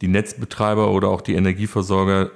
die 0.00 0.08
Netzbetreiber 0.08 0.90
oder 0.90 1.08
auch 1.08 1.20
die 1.20 1.34
Energieversorger 1.34 2.30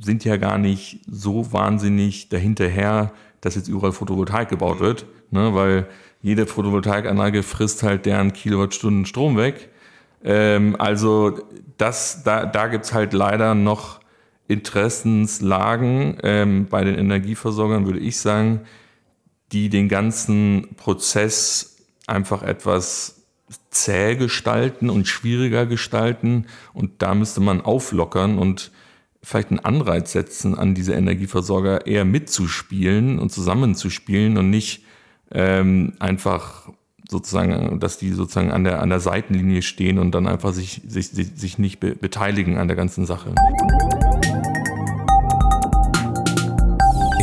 sind 0.00 0.24
ja 0.24 0.36
gar 0.36 0.58
nicht 0.58 1.00
so 1.06 1.52
wahnsinnig 1.52 2.28
dahinterher, 2.30 3.12
dass 3.40 3.54
jetzt 3.54 3.68
überall 3.68 3.92
Photovoltaik 3.92 4.48
gebaut 4.48 4.80
wird, 4.80 5.06
ne, 5.30 5.54
weil 5.54 5.86
jede 6.22 6.46
Photovoltaikanlage 6.46 7.42
frisst 7.42 7.82
halt 7.82 8.06
deren 8.06 8.32
Kilowattstunden 8.32 9.06
Strom 9.06 9.36
weg. 9.36 9.70
Ähm, 10.22 10.76
also 10.78 11.38
das, 11.78 12.22
da, 12.24 12.46
da 12.46 12.68
gibt's 12.68 12.92
halt 12.92 13.12
leider 13.12 13.54
noch 13.54 14.00
Interessenslagen 14.48 16.18
ähm, 16.22 16.66
bei 16.68 16.84
den 16.84 16.96
Energieversorgern, 16.96 17.86
würde 17.86 18.00
ich 18.00 18.18
sagen, 18.18 18.62
die 19.52 19.68
den 19.68 19.88
ganzen 19.88 20.68
Prozess 20.76 21.76
einfach 22.06 22.42
etwas 22.42 23.19
zäh 23.70 24.16
gestalten 24.16 24.90
und 24.90 25.08
schwieriger 25.08 25.66
gestalten. 25.66 26.46
Und 26.72 27.02
da 27.02 27.14
müsste 27.14 27.40
man 27.40 27.60
auflockern 27.60 28.38
und 28.38 28.70
vielleicht 29.22 29.50
einen 29.50 29.60
Anreiz 29.60 30.12
setzen, 30.12 30.58
an 30.58 30.74
diese 30.74 30.94
Energieversorger 30.94 31.86
eher 31.86 32.04
mitzuspielen 32.04 33.18
und 33.18 33.30
zusammenzuspielen 33.30 34.38
und 34.38 34.50
nicht 34.50 34.84
ähm, 35.30 35.94
einfach 35.98 36.70
sozusagen, 37.08 37.80
dass 37.80 37.98
die 37.98 38.12
sozusagen 38.12 38.50
an 38.50 38.64
der, 38.64 38.80
an 38.80 38.88
der 38.88 39.00
Seitenlinie 39.00 39.62
stehen 39.62 39.98
und 39.98 40.12
dann 40.12 40.26
einfach 40.26 40.52
sich, 40.52 40.82
sich, 40.86 41.08
sich 41.08 41.58
nicht 41.58 41.80
be 41.80 41.94
beteiligen 41.94 42.56
an 42.56 42.68
der 42.68 42.76
ganzen 42.76 43.04
Sache. 43.04 43.34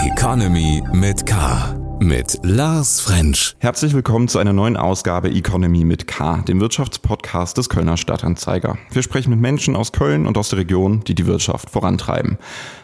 Economy 0.05 0.83
mit 0.93 1.25
K 1.25 1.76
mit 1.99 2.37
Lars 2.43 2.99
French. 2.99 3.55
Herzlich 3.59 3.93
willkommen 3.93 4.27
zu 4.27 4.39
einer 4.39 4.53
neuen 4.53 4.77
Ausgabe 4.77 5.29
Economy 5.29 5.83
mit 5.83 6.07
K, 6.07 6.41
dem 6.47 6.59
Wirtschaftspodcast 6.59 7.57
des 7.57 7.69
Kölner 7.69 7.97
Stadtanzeiger. 7.97 8.77
Wir 8.91 9.01
sprechen 9.01 9.31
mit 9.31 9.39
Menschen 9.39 9.75
aus 9.75 9.91
Köln 9.91 10.27
und 10.27 10.37
aus 10.37 10.49
der 10.49 10.59
Region, 10.59 11.03
die 11.05 11.15
die 11.15 11.25
Wirtschaft 11.25 11.69
vorantreiben. 11.69 12.37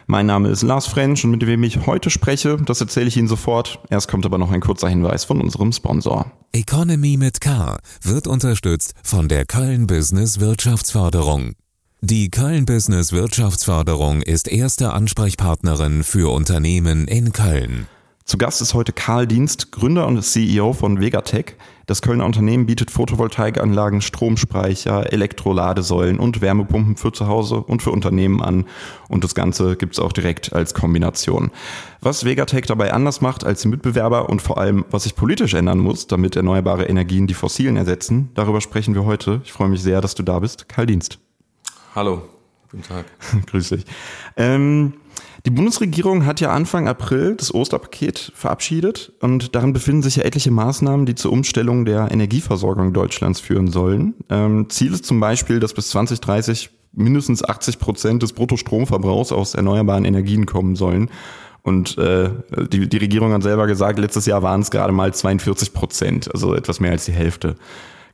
Mein 0.07 0.25
Name 0.25 0.49
ist 0.49 0.63
Lars 0.63 0.87
French 0.87 1.23
und 1.23 1.31
mit 1.31 1.45
wem 1.45 1.63
ich 1.63 1.85
heute 1.85 2.09
spreche, 2.09 2.57
das 2.57 2.81
erzähle 2.81 3.07
ich 3.07 3.17
Ihnen 3.17 3.27
sofort. 3.27 3.79
Erst 3.89 4.09
kommt 4.09 4.25
aber 4.25 4.37
noch 4.37 4.51
ein 4.51 4.61
kurzer 4.61 4.89
Hinweis 4.89 5.25
von 5.25 5.41
unserem 5.41 5.71
Sponsor. 5.71 6.31
Economy 6.51 7.17
mit 7.17 7.41
K 7.41 7.77
wird 8.01 8.27
unterstützt 8.27 8.93
von 9.03 9.27
der 9.27 9.45
Köln 9.45 9.87
Business 9.87 10.39
Wirtschaftsförderung. 10.39 11.53
Die 12.01 12.29
Köln 12.29 12.65
Business 12.65 13.13
Wirtschaftsförderung 13.13 14.21
ist 14.21 14.51
erste 14.51 14.91
Ansprechpartnerin 14.91 16.03
für 16.03 16.33
Unternehmen 16.33 17.07
in 17.07 17.31
Köln. 17.31 17.87
Zu 18.25 18.37
Gast 18.37 18.61
ist 18.61 18.73
heute 18.73 18.93
Karl 18.93 19.27
Dienst, 19.27 19.73
Gründer 19.73 20.07
und 20.07 20.21
CEO 20.23 20.71
von 20.71 21.01
Vegatech. 21.01 21.57
Das 21.87 22.01
Kölner 22.01 22.25
Unternehmen 22.25 22.65
bietet 22.65 22.89
Photovoltaikanlagen, 22.89 24.01
Stromspeicher, 24.01 25.11
Elektroladesäulen 25.11 26.19
und 26.19 26.39
Wärmepumpen 26.39 26.95
für 26.95 27.11
zu 27.11 27.27
Hause 27.27 27.57
und 27.57 27.81
für 27.81 27.91
Unternehmen 27.91 28.41
an. 28.41 28.65
Und 29.09 29.25
das 29.25 29.35
Ganze 29.35 29.75
gibt's 29.75 29.99
auch 29.99 30.13
direkt 30.13 30.53
als 30.53 30.73
Kombination. 30.73 31.51
Was 31.99 32.23
Vegatech 32.23 32.65
dabei 32.65 32.93
anders 32.93 33.19
macht 33.19 33.43
als 33.43 33.61
die 33.61 33.67
Mitbewerber 33.67 34.29
und 34.29 34.41
vor 34.41 34.57
allem, 34.57 34.85
was 34.89 35.03
sich 35.03 35.15
politisch 35.15 35.53
ändern 35.53 35.79
muss, 35.79 36.07
damit 36.07 36.37
erneuerbare 36.37 36.85
Energien 36.85 37.27
die 37.27 37.33
fossilen 37.33 37.75
ersetzen, 37.75 38.29
darüber 38.35 38.61
sprechen 38.61 38.95
wir 38.95 39.03
heute. 39.03 39.41
Ich 39.43 39.51
freue 39.51 39.67
mich 39.67 39.81
sehr, 39.81 39.99
dass 39.99 40.15
du 40.15 40.23
da 40.23 40.39
bist. 40.39 40.69
Karl 40.69 40.85
Dienst. 40.85 41.19
Hallo, 41.93 42.21
guten 42.71 42.83
Tag. 42.83 43.05
Grüß 43.47 43.67
dich. 43.67 43.83
Ähm, 44.37 44.93
die 45.45 45.51
Bundesregierung 45.51 46.25
hat 46.25 46.39
ja 46.39 46.51
Anfang 46.51 46.87
April 46.87 47.35
das 47.35 47.53
Osterpaket 47.53 48.31
verabschiedet 48.35 49.11
und 49.19 49.55
darin 49.55 49.73
befinden 49.73 50.01
sich 50.01 50.15
ja 50.15 50.23
etliche 50.23 50.51
Maßnahmen, 50.51 51.05
die 51.05 51.15
zur 51.15 51.31
Umstellung 51.31 51.85
der 51.85 52.11
Energieversorgung 52.11 52.93
Deutschlands 52.93 53.39
führen 53.39 53.67
sollen. 53.67 54.13
Ähm, 54.29 54.69
Ziel 54.69 54.93
ist 54.93 55.05
zum 55.05 55.19
Beispiel, 55.19 55.59
dass 55.59 55.73
bis 55.73 55.89
2030 55.89 56.69
mindestens 56.93 57.43
80 57.43 57.79
Prozent 57.79 58.23
des 58.23 58.33
Bruttostromverbrauchs 58.33 59.31
aus 59.31 59.55
erneuerbaren 59.55 60.05
Energien 60.05 60.45
kommen 60.45 60.75
sollen. 60.75 61.09
Und 61.63 61.97
äh, 61.97 62.29
die, 62.71 62.87
die 62.87 62.97
Regierung 62.97 63.31
hat 63.33 63.43
selber 63.43 63.67
gesagt, 63.67 63.97
letztes 63.97 64.25
Jahr 64.25 64.43
waren 64.43 64.61
es 64.61 64.71
gerade 64.71 64.93
mal 64.93 65.13
42 65.13 65.73
Prozent, 65.73 66.33
also 66.33 66.53
etwas 66.53 66.79
mehr 66.79 66.91
als 66.91 67.05
die 67.05 67.13
Hälfte. 67.13 67.55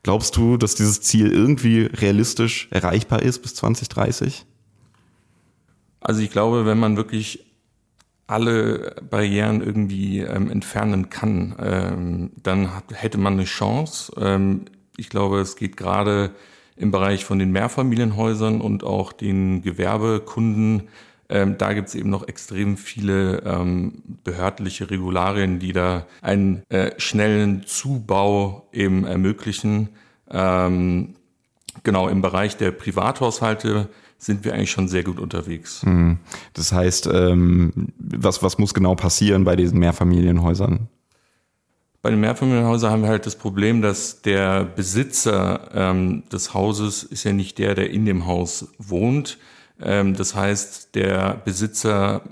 Glaubst 0.02 0.36
du, 0.36 0.56
dass 0.56 0.76
dieses 0.76 1.02
Ziel 1.02 1.30
irgendwie 1.30 1.82
realistisch 1.82 2.68
erreichbar 2.70 3.22
ist 3.22 3.40
bis 3.40 3.54
2030? 3.56 4.46
Also 6.00 6.20
ich 6.22 6.30
glaube, 6.30 6.66
wenn 6.66 6.78
man 6.78 6.96
wirklich 6.96 7.44
alle 8.26 8.94
Barrieren 9.10 9.60
irgendwie 9.60 10.20
ähm, 10.20 10.50
entfernen 10.50 11.10
kann, 11.10 11.56
ähm, 11.60 12.30
dann 12.42 12.74
hat, 12.74 12.84
hätte 12.92 13.18
man 13.18 13.34
eine 13.34 13.44
Chance. 13.44 14.12
Ähm, 14.16 14.66
ich 14.96 15.08
glaube, 15.08 15.40
es 15.40 15.56
geht 15.56 15.76
gerade 15.76 16.30
im 16.76 16.90
Bereich 16.92 17.24
von 17.24 17.38
den 17.38 17.50
Mehrfamilienhäusern 17.50 18.60
und 18.60 18.84
auch 18.84 19.12
den 19.12 19.62
Gewerbekunden. 19.62 20.88
Ähm, 21.28 21.58
da 21.58 21.72
gibt 21.72 21.88
es 21.88 21.94
eben 21.94 22.10
noch 22.10 22.26
extrem 22.26 22.76
viele 22.76 23.42
ähm, 23.44 24.02
behördliche 24.24 24.90
Regularien, 24.90 25.58
die 25.58 25.72
da 25.72 26.06
einen 26.22 26.62
äh, 26.68 26.92
schnellen 26.98 27.64
Zubau 27.66 28.68
eben 28.72 29.04
ermöglichen. 29.04 29.90
Ähm, 30.30 31.16
genau 31.82 32.08
im 32.08 32.22
Bereich 32.22 32.56
der 32.56 32.70
Privathaushalte 32.70 33.88
sind 34.20 34.44
wir 34.44 34.54
eigentlich 34.54 34.70
schon 34.70 34.86
sehr 34.86 35.02
gut 35.02 35.18
unterwegs. 35.18 35.82
Mhm. 35.84 36.18
Das 36.52 36.72
heißt, 36.72 37.08
ähm, 37.12 37.88
was, 37.98 38.42
was 38.42 38.58
muss 38.58 38.74
genau 38.74 38.94
passieren 38.94 39.44
bei 39.44 39.56
diesen 39.56 39.78
Mehrfamilienhäusern? 39.78 40.88
Bei 42.02 42.10
den 42.10 42.20
Mehrfamilienhäusern 42.20 42.92
haben 42.92 43.02
wir 43.02 43.08
halt 43.08 43.26
das 43.26 43.36
Problem, 43.36 43.80
dass 43.82 44.20
der 44.22 44.64
Besitzer 44.64 45.70
ähm, 45.74 46.22
des 46.30 46.52
Hauses 46.54 47.02
ist 47.02 47.24
ja 47.24 47.32
nicht 47.32 47.58
der, 47.58 47.74
der 47.74 47.90
in 47.90 48.04
dem 48.04 48.26
Haus 48.26 48.68
wohnt. 48.78 49.38
Ähm, 49.80 50.14
das 50.14 50.34
heißt, 50.34 50.94
der 50.94 51.40
Besitzer 51.44 52.22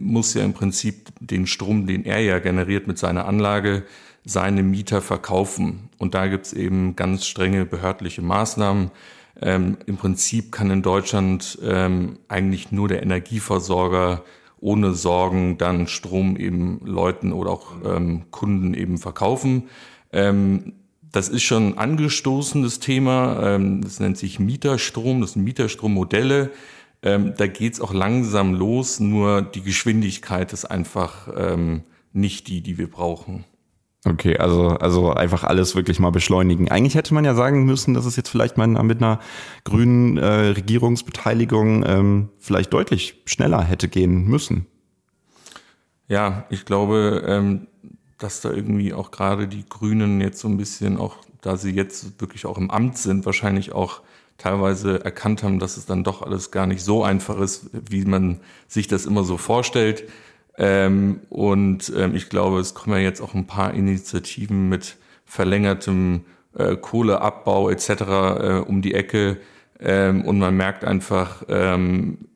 muss 0.00 0.34
ja 0.34 0.44
im 0.44 0.54
Prinzip 0.54 1.08
den 1.18 1.48
Strom, 1.48 1.86
den 1.86 2.04
er 2.04 2.20
ja 2.20 2.38
generiert 2.38 2.86
mit 2.86 2.98
seiner 2.98 3.26
Anlage, 3.26 3.82
seine 4.24 4.62
Mieter 4.62 5.02
verkaufen. 5.02 5.88
Und 5.98 6.14
da 6.14 6.28
gibt's 6.28 6.52
eben 6.52 6.94
ganz 6.94 7.26
strenge 7.26 7.64
behördliche 7.64 8.22
Maßnahmen 8.22 8.92
ähm, 9.42 9.78
Im 9.86 9.96
Prinzip 9.96 10.52
kann 10.52 10.70
in 10.70 10.82
Deutschland 10.82 11.58
ähm, 11.62 12.18
eigentlich 12.28 12.72
nur 12.72 12.88
der 12.88 13.02
Energieversorger 13.02 14.24
ohne 14.60 14.92
Sorgen 14.92 15.58
dann 15.58 15.88
Strom 15.88 16.36
eben 16.36 16.80
Leuten 16.84 17.32
oder 17.32 17.50
auch 17.50 17.72
ähm, 17.84 18.24
Kunden 18.30 18.74
eben 18.74 18.98
verkaufen. 18.98 19.64
Ähm, 20.12 20.74
das 21.10 21.28
ist 21.28 21.42
schon 21.42 21.76
angestoßen, 21.76 22.62
das 22.62 22.78
Thema. 22.78 23.54
Ähm, 23.54 23.82
das 23.82 23.98
nennt 23.98 24.16
sich 24.16 24.38
Mieterstrom, 24.38 25.20
das 25.20 25.32
sind 25.32 25.42
Mieterstrommodelle. 25.42 26.50
Ähm, 27.02 27.34
da 27.36 27.48
geht's 27.48 27.80
auch 27.80 27.92
langsam 27.92 28.54
los, 28.54 29.00
nur 29.00 29.42
die 29.42 29.62
Geschwindigkeit 29.62 30.52
ist 30.52 30.64
einfach 30.64 31.28
nicht 32.12 32.48
die, 32.48 32.60
die 32.60 32.78
wir 32.78 32.90
brauchen. 32.90 33.44
Okay, 34.04 34.36
also, 34.36 34.70
also 34.70 35.12
einfach 35.12 35.44
alles 35.44 35.76
wirklich 35.76 36.00
mal 36.00 36.10
beschleunigen. 36.10 36.68
Eigentlich 36.68 36.96
hätte 36.96 37.14
man 37.14 37.24
ja 37.24 37.34
sagen 37.34 37.64
müssen, 37.64 37.94
dass 37.94 38.04
es 38.04 38.16
jetzt 38.16 38.28
vielleicht 38.28 38.56
mal 38.56 38.66
mit 38.66 38.98
einer 38.98 39.20
grünen 39.62 40.16
äh, 40.18 40.26
Regierungsbeteiligung 40.26 41.84
ähm, 41.86 42.28
vielleicht 42.38 42.72
deutlich 42.72 43.22
schneller 43.26 43.62
hätte 43.62 43.88
gehen 43.88 44.24
müssen. 44.24 44.66
Ja, 46.08 46.46
ich 46.50 46.64
glaube, 46.64 47.22
ähm, 47.26 47.68
dass 48.18 48.40
da 48.40 48.50
irgendwie 48.50 48.92
auch 48.92 49.12
gerade 49.12 49.46
die 49.46 49.64
Grünen 49.68 50.20
jetzt 50.20 50.40
so 50.40 50.48
ein 50.48 50.56
bisschen 50.56 50.96
auch, 50.96 51.18
da 51.40 51.56
sie 51.56 51.70
jetzt 51.70 52.20
wirklich 52.20 52.44
auch 52.44 52.58
im 52.58 52.72
Amt 52.72 52.98
sind, 52.98 53.24
wahrscheinlich 53.24 53.72
auch 53.72 54.02
teilweise 54.36 55.04
erkannt 55.04 55.44
haben, 55.44 55.60
dass 55.60 55.76
es 55.76 55.86
dann 55.86 56.02
doch 56.02 56.22
alles 56.22 56.50
gar 56.50 56.66
nicht 56.66 56.82
so 56.82 57.04
einfach 57.04 57.38
ist, 57.38 57.70
wie 57.72 58.04
man 58.04 58.40
sich 58.66 58.88
das 58.88 59.06
immer 59.06 59.22
so 59.22 59.36
vorstellt. 59.36 60.08
Ähm, 60.62 61.18
und 61.28 61.92
ähm, 61.96 62.14
ich 62.14 62.28
glaube, 62.28 62.60
es 62.60 62.72
kommen 62.72 62.94
ja 62.94 63.02
jetzt 63.02 63.20
auch 63.20 63.34
ein 63.34 63.48
paar 63.48 63.74
Initiativen 63.74 64.68
mit 64.68 64.96
verlängertem 65.24 66.20
äh, 66.56 66.76
Kohleabbau 66.76 67.68
etc. 67.68 67.90
Äh, 67.90 68.62
um 68.64 68.80
die 68.80 68.94
Ecke. 68.94 69.38
Ähm, 69.80 70.22
und 70.22 70.38
man 70.38 70.56
merkt 70.56 70.84
einfach, 70.84 71.42
ähm, 71.48 72.28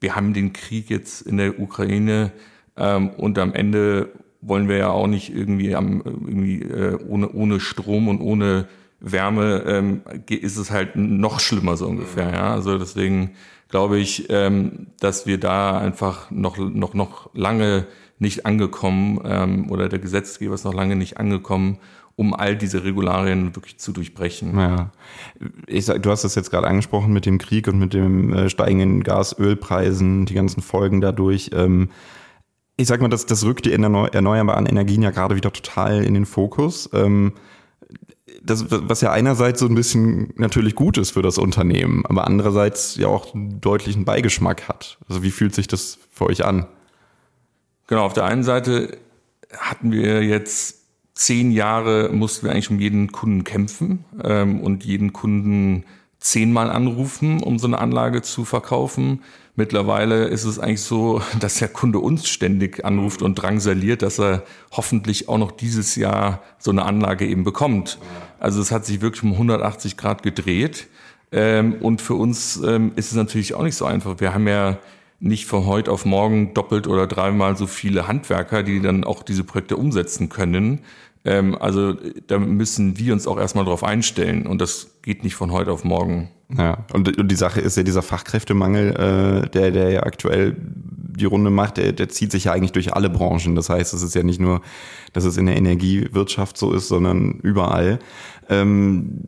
wir 0.00 0.14
haben 0.14 0.34
den 0.34 0.52
Krieg 0.52 0.90
jetzt 0.90 1.22
in 1.22 1.38
der 1.38 1.58
Ukraine 1.58 2.32
ähm, 2.76 3.08
und 3.08 3.38
am 3.38 3.54
Ende 3.54 4.10
wollen 4.42 4.68
wir 4.68 4.76
ja 4.76 4.90
auch 4.90 5.06
nicht 5.06 5.34
irgendwie, 5.34 5.74
am, 5.74 6.02
irgendwie 6.04 6.60
äh, 6.60 6.98
ohne, 7.08 7.30
ohne 7.30 7.58
Strom 7.58 8.08
und 8.08 8.20
ohne 8.20 8.66
Wärme 9.00 9.64
ähm, 9.66 10.02
ist 10.28 10.58
es 10.58 10.70
halt 10.70 10.94
noch 10.96 11.40
schlimmer 11.40 11.78
so 11.78 11.86
ungefähr. 11.86 12.34
Ja? 12.34 12.52
Also 12.52 12.76
deswegen 12.76 13.30
glaube 13.72 13.98
ich, 13.98 14.26
ähm, 14.28 14.88
dass 15.00 15.26
wir 15.26 15.40
da 15.40 15.78
einfach 15.78 16.30
noch, 16.30 16.58
noch, 16.58 16.94
noch 16.94 17.30
lange 17.34 17.86
nicht 18.18 18.46
angekommen 18.46 19.18
ähm, 19.24 19.70
oder 19.70 19.88
der 19.88 19.98
Gesetzgeber 19.98 20.54
ist 20.54 20.64
noch 20.64 20.74
lange 20.74 20.94
nicht 20.94 21.16
angekommen, 21.16 21.78
um 22.14 22.34
all 22.34 22.54
diese 22.54 22.84
Regularien 22.84 23.56
wirklich 23.56 23.78
zu 23.78 23.92
durchbrechen. 23.92 24.56
Ja. 24.58 24.92
Ich 25.66 25.86
sag, 25.86 26.02
du 26.02 26.10
hast 26.10 26.22
das 26.22 26.34
jetzt 26.34 26.50
gerade 26.50 26.68
angesprochen 26.68 27.14
mit 27.14 27.24
dem 27.24 27.38
Krieg 27.38 27.66
und 27.66 27.78
mit 27.78 27.94
dem 27.94 28.34
äh, 28.34 28.50
steigenden 28.50 29.02
Gas, 29.02 29.36
Ölpreisen, 29.38 30.26
die 30.26 30.34
ganzen 30.34 30.60
Folgen 30.60 31.00
dadurch. 31.00 31.50
Ähm, 31.54 31.88
ich 32.76 32.86
sag 32.86 33.00
mal, 33.00 33.08
das, 33.08 33.24
das 33.24 33.42
rückt 33.44 33.64
die 33.64 33.72
erneuerbaren 33.72 34.66
Energien 34.66 35.02
ja 35.02 35.10
gerade 35.10 35.34
wieder 35.34 35.52
total 35.52 36.04
in 36.04 36.12
den 36.12 36.26
Fokus. 36.26 36.90
Ähm, 36.92 37.32
das, 38.44 38.66
was 38.68 39.00
ja 39.00 39.12
einerseits 39.12 39.60
so 39.60 39.66
ein 39.66 39.74
bisschen 39.74 40.32
natürlich 40.36 40.74
gut 40.74 40.98
ist 40.98 41.12
für 41.12 41.22
das 41.22 41.38
Unternehmen, 41.38 42.04
aber 42.06 42.26
andererseits 42.26 42.96
ja 42.96 43.08
auch 43.08 43.34
einen 43.34 43.60
deutlichen 43.60 44.04
Beigeschmack 44.04 44.68
hat. 44.68 44.98
Also 45.08 45.22
wie 45.22 45.30
fühlt 45.30 45.54
sich 45.54 45.68
das 45.68 45.98
für 46.10 46.26
euch 46.26 46.44
an? 46.44 46.66
Genau, 47.86 48.04
auf 48.04 48.12
der 48.12 48.24
einen 48.24 48.42
Seite 48.42 48.98
hatten 49.56 49.92
wir 49.92 50.22
jetzt 50.22 50.82
zehn 51.14 51.50
Jahre, 51.50 52.10
mussten 52.12 52.46
wir 52.46 52.52
eigentlich 52.52 52.70
um 52.70 52.80
jeden 52.80 53.12
Kunden 53.12 53.44
kämpfen 53.44 54.04
ähm, 54.24 54.60
und 54.60 54.84
jeden 54.84 55.12
Kunden 55.12 55.84
zehnmal 56.22 56.70
anrufen, 56.70 57.42
um 57.42 57.58
so 57.58 57.66
eine 57.66 57.78
Anlage 57.78 58.22
zu 58.22 58.44
verkaufen. 58.44 59.22
Mittlerweile 59.54 60.24
ist 60.24 60.44
es 60.44 60.58
eigentlich 60.58 60.80
so, 60.80 61.20
dass 61.40 61.56
der 61.56 61.68
Kunde 61.68 61.98
uns 61.98 62.28
ständig 62.28 62.84
anruft 62.84 63.22
und 63.22 63.34
drangsaliert, 63.34 64.02
dass 64.02 64.18
er 64.18 64.44
hoffentlich 64.70 65.28
auch 65.28 65.38
noch 65.38 65.50
dieses 65.50 65.96
Jahr 65.96 66.42
so 66.58 66.70
eine 66.70 66.84
Anlage 66.84 67.26
eben 67.26 67.44
bekommt. 67.44 67.98
Also 68.38 68.60
es 68.60 68.70
hat 68.70 68.86
sich 68.86 69.00
wirklich 69.00 69.22
um 69.24 69.32
180 69.32 69.96
Grad 69.96 70.22
gedreht. 70.22 70.88
Ähm, 71.32 71.74
und 71.80 72.00
für 72.00 72.14
uns 72.14 72.60
ähm, 72.64 72.92
ist 72.96 73.10
es 73.10 73.16
natürlich 73.16 73.54
auch 73.54 73.62
nicht 73.62 73.76
so 73.76 73.84
einfach. 73.84 74.20
Wir 74.20 74.32
haben 74.32 74.46
ja 74.46 74.78
nicht 75.18 75.46
von 75.46 75.66
heute 75.66 75.90
auf 75.90 76.04
morgen 76.04 76.52
doppelt 76.52 76.86
oder 76.86 77.06
dreimal 77.06 77.56
so 77.56 77.66
viele 77.66 78.08
Handwerker, 78.08 78.62
die 78.62 78.80
dann 78.80 79.04
auch 79.04 79.22
diese 79.22 79.44
Projekte 79.44 79.76
umsetzen 79.76 80.28
können. 80.28 80.80
Ähm, 81.24 81.56
also 81.58 81.94
da 82.26 82.38
müssen 82.38 82.98
wir 82.98 83.12
uns 83.12 83.26
auch 83.26 83.38
erstmal 83.38 83.64
drauf 83.64 83.84
einstellen 83.84 84.46
und 84.46 84.60
das 84.60 84.98
geht 85.02 85.22
nicht 85.22 85.34
von 85.34 85.52
heute 85.52 85.72
auf 85.72 85.84
morgen. 85.84 86.30
Ja, 86.56 86.84
und, 86.92 87.16
und 87.16 87.28
die 87.28 87.36
Sache 87.36 87.60
ist 87.60 87.76
ja 87.76 87.82
dieser 87.82 88.02
Fachkräftemangel, 88.02 89.44
äh, 89.44 89.48
der, 89.50 89.70
der 89.70 89.90
ja 89.90 90.02
aktuell 90.02 90.56
die 90.58 91.24
Runde 91.24 91.50
macht, 91.50 91.76
der, 91.76 91.92
der 91.92 92.08
zieht 92.08 92.32
sich 92.32 92.44
ja 92.44 92.52
eigentlich 92.52 92.72
durch 92.72 92.94
alle 92.94 93.10
Branchen. 93.10 93.54
Das 93.54 93.68
heißt, 93.68 93.94
es 93.94 94.02
ist 94.02 94.14
ja 94.14 94.22
nicht 94.22 94.40
nur, 94.40 94.62
dass 95.12 95.24
es 95.24 95.36
in 95.36 95.46
der 95.46 95.56
Energiewirtschaft 95.56 96.56
so 96.56 96.72
ist, 96.72 96.88
sondern 96.88 97.38
überall. 97.42 97.98
Ähm, 98.48 99.20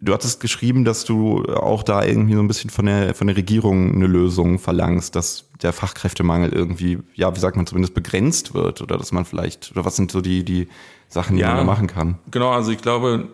Du 0.00 0.12
hattest 0.12 0.40
geschrieben, 0.40 0.84
dass 0.84 1.04
du 1.04 1.44
auch 1.44 1.82
da 1.82 2.04
irgendwie 2.04 2.34
so 2.34 2.40
ein 2.40 2.48
bisschen 2.48 2.70
von 2.70 2.86
der, 2.86 3.14
von 3.14 3.26
der 3.26 3.36
Regierung 3.36 3.94
eine 3.94 4.06
Lösung 4.06 4.58
verlangst, 4.58 5.16
dass 5.16 5.48
der 5.62 5.72
Fachkräftemangel 5.72 6.52
irgendwie, 6.52 6.98
ja, 7.14 7.34
wie 7.34 7.40
sagt 7.40 7.56
man, 7.56 7.66
zumindest 7.66 7.94
begrenzt 7.94 8.54
wird 8.54 8.80
oder 8.80 8.96
dass 8.96 9.12
man 9.12 9.24
vielleicht, 9.24 9.72
oder 9.72 9.84
was 9.84 9.96
sind 9.96 10.12
so 10.12 10.20
die, 10.20 10.44
die 10.44 10.68
Sachen, 11.08 11.36
die 11.36 11.42
ja, 11.42 11.48
man 11.48 11.58
da 11.58 11.64
machen 11.64 11.86
kann? 11.86 12.18
Genau, 12.30 12.50
also 12.50 12.70
ich 12.70 12.78
glaube, 12.78 13.28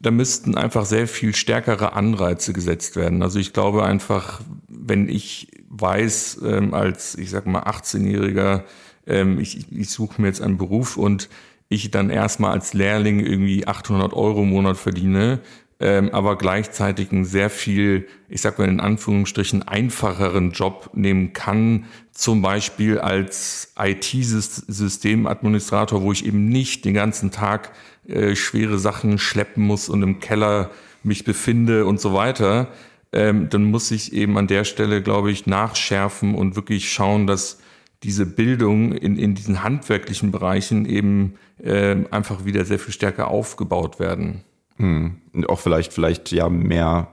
da 0.00 0.10
müssten 0.10 0.56
einfach 0.56 0.84
sehr 0.84 1.08
viel 1.08 1.34
stärkere 1.34 1.92
Anreize 1.92 2.52
gesetzt 2.52 2.96
werden. 2.96 3.22
Also 3.22 3.38
ich 3.38 3.52
glaube 3.52 3.84
einfach, 3.84 4.40
wenn 4.68 5.08
ich 5.08 5.48
weiß, 5.68 6.40
ähm, 6.44 6.74
als, 6.74 7.16
ich 7.16 7.30
sag 7.30 7.46
mal, 7.46 7.62
18-Jähriger, 7.62 8.62
ähm, 9.06 9.38
ich, 9.38 9.70
ich 9.72 9.90
suche 9.90 10.20
mir 10.20 10.28
jetzt 10.28 10.40
einen 10.40 10.58
Beruf 10.58 10.96
und 10.96 11.28
ich 11.68 11.90
dann 11.90 12.10
erstmal 12.10 12.52
als 12.52 12.74
Lehrling 12.74 13.20
irgendwie 13.20 13.66
800 13.66 14.12
Euro 14.14 14.42
im 14.42 14.50
Monat 14.50 14.76
verdiene, 14.76 15.40
ähm, 15.80 16.10
aber 16.12 16.36
gleichzeitig 16.36 17.12
einen 17.12 17.24
sehr 17.24 17.50
viel, 17.50 18.08
ich 18.28 18.40
sag 18.40 18.58
mal 18.58 18.68
in 18.68 18.80
Anführungsstrichen, 18.80 19.62
einfacheren 19.62 20.50
Job 20.50 20.90
nehmen 20.92 21.32
kann, 21.32 21.84
zum 22.12 22.42
Beispiel 22.42 22.98
als 22.98 23.74
IT-Systemadministrator, 23.78 26.02
wo 26.02 26.10
ich 26.10 26.26
eben 26.26 26.48
nicht 26.48 26.84
den 26.84 26.94
ganzen 26.94 27.30
Tag 27.30 27.70
äh, 28.08 28.34
schwere 28.34 28.78
Sachen 28.78 29.18
schleppen 29.18 29.64
muss 29.64 29.88
und 29.88 30.02
im 30.02 30.18
Keller 30.18 30.72
mich 31.04 31.22
befinde 31.24 31.86
und 31.86 32.00
so 32.00 32.12
weiter, 32.12 32.66
ähm, 33.12 33.48
dann 33.48 33.64
muss 33.64 33.90
ich 33.92 34.12
eben 34.12 34.36
an 34.36 34.48
der 34.48 34.64
Stelle, 34.64 35.02
glaube 35.02 35.30
ich, 35.30 35.46
nachschärfen 35.46 36.34
und 36.34 36.56
wirklich 36.56 36.92
schauen, 36.92 37.26
dass 37.26 37.58
diese 38.02 38.26
Bildung 38.26 38.92
in, 38.92 39.16
in 39.16 39.34
diesen 39.34 39.62
handwerklichen 39.62 40.30
Bereichen 40.30 40.86
eben 40.86 41.34
äh, 41.62 41.96
einfach 42.10 42.44
wieder 42.44 42.64
sehr 42.64 42.78
viel 42.78 42.92
stärker 42.92 43.28
aufgebaut 43.28 43.98
werden. 43.98 44.44
Hm. 44.78 45.16
Und 45.32 45.48
auch 45.48 45.60
vielleicht, 45.60 45.92
vielleicht 45.92 46.32
ja 46.32 46.48
mehr 46.48 47.08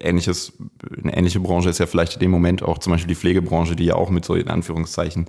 ähnliches, 0.00 0.52
eine 1.02 1.16
ähnliche 1.16 1.40
Branche 1.40 1.68
ist 1.68 1.78
ja 1.78 1.86
vielleicht 1.86 2.14
in 2.14 2.20
dem 2.20 2.30
Moment 2.30 2.62
auch 2.62 2.78
zum 2.78 2.92
Beispiel 2.92 3.08
die 3.08 3.14
Pflegebranche, 3.14 3.76
die 3.76 3.84
ja 3.84 3.94
auch 3.94 4.10
mit 4.10 4.24
so 4.24 4.34
in 4.34 4.48
Anführungszeichen 4.48 5.26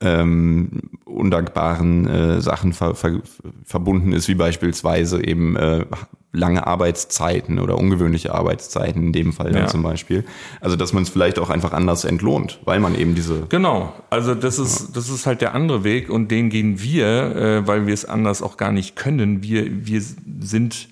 ähm, 0.00 0.90
undankbaren 1.04 2.06
äh, 2.06 2.40
Sachen 2.40 2.72
ver, 2.72 2.94
ver, 2.94 3.20
verbunden 3.64 4.12
ist, 4.12 4.28
wie 4.28 4.34
beispielsweise 4.34 5.24
eben 5.24 5.56
äh, 5.56 5.86
lange 6.32 6.66
Arbeitszeiten 6.66 7.58
oder 7.58 7.78
ungewöhnliche 7.78 8.34
Arbeitszeiten 8.34 9.02
in 9.02 9.12
dem 9.12 9.32
Fall 9.32 9.54
ja. 9.54 9.66
zum 9.66 9.82
Beispiel. 9.82 10.24
Also 10.60 10.76
dass 10.76 10.92
man 10.92 11.02
es 11.02 11.08
vielleicht 11.08 11.38
auch 11.38 11.50
einfach 11.50 11.72
anders 11.72 12.04
entlohnt, 12.04 12.60
weil 12.64 12.80
man 12.80 12.94
eben 12.94 13.14
diese. 13.14 13.46
Genau, 13.48 13.92
also 14.10 14.34
das 14.34 14.58
ist, 14.58 14.80
ja. 14.80 14.86
das 14.94 15.08
ist 15.08 15.26
halt 15.26 15.40
der 15.40 15.54
andere 15.54 15.82
Weg 15.84 16.10
und 16.10 16.30
den 16.30 16.50
gehen 16.50 16.80
wir, 16.80 17.06
äh, 17.06 17.66
weil 17.66 17.86
wir 17.86 17.94
es 17.94 18.04
anders 18.04 18.42
auch 18.42 18.56
gar 18.56 18.72
nicht 18.72 18.94
können. 18.94 19.42
Wir, 19.42 19.66
wir 19.86 20.00
sind 20.40 20.88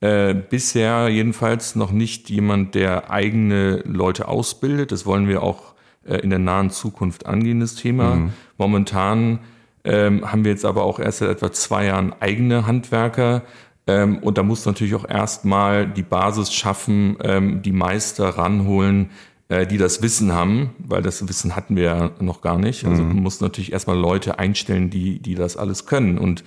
äh, 0.00 0.34
bisher 0.34 1.08
jedenfalls 1.08 1.74
noch 1.74 1.90
nicht 1.90 2.28
jemand, 2.28 2.74
der 2.74 3.10
eigene 3.10 3.82
Leute 3.86 4.28
ausbildet. 4.28 4.92
Das 4.92 5.06
wollen 5.06 5.26
wir 5.28 5.42
auch 5.42 5.74
äh, 6.04 6.18
in 6.18 6.30
der 6.30 6.38
nahen 6.38 6.70
Zukunft 6.70 7.26
angehen, 7.26 7.60
das 7.60 7.74
Thema. 7.76 8.16
Mhm. 8.16 8.32
Momentan 8.58 9.38
ähm, 9.84 10.30
haben 10.30 10.44
wir 10.44 10.52
jetzt 10.52 10.64
aber 10.64 10.82
auch 10.82 10.98
erst 10.98 11.18
seit 11.18 11.30
etwa 11.30 11.50
zwei 11.52 11.86
Jahren 11.86 12.12
eigene 12.20 12.66
Handwerker. 12.66 13.42
Ähm, 13.86 14.18
und 14.18 14.36
da 14.36 14.42
muss 14.42 14.66
natürlich 14.66 14.94
auch 14.94 15.08
erstmal 15.08 15.86
die 15.86 16.02
Basis 16.02 16.52
schaffen, 16.52 17.16
ähm, 17.22 17.62
die 17.62 17.72
Meister 17.72 18.28
ranholen, 18.30 19.10
äh, 19.48 19.66
die 19.66 19.78
das 19.78 20.02
Wissen 20.02 20.32
haben, 20.32 20.70
weil 20.78 21.02
das 21.02 21.26
Wissen 21.28 21.54
hatten 21.54 21.76
wir 21.76 21.84
ja 21.84 22.10
noch 22.20 22.42
gar 22.42 22.58
nicht. 22.58 22.84
Also 22.84 23.02
mhm. 23.02 23.14
man 23.14 23.22
muss 23.22 23.40
natürlich 23.40 23.72
erstmal 23.72 23.96
Leute 23.96 24.38
einstellen, 24.38 24.90
die, 24.90 25.20
die 25.20 25.36
das 25.36 25.56
alles 25.56 25.86
können. 25.86 26.18
Und 26.18 26.42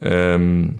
ähm, 0.00 0.78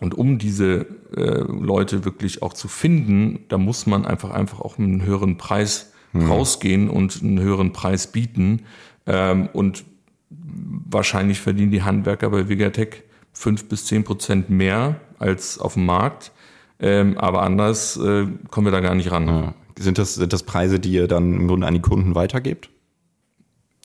und 0.00 0.14
um 0.14 0.38
diese 0.38 0.86
äh, 1.16 1.40
Leute 1.40 2.04
wirklich 2.04 2.42
auch 2.42 2.52
zu 2.52 2.68
finden, 2.68 3.40
da 3.48 3.58
muss 3.58 3.86
man 3.86 4.04
einfach 4.04 4.30
einfach 4.30 4.60
auch 4.60 4.78
einen 4.78 5.04
höheren 5.04 5.38
Preis 5.38 5.92
mhm. 6.12 6.30
rausgehen 6.30 6.90
und 6.90 7.22
einen 7.22 7.40
höheren 7.40 7.72
Preis 7.72 8.12
bieten. 8.12 8.62
Ähm, 9.06 9.48
und 9.52 9.84
wahrscheinlich 10.28 11.40
verdienen 11.40 11.70
die 11.70 11.82
Handwerker 11.82 12.30
bei 12.30 12.48
Vegatech 12.48 13.02
fünf 13.32 13.68
bis 13.68 13.86
zehn 13.86 14.04
Prozent 14.04 14.50
mehr 14.50 15.00
als 15.18 15.58
auf 15.58 15.74
dem 15.74 15.86
Markt. 15.86 16.32
Ähm, 16.78 17.16
aber 17.16 17.42
anders 17.42 17.96
äh, 17.96 18.26
kommen 18.50 18.66
wir 18.66 18.72
da 18.72 18.80
gar 18.80 18.94
nicht 18.94 19.10
ran. 19.10 19.26
Ja. 19.26 19.54
Sind 19.78 19.98
das, 19.98 20.14
sind 20.14 20.32
das 20.32 20.42
Preise, 20.42 20.80
die 20.80 20.92
ihr 20.92 21.06
dann 21.06 21.34
im 21.34 21.48
Grunde 21.48 21.66
an 21.66 21.74
die 21.74 21.80
Kunden 21.80 22.14
weitergebt? 22.14 22.70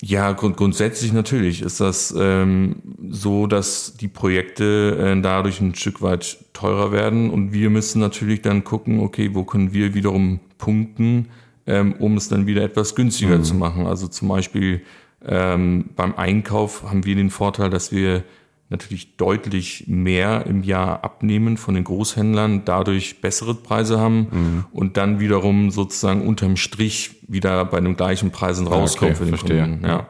Ja, 0.03 0.31
grund 0.31 0.57
grundsätzlich 0.57 1.13
natürlich 1.13 1.61
ist 1.61 1.79
das 1.79 2.13
ähm, 2.17 2.77
so, 3.07 3.45
dass 3.45 3.93
die 3.97 4.07
Projekte 4.07 4.97
äh, 4.99 5.21
dadurch 5.21 5.61
ein 5.61 5.75
Stück 5.75 6.01
weit 6.01 6.39
teurer 6.53 6.91
werden 6.91 7.29
und 7.29 7.53
wir 7.53 7.69
müssen 7.69 7.99
natürlich 7.99 8.41
dann 8.41 8.63
gucken, 8.63 8.99
okay, 8.99 9.29
wo 9.33 9.43
können 9.43 9.73
wir 9.73 9.93
wiederum 9.93 10.39
punkten, 10.57 11.27
ähm, 11.67 11.93
um 11.99 12.17
es 12.17 12.29
dann 12.29 12.47
wieder 12.47 12.63
etwas 12.63 12.95
günstiger 12.95 13.37
mhm. 13.37 13.43
zu 13.43 13.53
machen. 13.53 13.85
Also 13.85 14.07
zum 14.07 14.27
Beispiel 14.27 14.81
ähm, 15.23 15.91
beim 15.95 16.15
Einkauf 16.15 16.83
haben 16.89 17.05
wir 17.05 17.15
den 17.15 17.29
Vorteil, 17.29 17.69
dass 17.69 17.91
wir 17.91 18.23
natürlich 18.71 19.17
deutlich 19.17 19.83
mehr 19.87 20.45
im 20.47 20.63
Jahr 20.63 21.03
abnehmen 21.03 21.57
von 21.57 21.75
den 21.75 21.83
Großhändlern, 21.83 22.63
dadurch 22.63 23.19
bessere 23.19 23.53
Preise 23.53 23.99
haben 23.99 24.27
mhm. 24.31 24.65
und 24.71 24.97
dann 24.97 25.19
wiederum 25.19 25.71
sozusagen 25.71 26.25
unterm 26.25 26.55
Strich 26.55 27.17
wieder 27.27 27.65
bei 27.65 27.81
den 27.81 27.97
gleichen 27.97 28.31
Preisen 28.31 28.67
rauskommen 28.67 29.13
okay, 29.13 29.17
für 29.17 29.25
den 29.25 29.37
verstehe. 29.37 29.61
Kunden. 29.61 29.85
Ja. 29.85 30.07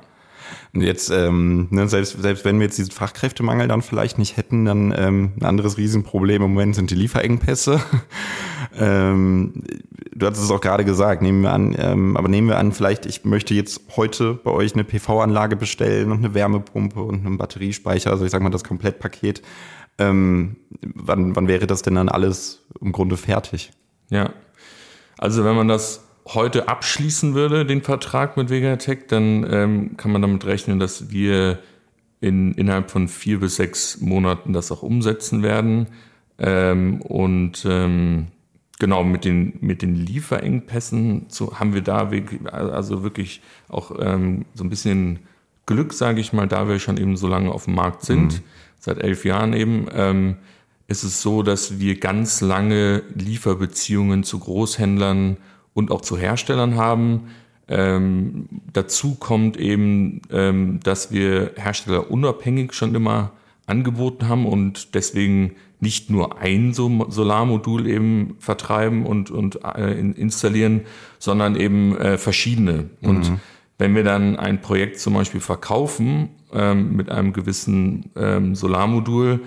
Und 0.74 0.82
jetzt, 0.82 1.10
ähm, 1.10 1.68
ne, 1.72 1.88
selbst, 1.90 2.22
selbst 2.22 2.46
wenn 2.46 2.60
wir 2.60 2.66
jetzt 2.68 2.78
diesen 2.78 2.92
Fachkräftemangel 2.92 3.68
dann 3.68 3.82
vielleicht 3.82 4.18
nicht 4.18 4.38
hätten, 4.38 4.64
dann 4.64 4.94
ähm, 4.96 5.34
ein 5.40 5.46
anderes 5.46 5.78
Riesenproblem 5.78 6.44
im 6.44 6.54
Moment 6.54 6.76
sind 6.76 6.92
die 6.92 6.96
Lieferengpässe. 6.96 7.82
Ähm, 8.78 9.64
du 10.14 10.26
hattest 10.26 10.44
es 10.44 10.52
auch 10.52 10.62
gerade 10.62 10.86
gesagt, 10.86 11.22
nehmen 11.22 11.42
wir 11.42 11.52
an, 11.52 11.76
ähm, 11.78 12.18
aber 12.18 12.28
nehmen 12.28 12.48
wir 12.48 12.58
an, 12.58 12.72
vielleicht, 12.72 13.06
ich 13.06 13.26
möchte 13.26 13.54
jetzt 13.54 13.82
heute 13.96 14.34
bei 14.34 14.52
euch 14.52 14.74
eine 14.74 14.84
PV-Anlage 14.84 15.56
bestellen 15.56 16.12
und 16.12 16.20
eine 16.20 16.34
Wärmepumpe 16.34 17.02
und 17.02 17.26
einen 17.26 17.38
Batteriespeicher, 17.38 18.12
also 18.12 18.26
ich 18.26 18.32
sag 18.32 18.42
mal 18.42 18.50
das 18.50 18.64
Komplettpaket. 18.64 19.42
Ähm, 19.98 20.58
wann, 20.82 21.36
wann 21.36 21.48
wäre 21.48 21.68
das 21.68 21.82
denn 21.82 21.96
dann 21.96 22.10
alles 22.10 22.66
im 22.80 22.92
Grunde 22.92 23.18
fertig? 23.18 23.72
Ja, 24.10 24.32
also 25.18 25.44
wenn 25.44 25.56
man 25.56 25.68
das 25.68 26.04
heute 26.28 26.68
abschließen 26.68 27.34
würde, 27.34 27.66
den 27.66 27.82
Vertrag 27.82 28.38
mit 28.38 28.50
Vegatech, 28.50 29.08
dann 29.08 29.46
ähm, 29.50 29.98
kann 29.98 30.12
man 30.12 30.22
damit 30.22 30.46
rechnen, 30.46 30.80
dass 30.80 31.12
wir 31.12 31.60
in, 32.20 32.54
innerhalb 32.54 32.92
von 32.92 33.08
vier 33.08 33.40
bis 33.40 33.56
sechs 33.56 34.00
Monaten 34.00 34.54
das 34.54 34.72
auch 34.72 34.84
umsetzen 34.84 35.44
werden. 35.44 35.88
Ähm, 36.38 37.02
und 37.02 37.66
ähm, 37.68 38.28
genau 38.82 39.04
mit 39.04 39.26
den, 39.26 39.54
mit 39.62 39.84
den 39.84 39.94
Lieferengpässen 39.94 41.30
zu, 41.30 41.60
haben 41.60 41.76
wir 41.76 41.82
da 41.82 42.10
wirklich, 42.10 42.42
also 42.52 43.04
wirklich 43.04 43.42
auch 43.70 43.92
ähm, 44.00 44.46
so 44.56 44.64
ein 44.64 44.72
bisschen 44.72 45.20
Glück, 45.68 45.94
sage 45.94 46.20
ich 46.20 46.34
mal, 46.34 46.48
da 46.48 46.68
wir 46.68 46.80
schon 46.80 46.98
eben 46.98 47.16
so 47.16 47.28
lange 47.28 47.52
auf 47.52 47.66
dem 47.66 47.76
Markt 47.76 48.02
sind, 48.02 48.34
mhm. 48.34 48.44
seit 48.80 48.98
elf 48.98 49.24
Jahren 49.24 49.54
eben. 49.54 49.86
Ähm, 49.94 50.38
ist 50.88 51.04
es 51.04 51.22
so, 51.22 51.44
dass 51.44 51.80
wir 51.80 52.00
ganz 52.00 52.42
lange 52.42 53.04
Lieferbeziehungen 53.14 54.24
zu 54.24 54.40
Großhändlern 54.40 55.38
und 55.76 55.92
auch 55.92 56.02
zu 56.02 56.18
Herstellern 56.18 56.76
haben. 56.76 57.28
Ähm, 57.68 58.50
dazu 58.74 59.14
kommt 59.14 59.58
eben, 59.58 60.24
ähm, 60.32 60.80
dass 60.82 61.12
wir 61.12 61.52
Hersteller 61.56 62.10
unabhängig 62.10 62.74
schon 62.74 62.96
immer 62.96 63.32
angeboten 63.72 64.28
haben 64.28 64.46
und 64.46 64.94
deswegen 64.94 65.56
nicht 65.80 66.12
nur 66.12 66.40
ein 66.40 66.74
Solarmodul 66.74 67.88
eben 67.88 68.36
vertreiben 68.38 69.06
und, 69.06 69.32
und 69.32 69.64
äh, 69.64 70.00
installieren, 70.00 70.82
sondern 71.18 71.56
eben 71.56 71.98
äh, 71.98 72.18
verschiedene. 72.20 72.92
Und 73.02 73.32
mhm. 73.32 73.40
wenn 73.80 73.96
wir 73.96 74.04
dann 74.04 74.38
ein 74.38 74.62
Projekt 74.62 75.00
zum 75.00 75.16
Beispiel 75.16 75.42
verkaufen 75.42 76.30
ähm, 76.54 76.96
mit 76.96 77.10
einem 77.10 77.34
gewissen 77.34 78.12
ähm, 78.16 78.54
Solarmodul, 78.54 79.40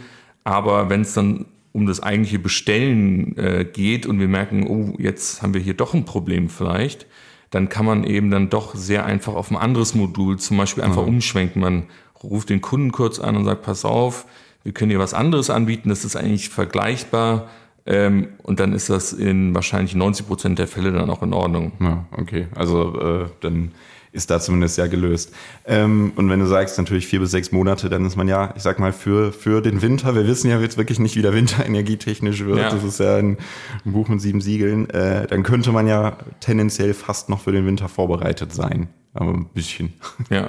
aber 0.43 0.91
wenn 0.91 1.03
es 1.03 1.15
dann 1.15 1.47
um 1.73 1.87
das 1.87 2.03
eigentliche 2.03 2.39
Bestellen 2.39 3.37
äh, 3.37 3.65
geht 3.65 4.07
und 4.07 4.19
wir 4.19 4.29
merken, 4.29 4.67
oh, 4.67 4.97
jetzt 4.99 5.43
haben 5.43 5.55
wir 5.55 5.61
hier 5.61 5.75
doch 5.75 5.95
ein 5.95 6.05
Problem 6.05 6.49
vielleicht, 6.49 7.07
dann 7.51 7.69
kann 7.69 7.87
man 7.87 8.03
eben 8.03 8.31
dann 8.31 8.51
doch 8.51 8.75
sehr 8.75 9.07
einfach 9.07 9.35
auf 9.35 9.51
ein 9.51 9.57
anderes 9.57 9.95
Modul 9.95 10.39
zum 10.39 10.57
Beispiel 10.57 10.83
einfach 10.83 11.03
mhm. 11.03 11.15
umschwenken. 11.15 11.63
Man 11.63 11.85
ruft 12.31 12.51
den 12.51 12.61
Kunden 12.61 12.93
kurz 12.93 13.19
an 13.19 13.37
und 13.37 13.45
sagt, 13.45 13.63
pass 13.63 13.85
auf, 13.85 14.27
wir 14.63 14.73
können 14.73 14.91
dir 14.91 14.99
was 14.99 15.15
anderes 15.15 15.51
anbieten, 15.51 15.89
das 15.89 16.05
ist 16.05 16.17
eigentlich 16.17 16.49
vergleichbar. 16.49 17.49
Ähm, 17.87 18.29
und 18.43 18.61
dann 18.61 18.73
ist 18.73 18.89
das 18.89 19.13
in 19.13 19.55
wahrscheinlich 19.55 19.95
90 19.95 20.27
Prozent 20.27 20.59
der 20.59 20.67
Fälle 20.67 20.91
dann 20.91 21.11
auch 21.11 21.23
in 21.23 21.35
Ordnung. 21.35 21.73
Ja, 21.81 22.07
okay. 22.13 22.47
Also 22.55 22.99
äh, 22.99 23.27
dann 23.41 23.73
ist 24.15 24.31
da 24.31 24.41
zumindest 24.41 24.79
ja 24.79 24.87
gelöst. 24.87 25.35
Ähm, 25.67 26.13
und 26.15 26.31
wenn 26.31 26.39
du 26.39 26.47
sagst, 26.47 26.79
natürlich 26.79 27.07
vier 27.07 27.19
bis 27.19 27.33
sechs 27.33 27.51
Monate, 27.51 27.91
dann 27.91 28.07
ist 28.07 28.17
man 28.17 28.29
ja, 28.29 28.55
ich 28.57 28.63
sag 28.63 28.79
mal, 28.79 28.93
für, 28.93 29.33
für 29.33 29.61
den 29.61 29.83
Winter, 29.83 30.15
wir 30.15 30.27
wissen 30.27 30.49
ja 30.49 30.61
jetzt 30.61 30.79
wirklich 30.79 31.01
nicht, 31.01 31.17
wie 31.17 31.23
der 31.23 31.35
Winter 31.35 31.67
energietechnisch 31.67 32.45
wird, 32.45 32.59
ja. 32.59 32.71
das 32.71 32.85
ist 32.85 33.01
ja 33.01 33.17
ein, 33.17 33.39
ein, 33.85 33.93
Buch 33.93 34.09
mit 34.09 34.21
sieben 34.21 34.41
Siegeln, 34.41 34.89
äh, 34.91 35.27
dann 35.27 35.43
könnte 35.43 35.73
man 35.73 35.89
ja 35.89 36.17
tendenziell 36.39 36.95
fast 36.95 37.29
noch 37.29 37.41
für 37.41 37.51
den 37.51 37.67
Winter 37.67 37.89
vorbereitet 37.89 38.53
sein. 38.55 38.89
Aber 39.15 39.33
ein 39.33 39.47
bisschen. 39.47 39.93
Ja. 40.31 40.49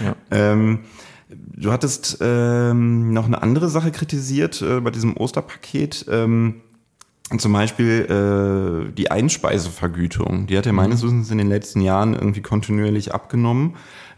ja. 0.00 0.16
ähm, 0.30 0.80
du 1.28 1.72
hattest 1.72 2.18
ähm, 2.20 3.12
noch 3.12 3.26
eine 3.26 3.42
andere 3.42 3.68
Sache 3.68 3.90
kritisiert 3.90 4.62
äh, 4.62 4.80
bei 4.80 4.90
diesem 4.90 5.16
Osterpaket. 5.16 6.06
Ähm, 6.10 6.62
zum 7.38 7.52
Beispiel 7.52 8.88
äh, 8.88 8.92
die 8.92 9.10
Einspeisevergütung, 9.10 10.46
die 10.46 10.56
hat 10.56 10.66
ja 10.66 10.72
mhm. 10.72 10.76
meines 10.76 11.02
Wissens 11.02 11.30
in 11.30 11.38
den 11.38 11.48
letzten 11.48 11.80
Jahren 11.80 12.14
irgendwie 12.14 12.42
kontinuierlich 12.42 13.12
abgenommen. 13.12 13.74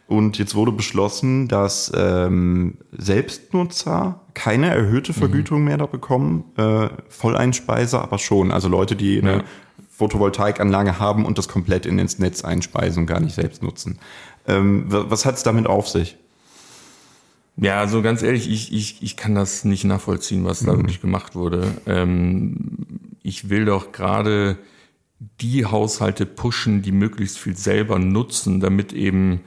Und 0.07 0.38
jetzt 0.38 0.55
wurde 0.55 0.73
beschlossen, 0.73 1.49
dass 1.49 1.93
ähm, 1.95 2.79
Selbstnutzer 2.97 4.23
keine 4.35 4.69
erhöhte 4.69 5.12
mhm. 5.12 5.17
Vergütung 5.17 5.61
mhm. 5.61 5.65
mehr 5.67 5.79
da 5.79 5.87
bekommen, 5.87 6.45
äh, 6.57 6.88
Volleinspeiser 7.09 8.03
aber 8.03 8.19
schon. 8.19 8.50
Also 8.50 8.69
Leute, 8.69 8.97
die 8.97 9.21
eine 9.21 9.45
Photovoltaikanlage 9.91 10.99
haben 10.99 11.25
und 11.27 11.38
das 11.38 11.49
komplett 11.49 11.85
in 11.85 11.99
ins 11.99 12.19
Netz 12.19 12.45
einspeisen 12.45 13.03
und 13.03 13.07
gar 13.07 13.21
nicht 13.21 13.35
selbst 13.35 13.62
nutzen. 13.62 13.99
Ähm, 14.47 14.85
was 14.87 15.27
hat 15.27 15.35
es 15.35 15.43
damit 15.43 15.67
auf 15.67 15.88
sich? 15.88 16.17
Ja, 17.61 17.81
also 17.81 18.03
ganz 18.03 18.23
ehrlich, 18.23 18.49
ich, 18.49 18.73
ich, 18.73 19.03
ich 19.03 19.17
kann 19.17 19.35
das 19.35 19.65
nicht 19.65 19.85
nachvollziehen, 19.85 20.45
was 20.45 20.61
da 20.61 20.73
mhm. 20.73 20.79
wirklich 20.79 21.00
gemacht 21.00 21.35
wurde. 21.35 21.67
Ähm, 21.87 22.57
ich 23.23 23.50
will 23.50 23.65
doch 23.65 23.91
gerade 23.91 24.59
die 25.41 25.67
Haushalte 25.67 26.25
pushen, 26.25 26.83
die 26.83 26.93
möglichst 26.93 27.38
viel 27.38 27.57
selber 27.57 27.99
nutzen, 27.99 28.61
damit 28.61 28.93
eben 28.93 29.41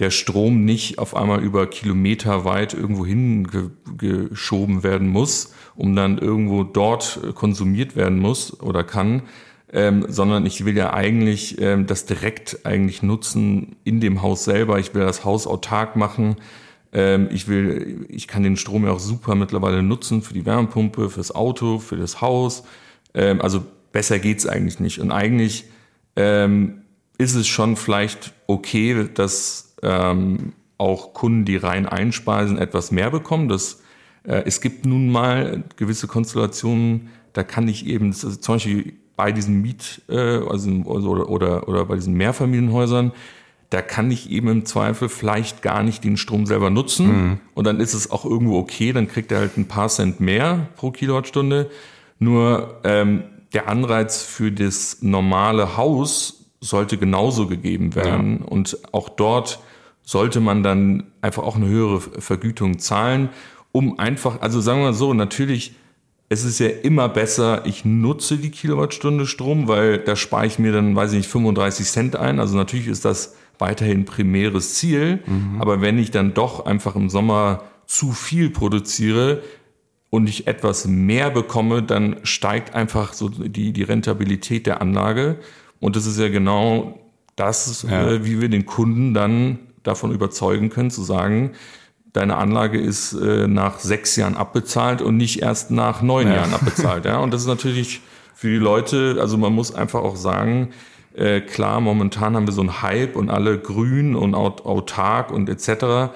der 0.00 0.10
Strom 0.10 0.64
nicht 0.64 0.98
auf 0.98 1.14
einmal 1.14 1.40
über 1.42 1.68
Kilometer 1.68 2.44
weit 2.44 2.74
irgendwo 2.74 3.06
hingeschoben 3.06 4.82
werden 4.82 5.06
muss, 5.06 5.54
um 5.76 5.94
dann 5.94 6.18
irgendwo 6.18 6.64
dort 6.64 7.20
konsumiert 7.36 7.94
werden 7.94 8.18
muss 8.18 8.60
oder 8.60 8.82
kann, 8.82 9.22
ähm, 9.72 10.04
sondern 10.08 10.44
ich 10.44 10.64
will 10.64 10.76
ja 10.76 10.92
eigentlich 10.92 11.60
ähm, 11.60 11.86
das 11.86 12.04
direkt 12.06 12.66
eigentlich 12.66 13.04
nutzen 13.04 13.76
in 13.84 14.00
dem 14.00 14.22
Haus 14.22 14.44
selber. 14.44 14.80
Ich 14.80 14.92
will 14.94 15.02
das 15.02 15.24
Haus 15.24 15.46
autark 15.46 15.94
machen. 15.94 16.36
Ähm, 16.92 17.28
ich 17.30 17.48
will, 17.48 18.06
ich 18.08 18.28
kann 18.28 18.42
den 18.42 18.56
Strom 18.56 18.84
ja 18.84 18.92
auch 18.92 19.00
super 19.00 19.34
mittlerweile 19.34 19.82
nutzen 19.82 20.22
für 20.22 20.34
die 20.34 20.46
Wärmepumpe, 20.46 21.10
fürs 21.10 21.34
Auto, 21.34 21.78
für 21.78 21.96
das 21.96 22.20
Haus. 22.20 22.64
Ähm, 23.14 23.40
also 23.40 23.64
besser 23.92 24.18
geht's 24.18 24.46
eigentlich 24.46 24.80
nicht. 24.80 24.98
Und 25.00 25.10
eigentlich 25.10 25.64
ähm, 26.16 26.82
ist 27.18 27.34
es 27.34 27.46
schon 27.46 27.76
vielleicht 27.76 28.34
okay, 28.46 29.08
dass 29.14 29.68
auch 30.82 31.14
Kunden, 31.14 31.44
die 31.44 31.56
rein 31.56 31.86
einspeisen, 31.86 32.58
etwas 32.58 32.90
mehr 32.90 33.10
bekommen. 33.10 33.48
Das, 33.48 33.80
äh, 34.24 34.42
es 34.46 34.60
gibt 34.60 34.84
nun 34.84 35.10
mal 35.10 35.62
gewisse 35.76 36.08
Konstellationen, 36.08 37.08
da 37.32 37.44
kann 37.44 37.68
ich 37.68 37.86
eben, 37.86 38.06
also 38.06 38.34
zum 38.34 38.56
Beispiel 38.56 38.94
bei 39.16 39.30
diesen 39.30 39.62
Miet, 39.62 40.02
äh, 40.08 40.16
also, 40.16 40.70
oder, 40.84 41.28
oder, 41.28 41.68
oder 41.68 41.84
bei 41.84 41.94
diesen 41.94 42.14
Mehrfamilienhäusern, 42.14 43.12
da 43.72 43.80
kann 43.80 44.10
ich 44.10 44.30
eben 44.30 44.48
im 44.48 44.64
Zweifel 44.66 45.08
vielleicht 45.08 45.62
gar 45.62 45.82
nicht 45.82 46.04
den 46.04 46.18
Strom 46.18 46.44
selber 46.44 46.68
nutzen. 46.68 47.06
Mhm. 47.06 47.40
Und 47.54 47.66
dann 47.66 47.80
ist 47.80 47.94
es 47.94 48.10
auch 48.10 48.26
irgendwo 48.26 48.58
okay, 48.58 48.92
dann 48.92 49.08
kriegt 49.08 49.32
er 49.32 49.38
halt 49.38 49.56
ein 49.56 49.66
paar 49.66 49.88
Cent 49.88 50.20
mehr 50.20 50.68
pro 50.76 50.90
Kilowattstunde. 50.90 51.70
Nur 52.18 52.80
ähm, 52.84 53.24
der 53.54 53.68
Anreiz 53.68 54.22
für 54.22 54.52
das 54.52 54.98
normale 55.00 55.78
Haus 55.78 56.44
sollte 56.60 56.98
genauso 56.98 57.46
gegeben 57.46 57.94
werden. 57.94 58.40
Ja. 58.40 58.46
Und 58.46 58.76
auch 58.92 59.08
dort 59.08 59.60
sollte 60.02 60.40
man 60.40 60.62
dann 60.62 61.04
einfach 61.22 61.42
auch 61.42 61.56
eine 61.56 61.66
höhere 61.66 62.00
Vergütung 62.00 62.78
zahlen, 62.78 63.30
um 63.72 63.98
einfach, 63.98 64.42
also 64.42 64.60
sagen 64.60 64.80
wir 64.80 64.86
mal 64.88 64.94
so, 64.94 65.14
natürlich, 65.14 65.74
es 66.28 66.44
ist 66.44 66.58
ja 66.58 66.68
immer 66.68 67.08
besser, 67.08 67.64
ich 67.64 67.86
nutze 67.86 68.36
die 68.36 68.50
Kilowattstunde 68.50 69.26
Strom, 69.26 69.66
weil 69.66 69.98
da 69.98 70.14
spare 70.14 70.46
ich 70.46 70.58
mir 70.58 70.72
dann, 70.72 70.94
weiß 70.94 71.12
ich 71.12 71.18
nicht, 71.18 71.30
35 71.30 71.86
Cent 71.86 72.16
ein. 72.16 72.38
Also 72.38 72.56
natürlich 72.56 72.86
ist 72.86 73.06
das 73.06 73.34
weiterhin 73.58 74.04
primäres 74.04 74.74
Ziel. 74.74 75.20
Mhm. 75.26 75.60
Aber 75.60 75.80
wenn 75.80 75.98
ich 75.98 76.10
dann 76.10 76.34
doch 76.34 76.66
einfach 76.66 76.96
im 76.96 77.08
Sommer 77.08 77.64
zu 77.86 78.12
viel 78.12 78.50
produziere 78.50 79.42
und 80.10 80.28
ich 80.28 80.46
etwas 80.46 80.86
mehr 80.86 81.30
bekomme, 81.30 81.82
dann 81.82 82.16
steigt 82.22 82.74
einfach 82.74 83.12
so 83.12 83.28
die, 83.28 83.72
die 83.72 83.82
Rentabilität 83.82 84.66
der 84.66 84.80
Anlage. 84.80 85.38
Und 85.80 85.96
das 85.96 86.06
ist 86.06 86.18
ja 86.18 86.28
genau 86.28 86.98
das, 87.36 87.86
ja. 87.88 88.08
Äh, 88.08 88.24
wie 88.24 88.40
wir 88.40 88.48
den 88.48 88.66
Kunden 88.66 89.14
dann 89.14 89.58
davon 89.82 90.12
überzeugen 90.12 90.70
können, 90.70 90.90
zu 90.90 91.02
sagen, 91.02 91.52
deine 92.12 92.36
Anlage 92.36 92.78
ist 92.78 93.14
äh, 93.14 93.48
nach 93.48 93.78
sechs 93.78 94.16
Jahren 94.16 94.36
abbezahlt 94.36 95.02
und 95.02 95.16
nicht 95.16 95.42
erst 95.42 95.70
nach 95.70 96.02
neun 96.02 96.28
ja. 96.28 96.36
Jahren 96.36 96.54
abbezahlt. 96.54 97.04
Ja? 97.04 97.18
Und 97.18 97.32
das 97.32 97.42
ist 97.42 97.48
natürlich 97.48 98.00
für 98.34 98.48
die 98.48 98.56
Leute, 98.56 99.16
also 99.20 99.38
man 99.38 99.52
muss 99.52 99.74
einfach 99.74 100.02
auch 100.02 100.16
sagen, 100.16 100.70
äh, 101.14 101.40
klar, 101.40 101.80
momentan 101.80 102.36
haben 102.36 102.46
wir 102.46 102.52
so 102.52 102.60
einen 102.60 102.82
Hype 102.82 103.16
und 103.16 103.30
alle 103.30 103.58
grün 103.58 104.14
und 104.14 104.34
aut 104.34 104.64
autark 104.64 105.30
und 105.30 105.48
etc. 105.48 106.12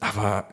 Aber 0.00 0.48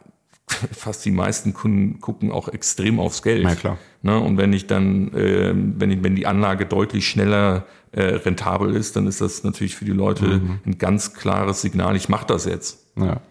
fast 0.72 1.06
die 1.06 1.12
meisten 1.12 1.54
Kunden 1.54 2.00
gucken 2.00 2.32
auch 2.32 2.48
extrem 2.48 3.00
aufs 3.00 3.22
Geld. 3.22 3.44
Ja, 3.44 3.56
klar. 3.56 3.78
Ne? 4.02 4.20
Und 4.20 4.38
wenn 4.38 4.54
ich 4.54 4.68
dann, 4.68 5.14
äh, 5.14 5.54
wenn, 5.56 5.92
ich, 5.92 6.04
wenn 6.04 6.16
die 6.16 6.28
Anlage 6.28 6.66
deutlich 6.66 7.08
schneller 7.08 7.66
äh, 7.92 8.04
rentabel 8.04 8.76
ist, 8.76 8.96
dann 8.96 9.08
ist 9.08 9.22
das 9.22 9.44
natürlich 9.44 9.76
für 9.76 9.86
die 9.86 9.92
Leute 9.92 10.26
mhm. 10.26 10.60
ein 10.66 10.78
ganz 10.78 11.14
klares 11.14 11.62
Signal, 11.62 11.96
ich 11.96 12.10
mache 12.10 12.26
das 12.26 12.46
jetzt. 12.46 12.80
Ja, 12.96 13.22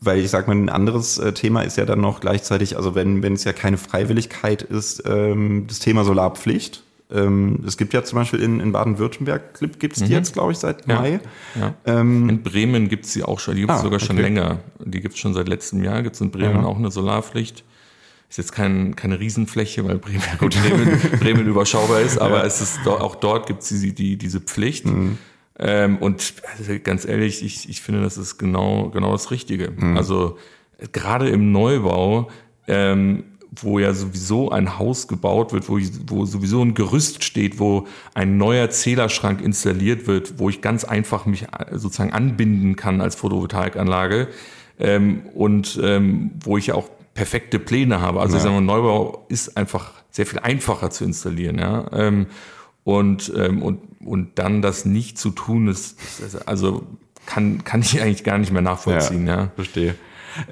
weil 0.00 0.18
ich 0.18 0.30
sag 0.30 0.48
mal, 0.48 0.56
ein 0.56 0.68
anderes 0.68 1.18
äh, 1.18 1.32
Thema 1.32 1.62
ist 1.62 1.76
ja 1.76 1.84
dann 1.84 2.00
noch 2.00 2.18
gleichzeitig, 2.18 2.76
also 2.76 2.96
wenn, 2.96 3.22
wenn 3.22 3.34
es 3.34 3.44
ja 3.44 3.52
keine 3.52 3.78
Freiwilligkeit 3.78 4.62
ist, 4.62 5.04
ähm, 5.06 5.66
das 5.68 5.78
Thema 5.78 6.02
Solarpflicht. 6.02 6.82
Ähm, 7.12 7.62
es 7.66 7.76
gibt 7.76 7.92
ja 7.92 8.02
zum 8.02 8.18
Beispiel 8.18 8.40
in, 8.40 8.60
in 8.60 8.72
Baden-Württemberg, 8.72 9.58
gibt 9.78 9.96
es 9.96 9.98
die 9.98 10.06
mhm. 10.06 10.12
jetzt, 10.12 10.32
glaube 10.32 10.52
ich, 10.52 10.58
seit 10.58 10.86
ja. 10.88 10.98
Mai. 10.98 11.20
Ja. 11.58 11.74
Ähm, 11.84 12.28
in 12.28 12.42
Bremen 12.42 12.88
gibt 12.88 13.04
es 13.04 13.12
sie 13.12 13.22
auch 13.22 13.38
schon, 13.38 13.54
die 13.54 13.62
gibt 13.62 13.72
es 13.72 13.80
ah, 13.80 13.82
sogar 13.82 13.96
okay. 13.96 14.06
schon 14.06 14.16
länger. 14.16 14.60
Die 14.84 15.00
gibt 15.00 15.14
es 15.14 15.20
schon 15.20 15.34
seit 15.34 15.48
letztem 15.48 15.82
Jahr, 15.82 16.02
gibt 16.02 16.14
es 16.14 16.20
in 16.20 16.30
Bremen 16.30 16.62
ja. 16.62 16.64
auch 16.64 16.78
eine 16.78 16.90
Solarpflicht. 16.90 17.64
Ist 18.30 18.38
jetzt 18.38 18.52
kein, 18.52 18.96
keine 18.96 19.20
Riesenfläche, 19.20 19.86
weil 19.86 19.98
Bremen, 19.98 20.22
gut, 20.38 20.56
Bremen, 20.62 21.00
Bremen 21.20 21.46
überschaubar 21.46 22.00
ist, 22.00 22.16
aber 22.16 22.44
es 22.44 22.62
ist 22.62 22.86
auch 22.88 23.14
dort 23.16 23.46
gibt 23.46 23.62
es 23.62 23.68
die, 23.68 23.94
die, 23.94 24.16
diese 24.16 24.40
Pflicht. 24.40 24.86
Mhm. 24.86 25.18
Ähm, 25.58 25.98
und 25.98 26.34
also 26.58 26.72
ganz 26.82 27.04
ehrlich, 27.04 27.44
ich, 27.44 27.68
ich 27.68 27.82
finde, 27.82 28.00
das 28.00 28.16
ist 28.16 28.38
genau, 28.38 28.88
genau 28.88 29.12
das 29.12 29.30
Richtige. 29.30 29.70
Mhm. 29.70 29.98
Also 29.98 30.38
gerade 30.92 31.28
im 31.28 31.52
Neubau 31.52 32.30
ähm, 32.66 33.24
wo 33.60 33.78
ja 33.78 33.92
sowieso 33.92 34.50
ein 34.50 34.78
Haus 34.78 35.08
gebaut 35.08 35.52
wird, 35.52 35.68
wo, 35.68 35.76
ich, 35.76 35.90
wo 36.06 36.24
sowieso 36.24 36.62
ein 36.62 36.74
Gerüst 36.74 37.22
steht, 37.22 37.58
wo 37.58 37.86
ein 38.14 38.38
neuer 38.38 38.70
Zählerschrank 38.70 39.42
installiert 39.42 40.06
wird, 40.06 40.38
wo 40.38 40.48
ich 40.48 40.62
ganz 40.62 40.84
einfach 40.84 41.26
mich 41.26 41.44
äh, 41.44 41.76
sozusagen 41.78 42.12
anbinden 42.12 42.76
kann 42.76 43.00
als 43.00 43.14
Photovoltaikanlage 43.14 44.28
ähm, 44.78 45.22
und 45.34 45.78
ähm, 45.82 46.32
wo 46.42 46.56
ich 46.56 46.72
auch 46.72 46.88
perfekte 47.14 47.58
Pläne 47.58 48.00
habe. 48.00 48.20
Also 48.20 48.34
ja. 48.34 48.38
ich 48.38 48.42
sage 48.42 48.54
mal, 48.54 48.62
Neubau 48.62 49.26
ist 49.28 49.56
einfach 49.56 49.92
sehr 50.10 50.24
viel 50.24 50.38
einfacher 50.38 50.90
zu 50.90 51.04
installieren. 51.04 51.58
Ja? 51.58 51.90
Ähm, 51.92 52.26
und, 52.84 53.32
ähm, 53.36 53.62
und, 53.62 53.80
und 54.00 54.38
dann 54.38 54.62
das 54.62 54.86
nicht 54.86 55.18
zu 55.18 55.30
tun, 55.30 55.68
ist, 55.68 56.00
ist 56.20 56.48
also 56.48 56.84
kann, 57.26 57.64
kann 57.64 57.82
ich 57.82 58.00
eigentlich 58.00 58.24
gar 58.24 58.38
nicht 58.38 58.52
mehr 58.52 58.62
nachvollziehen. 58.62 59.26
Ja, 59.26 59.36
ja. 59.36 59.52
verstehe. 59.54 59.94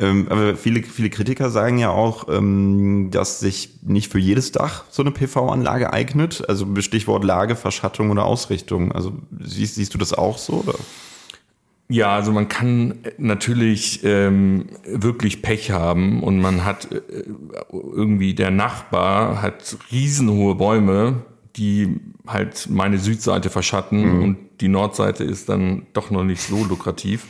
Ähm, 0.01 0.27
aber 0.29 0.57
viele, 0.57 0.83
viele 0.83 1.11
Kritiker 1.11 1.51
sagen 1.51 1.79
ja 1.79 1.91
auch, 1.91 2.29
ähm, 2.29 3.09
dass 3.11 3.41
sich 3.41 3.79
nicht 3.83 4.11
für 4.11 4.19
jedes 4.19 4.53
Dach 4.53 4.85
so 4.91 5.03
eine 5.03 5.11
PV-Anlage 5.11 5.93
eignet. 5.93 6.49
Also 6.49 6.67
Stichwort 6.81 7.25
Lage, 7.25 7.57
Verschattung 7.57 8.11
oder 8.11 8.25
Ausrichtung. 8.25 8.93
Also 8.93 9.13
siehst, 9.41 9.77
siehst 9.77 9.95
du 9.95 9.99
das 9.99 10.13
auch 10.13 10.39
so? 10.39 10.65
Oder? 10.67 10.75
Ja, 11.91 12.15
also 12.15 12.31
man 12.31 12.49
kann 12.49 13.01
natürlich 13.19 14.05
ähm, 14.05 14.67
wirklich 14.87 15.43
Pech 15.43 15.73
haben 15.73 16.23
und 16.23 16.41
man 16.41 16.65
hat 16.65 16.93
äh, 16.93 17.25
irgendwie 17.73 18.33
der 18.35 18.53
Nachbar 18.53 19.43
hat 19.43 19.77
riesenhohe 19.91 20.55
Bäume, 20.55 21.23
die 21.57 21.99
halt 22.29 22.69
meine 22.71 22.99
Südseite 22.99 23.51
verschatten 23.51 24.19
mhm. 24.19 24.23
und 24.23 24.37
die 24.61 24.69
Nordseite 24.69 25.25
ist 25.25 25.49
dann 25.49 25.87
doch 25.93 26.13
noch 26.13 26.23
nicht 26.23 26.43
so 26.43 26.65
lukrativ. 26.65 27.27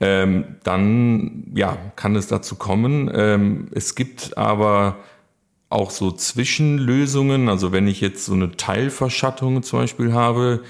Ähm, 0.00 0.44
dann 0.62 1.50
ja 1.54 1.76
kann 1.96 2.14
es 2.14 2.28
dazu 2.28 2.54
kommen. 2.54 3.10
Ähm, 3.12 3.68
es 3.72 3.94
gibt 3.94 4.38
aber 4.38 4.96
auch 5.70 5.90
so 5.90 6.10
Zwischenlösungen. 6.10 7.48
Also 7.48 7.72
wenn 7.72 7.88
ich 7.88 8.00
jetzt 8.00 8.24
so 8.24 8.34
eine 8.34 8.56
Teilverschattung 8.56 9.62
zum 9.62 9.80
Beispiel 9.80 10.12
habe, 10.12 10.62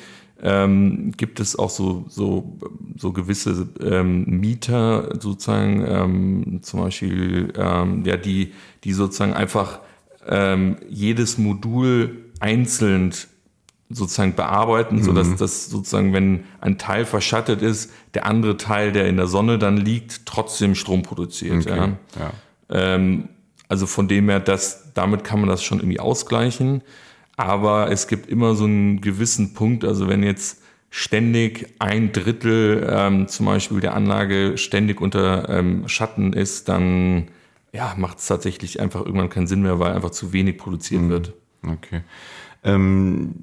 ähm, 0.42 1.12
gibt 1.16 1.40
es 1.40 1.58
auch 1.58 1.70
so, 1.70 2.04
so, 2.08 2.58
so 2.96 3.12
gewisse 3.12 3.68
ähm, 3.82 4.24
Mieter 4.24 5.18
sozusagen, 5.20 5.84
ähm, 5.86 6.60
zum 6.62 6.80
Beispiel, 6.80 7.52
ähm, 7.56 8.04
ja, 8.04 8.16
die, 8.16 8.52
die 8.84 8.92
sozusagen 8.92 9.32
einfach 9.32 9.80
ähm, 10.26 10.76
jedes 10.88 11.38
Modul 11.38 12.24
einzeln 12.40 13.12
sozusagen 13.90 14.34
bearbeiten, 14.34 14.96
mhm. 14.96 15.02
so 15.02 15.12
dass 15.12 15.34
das 15.36 15.70
sozusagen, 15.70 16.12
wenn 16.12 16.44
ein 16.60 16.78
Teil 16.78 17.04
verschattet 17.04 17.62
ist, 17.62 17.90
der 18.14 18.26
andere 18.26 18.56
Teil, 18.56 18.92
der 18.92 19.06
in 19.06 19.16
der 19.16 19.26
Sonne 19.26 19.58
dann 19.58 19.76
liegt, 19.76 20.26
trotzdem 20.26 20.74
Strom 20.74 21.02
produziert. 21.02 21.66
Okay. 21.66 21.76
Ja. 21.76 21.98
ja. 22.18 22.32
Ähm, 22.68 23.30
also 23.68 23.86
von 23.86 24.08
dem 24.08 24.28
her, 24.28 24.40
das, 24.40 24.92
damit 24.94 25.24
kann 25.24 25.40
man 25.40 25.48
das 25.48 25.62
schon 25.62 25.78
irgendwie 25.78 26.00
ausgleichen. 26.00 26.82
Aber 27.36 27.90
es 27.90 28.08
gibt 28.08 28.28
immer 28.28 28.54
so 28.54 28.64
einen 28.64 29.00
gewissen 29.00 29.54
Punkt, 29.54 29.84
also 29.84 30.08
wenn 30.08 30.22
jetzt 30.22 30.62
ständig 30.90 31.74
ein 31.78 32.12
Drittel 32.12 32.86
ähm, 32.90 33.28
zum 33.28 33.46
Beispiel 33.46 33.80
der 33.80 33.94
Anlage 33.94 34.56
ständig 34.56 35.00
unter 35.00 35.48
ähm, 35.48 35.86
Schatten 35.86 36.32
ist, 36.32 36.68
dann 36.68 37.28
ja, 37.72 37.94
macht 37.96 38.18
es 38.18 38.26
tatsächlich 38.26 38.80
einfach 38.80 39.04
irgendwann 39.04 39.28
keinen 39.28 39.46
Sinn 39.46 39.62
mehr, 39.62 39.78
weil 39.78 39.92
einfach 39.92 40.10
zu 40.10 40.32
wenig 40.32 40.56
produziert 40.56 41.02
mhm. 41.02 41.08
wird. 41.10 41.32
Okay. 41.62 42.00
Ähm, 42.64 43.34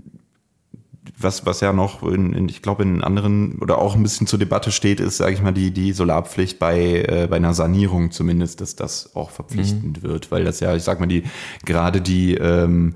was, 1.18 1.46
was 1.46 1.62
ja 1.62 1.74
noch, 1.74 2.04
in, 2.04 2.34
in, 2.34 2.50
ich 2.50 2.62
glaube, 2.62 2.84
in 2.84 3.04
anderen 3.04 3.60
oder 3.60 3.78
auch 3.78 3.96
ein 3.96 4.04
bisschen 4.04 4.28
zur 4.28 4.40
Debatte 4.40 4.72
steht, 4.72 5.00
ist, 5.00 5.18
sage 5.18 5.34
ich 5.34 5.42
mal, 5.42 5.54
die, 5.54 5.72
die 5.72 5.94
Solarpflicht 5.94 6.60
bei, 6.60 7.04
äh, 7.08 7.28
bei 7.30 7.38
einer 7.38 7.54
Sanierung 7.54 8.12
zumindest, 8.12 8.62
dass 8.62 8.76
das 8.76 9.16
auch 9.16 9.30
verpflichtend 9.30 10.04
mhm. 10.04 10.08
wird, 10.08 10.32
weil 10.32 10.44
das 10.44 10.60
ja, 10.60 10.76
ich 10.76 10.84
sag 10.84 11.00
mal, 11.00 11.08
die 11.08 11.24
gerade 11.64 12.02
die 12.02 12.36
ähm, 12.36 12.96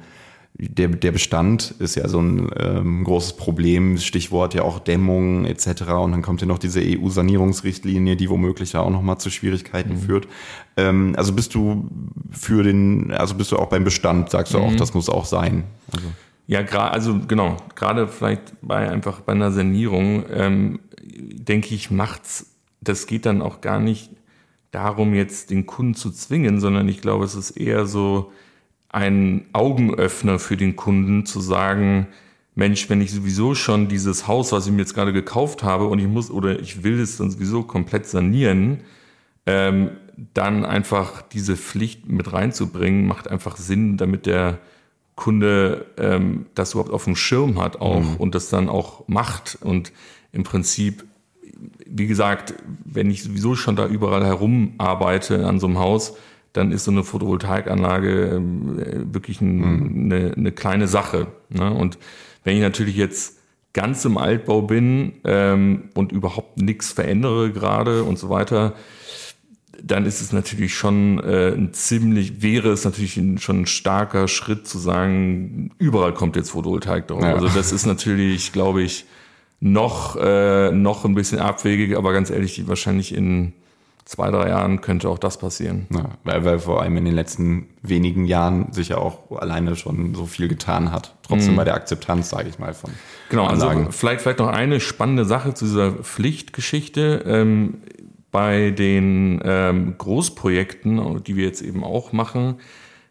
der, 0.62 0.90
der 0.90 1.14
Bestand 1.14 1.74
ist 1.80 1.96
ja 1.96 2.10
so 2.10 2.20
ein 2.20 2.50
ähm, 2.58 3.06
großes 3.06 3.38
Problem, 3.38 3.98
Stichwort 3.98 4.54
ja 4.54 4.64
auch 4.64 4.80
Dämmung 4.80 5.46
etc. 5.46 5.84
Und 6.04 6.12
dann 6.12 6.22
kommt 6.22 6.42
ja 6.42 6.48
noch 6.48 6.60
diese 6.60 6.82
EU-Sanierungsrichtlinie, 6.82 8.18
die 8.18 8.30
womöglich 8.30 8.74
ja 8.74 8.82
auch 8.82 8.90
nochmal 8.90 9.20
zu 9.20 9.30
Schwierigkeiten 9.30 9.94
mhm. 9.94 10.00
führt. 10.00 10.28
Ähm, 10.76 11.14
also 11.16 11.32
bist 11.32 11.56
du 11.56 11.88
für 12.32 12.64
den, 12.64 13.12
also 13.12 13.36
bist 13.36 13.54
du 13.54 13.58
auch 13.58 13.68
beim 13.68 13.86
Bestand, 13.86 14.32
sagst 14.32 14.54
du 14.54 14.58
mhm. 14.58 14.66
auch, 14.66 14.76
das 14.76 14.94
muss 14.94 15.08
auch 15.08 15.26
sein. 15.26 15.64
Also. 15.94 16.08
Ja, 16.50 16.62
also 16.62 17.20
genau, 17.28 17.58
gerade 17.76 18.08
vielleicht 18.08 18.56
bei 18.64 18.90
einfach 18.90 19.20
bei 19.22 19.34
einer 19.34 19.52
Sanierung, 19.52 20.26
ähm, 20.34 20.80
denke 21.00 21.76
ich, 21.76 21.92
macht's, 21.92 22.56
das 22.82 23.06
geht 23.06 23.28
dann 23.28 23.44
auch 23.44 23.62
gar 23.62 23.80
nicht 23.80 24.10
darum, 24.72 25.14
jetzt 25.14 25.52
den 25.52 25.68
Kunden 25.68 25.94
zu 25.94 26.10
zwingen, 26.10 26.60
sondern 26.60 26.90
ich 26.90 27.02
glaube, 27.02 27.24
es 27.24 27.36
ist 27.36 27.52
eher 27.52 27.86
so, 27.86 28.32
ein 28.90 29.46
Augenöffner 29.54 30.40
für 30.40 30.58
den 30.58 30.76
Kunden 30.76 31.28
zu 31.28 31.40
sagen, 31.40 32.08
Mensch, 32.56 32.90
wenn 32.90 33.00
ich 33.00 33.12
sowieso 33.12 33.54
schon 33.54 33.88
dieses 33.88 34.28
Haus, 34.28 34.52
was 34.52 34.66
ich 34.66 34.72
mir 34.72 34.80
jetzt 34.80 34.96
gerade 34.96 35.14
gekauft 35.14 35.62
habe 35.62 35.86
und 35.86 36.00
ich 36.00 36.08
muss 36.08 36.32
oder 36.32 36.60
ich 36.60 36.84
will 36.84 37.00
es 37.00 37.18
dann 37.18 37.30
sowieso 37.30 37.62
komplett 37.62 38.08
sanieren, 38.08 38.80
ähm, 39.46 39.92
dann 40.34 40.66
einfach 40.66 41.22
diese 41.22 41.56
Pflicht 41.56 42.10
mit 42.10 42.34
reinzubringen, 42.34 43.06
macht 43.06 43.28
einfach 43.30 43.56
Sinn, 43.56 43.98
damit 43.98 44.26
der 44.26 44.58
Kunde 45.20 45.86
ähm, 45.98 46.46
das 46.56 46.72
überhaupt 46.72 46.94
auf 46.94 47.04
dem 47.04 47.18
Schirm 47.18 47.62
hat 47.62 47.82
auch 47.82 48.00
mhm. 48.00 48.16
und 48.16 48.36
das 48.36 48.50
dann 48.50 48.70
auch 48.70 49.06
macht. 49.10 49.58
Und 49.60 49.92
im 50.32 50.44
Prinzip, 50.44 51.04
wie 51.86 52.08
gesagt, 52.08 52.54
wenn 52.86 53.12
ich 53.12 53.24
sowieso 53.24 53.56
schon 53.56 53.76
da 53.76 53.86
überall 53.86 54.26
herum 54.26 54.76
arbeite 54.78 55.46
an 55.46 55.60
so 55.60 55.68
einem 55.68 55.78
Haus, 55.78 56.16
dann 56.54 56.72
ist 56.72 56.86
so 56.86 56.92
eine 56.92 57.04
Photovoltaikanlage 57.04 58.30
ähm, 58.38 59.14
wirklich 59.14 59.42
ein, 59.42 59.58
mhm. 59.58 60.06
eine, 60.06 60.34
eine, 60.38 60.52
kleine 60.54 60.88
Sache. 60.88 61.28
Ne? 61.50 61.70
Und 61.70 61.98
wenn 62.46 62.56
ich 62.56 62.62
natürlich 62.62 62.96
jetzt 62.96 63.40
ganz 63.74 64.06
im 64.06 64.18
Altbau 64.18 64.62
bin 64.62 65.16
ähm, 65.26 65.90
und 65.96 66.14
überhaupt 66.14 66.62
nichts 66.62 66.94
verändere 66.94 67.52
gerade 67.52 68.06
und 68.06 68.18
so 68.18 68.30
weiter, 68.30 68.74
dann 69.84 70.06
ist 70.06 70.22
es 70.22 70.32
natürlich 70.32 70.76
schon 70.76 71.20
äh, 71.20 71.50
ein 71.50 71.74
ziemlich, 71.74 72.42
wäre 72.42 72.70
es 72.70 72.86
natürlich 72.86 73.18
ein, 73.18 73.38
schon 73.38 73.62
ein 73.62 73.66
starker 73.66 74.28
Schritt 74.28 74.68
zu 74.68 74.78
sagen, 74.78 75.72
überall 75.78 76.14
kommt 76.14 76.36
jetzt 76.36 76.52
Photovoltaik 76.52 77.08
drauf. 77.08 77.22
Ja. 77.22 77.34
Also 77.34 77.48
das 77.50 77.72
ist 77.72 77.86
natürlich, 77.86 78.52
glaube 78.52 78.82
ich, 78.82 79.06
noch, 79.60 80.16
äh, 80.16 80.72
noch 80.72 81.06
ein 81.06 81.16
bisschen 81.16 81.40
abwegig, 81.40 81.98
aber 81.98 82.14
ganz 82.14 82.30
ehrlich, 82.30 82.68
wahrscheinlich 82.68 83.14
in 83.14 83.54
zwei, 84.06 84.32
drei 84.32 84.50
Jahren 84.50 84.82
könnte 84.82 85.08
auch 85.08 85.20
das 85.20 85.38
passieren. 85.38 85.86
Ja, 85.94 86.06
weil, 86.24 86.44
weil 86.44 86.60
vor 86.60 86.82
allem 86.82 86.98
in 86.98 87.06
den 87.06 87.14
letzten 87.14 87.68
wenigen 87.84 88.26
Jahren 88.26 88.74
sich 88.74 88.90
ja 88.90 88.98
auch 88.98 89.30
alleine 89.40 89.76
schon 89.76 90.16
so 90.16 90.26
viel 90.26 90.48
getan 90.48 90.92
hat. 90.92 91.16
Trotzdem 91.22 91.54
mhm. 91.54 91.58
bei 91.58 91.64
der 91.66 91.76
Akzeptanz, 91.76 92.30
sage 92.32 92.50
ich 92.50 92.58
mal, 92.58 92.74
von 92.74 92.90
Genau, 93.30 93.46
also 93.46 93.68
Anlagen. 93.68 93.86
also 93.86 93.92
vielleicht, 93.92 94.22
vielleicht 94.22 94.40
noch 94.40 94.48
eine 94.48 94.80
spannende 94.80 95.26
Sache 95.26 95.54
zu 95.54 95.66
dieser 95.66 95.92
Pflichtgeschichte. 95.92 97.24
Ähm, 97.28 97.82
bei 98.32 98.72
den 98.72 99.42
ähm, 99.44 99.96
Großprojekten, 99.98 101.24
die 101.24 101.36
wir 101.36 101.46
jetzt 101.46 101.62
eben 101.62 101.84
auch 101.84 102.12
machen, 102.12 102.56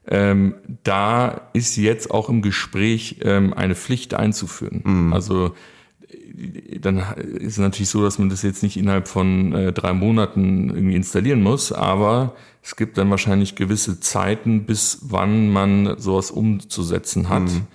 ähm, 0.06 0.54
da 0.84 1.48
ist 1.52 1.76
jetzt 1.76 2.10
auch 2.10 2.28
im 2.28 2.40
Gespräch 2.40 3.16
ähm, 3.22 3.52
eine 3.52 3.74
Pflicht 3.74 4.14
einzuführen. 4.14 4.82
Mhm. 4.84 5.12
Also 5.12 5.54
dann 6.80 6.98
ist 7.16 7.54
es 7.54 7.58
natürlich 7.58 7.90
so, 7.90 8.02
dass 8.02 8.18
man 8.18 8.28
das 8.28 8.42
jetzt 8.42 8.62
nicht 8.62 8.76
innerhalb 8.76 9.08
von 9.08 9.52
äh, 9.52 9.72
drei 9.72 9.92
Monaten 9.92 10.70
irgendwie 10.70 10.96
installieren 10.96 11.42
muss, 11.42 11.72
aber 11.72 12.34
es 12.62 12.76
gibt 12.76 12.96
dann 12.96 13.10
wahrscheinlich 13.10 13.56
gewisse 13.56 14.00
Zeiten, 14.00 14.64
bis 14.64 15.00
wann 15.02 15.50
man 15.50 15.98
sowas 15.98 16.30
umzusetzen 16.30 17.28
hat. 17.28 17.42
Mhm. 17.42 17.66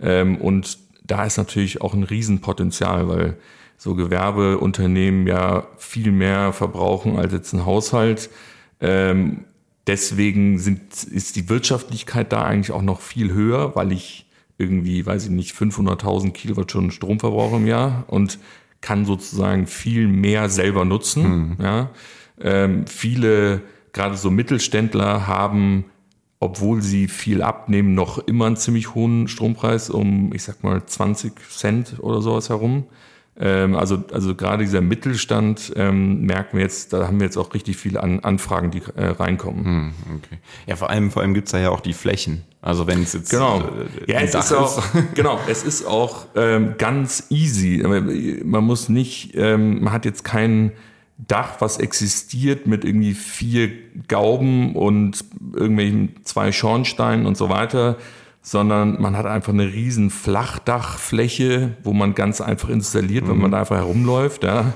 Ähm, 0.00 0.36
und 0.36 0.78
da 1.04 1.24
ist 1.24 1.38
natürlich 1.38 1.80
auch 1.80 1.94
ein 1.94 2.04
Riesenpotenzial, 2.04 3.08
weil 3.08 3.36
so 3.80 3.94
Gewerbeunternehmen 3.94 5.26
ja 5.26 5.66
viel 5.78 6.12
mehr 6.12 6.52
verbrauchen 6.52 7.16
als 7.16 7.32
jetzt 7.32 7.54
ein 7.54 7.64
Haushalt. 7.64 8.28
Ähm, 8.78 9.46
deswegen 9.86 10.58
sind, 10.58 11.02
ist 11.04 11.36
die 11.36 11.48
Wirtschaftlichkeit 11.48 12.30
da 12.30 12.42
eigentlich 12.42 12.72
auch 12.72 12.82
noch 12.82 13.00
viel 13.00 13.32
höher, 13.32 13.74
weil 13.76 13.92
ich 13.92 14.26
irgendwie, 14.58 15.06
weiß 15.06 15.24
ich 15.24 15.30
nicht, 15.30 15.56
500.000 15.56 16.32
Kilowattstunden 16.32 16.90
Strom 16.90 17.20
verbrauche 17.20 17.56
im 17.56 17.66
Jahr 17.66 18.04
und 18.08 18.38
kann 18.82 19.06
sozusagen 19.06 19.66
viel 19.66 20.08
mehr 20.08 20.50
selber 20.50 20.84
nutzen. 20.84 21.22
Mhm. 21.22 21.56
Ja. 21.58 21.90
Ähm, 22.38 22.86
viele, 22.86 23.62
gerade 23.94 24.18
so 24.18 24.30
Mittelständler, 24.30 25.26
haben, 25.26 25.86
obwohl 26.38 26.82
sie 26.82 27.08
viel 27.08 27.40
abnehmen, 27.40 27.94
noch 27.94 28.18
immer 28.18 28.44
einen 28.44 28.56
ziemlich 28.56 28.94
hohen 28.94 29.26
Strompreis 29.26 29.88
um, 29.88 30.34
ich 30.34 30.42
sag 30.42 30.62
mal, 30.62 30.84
20 30.84 31.32
Cent 31.48 31.96
oder 32.00 32.20
sowas 32.20 32.50
herum. 32.50 32.84
Ähm, 33.42 33.74
also, 33.74 34.04
also 34.12 34.34
gerade 34.34 34.64
dieser 34.64 34.82
Mittelstand 34.82 35.72
ähm, 35.74 36.26
merken 36.26 36.58
wir 36.58 36.64
jetzt, 36.64 36.92
da 36.92 37.06
haben 37.06 37.20
wir 37.20 37.24
jetzt 37.24 37.38
auch 37.38 37.54
richtig 37.54 37.78
viele 37.78 38.02
An 38.02 38.20
Anfragen, 38.20 38.70
die 38.70 38.82
äh, 38.96 39.06
reinkommen. 39.06 39.64
Hm, 39.64 39.92
okay. 40.16 40.38
Ja, 40.66 40.76
vor 40.76 40.90
allem, 40.90 41.10
vor 41.10 41.22
allem 41.22 41.32
gibt's 41.32 41.50
da 41.50 41.58
ja 41.58 41.70
auch 41.70 41.80
die 41.80 41.94
Flächen. 41.94 42.44
Also 42.60 42.86
wenn 42.86 43.02
es 43.02 43.14
jetzt 43.14 43.30
genau. 43.30 43.60
Äh, 44.06 44.12
ja, 44.12 44.20
es 44.20 44.34
ist, 44.34 44.50
ist 44.50 44.52
auch, 44.52 44.82
genau, 45.14 45.40
es 45.48 45.62
ist 45.62 45.86
auch 45.86 46.26
ähm, 46.36 46.74
ganz 46.76 47.28
easy. 47.30 47.82
Man 48.44 48.64
muss 48.64 48.90
nicht, 48.90 49.34
ähm, 49.34 49.84
man 49.84 49.92
hat 49.94 50.04
jetzt 50.04 50.22
kein 50.22 50.72
Dach, 51.16 51.56
was 51.60 51.78
existiert 51.78 52.66
mit 52.66 52.84
irgendwie 52.84 53.14
vier 53.14 53.70
Gauben 54.08 54.76
und 54.76 55.24
irgendwelchen 55.54 56.16
zwei 56.24 56.52
Schornsteinen 56.52 57.24
und 57.24 57.38
so 57.38 57.48
weiter 57.48 57.96
sondern 58.42 59.00
man 59.00 59.16
hat 59.16 59.26
einfach 59.26 59.52
eine 59.52 59.72
riesen 59.72 60.10
Flachdachfläche, 60.10 61.76
wo 61.82 61.92
man 61.92 62.14
ganz 62.14 62.40
einfach 62.40 62.70
installiert, 62.70 63.24
mhm. 63.24 63.30
wenn 63.30 63.38
man 63.38 63.50
da 63.50 63.60
einfach 63.60 63.76
herumläuft. 63.76 64.44
Ja. 64.44 64.72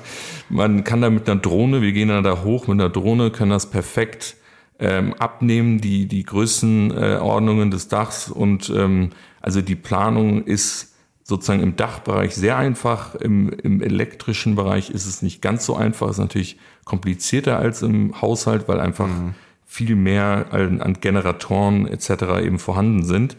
Man 0.50 0.84
kann 0.84 1.00
da 1.00 1.10
mit 1.10 1.28
einer 1.28 1.40
Drohne, 1.40 1.80
wir 1.80 1.92
gehen 1.92 2.08
dann 2.08 2.24
da 2.24 2.42
hoch 2.44 2.66
mit 2.66 2.80
einer 2.80 2.90
Drohne, 2.90 3.30
können 3.30 3.50
das 3.50 3.70
perfekt 3.70 4.36
ähm, 4.78 5.14
abnehmen, 5.14 5.80
die, 5.80 6.06
die 6.06 6.24
Größenordnungen 6.24 7.68
äh, 7.68 7.70
des 7.70 7.88
Dachs 7.88 8.30
und 8.30 8.70
ähm, 8.74 9.10
also 9.40 9.62
die 9.62 9.76
Planung 9.76 10.44
ist 10.44 10.94
sozusagen 11.22 11.62
im 11.62 11.76
Dachbereich 11.76 12.34
sehr 12.34 12.58
einfach, 12.58 13.14
im, 13.14 13.48
im 13.50 13.80
elektrischen 13.80 14.56
Bereich 14.56 14.90
ist 14.90 15.06
es 15.06 15.22
nicht 15.22 15.40
ganz 15.40 15.64
so 15.64 15.74
einfach, 15.74 16.10
ist 16.10 16.18
natürlich 16.18 16.58
komplizierter 16.84 17.58
als 17.58 17.80
im 17.80 18.20
Haushalt, 18.20 18.68
weil 18.68 18.78
einfach 18.78 19.06
mhm 19.06 19.34
viel 19.74 19.96
mehr 19.96 20.46
an, 20.52 20.80
an 20.80 20.94
Generatoren 21.00 21.88
etc. 21.88 22.44
eben 22.44 22.60
vorhanden 22.60 23.04
sind. 23.04 23.36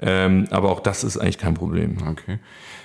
Ähm, 0.00 0.48
aber 0.50 0.72
auch 0.72 0.80
das 0.80 1.04
ist 1.04 1.16
eigentlich 1.16 1.38
kein 1.38 1.54
Problem. 1.54 1.98
Okay. 2.10 2.40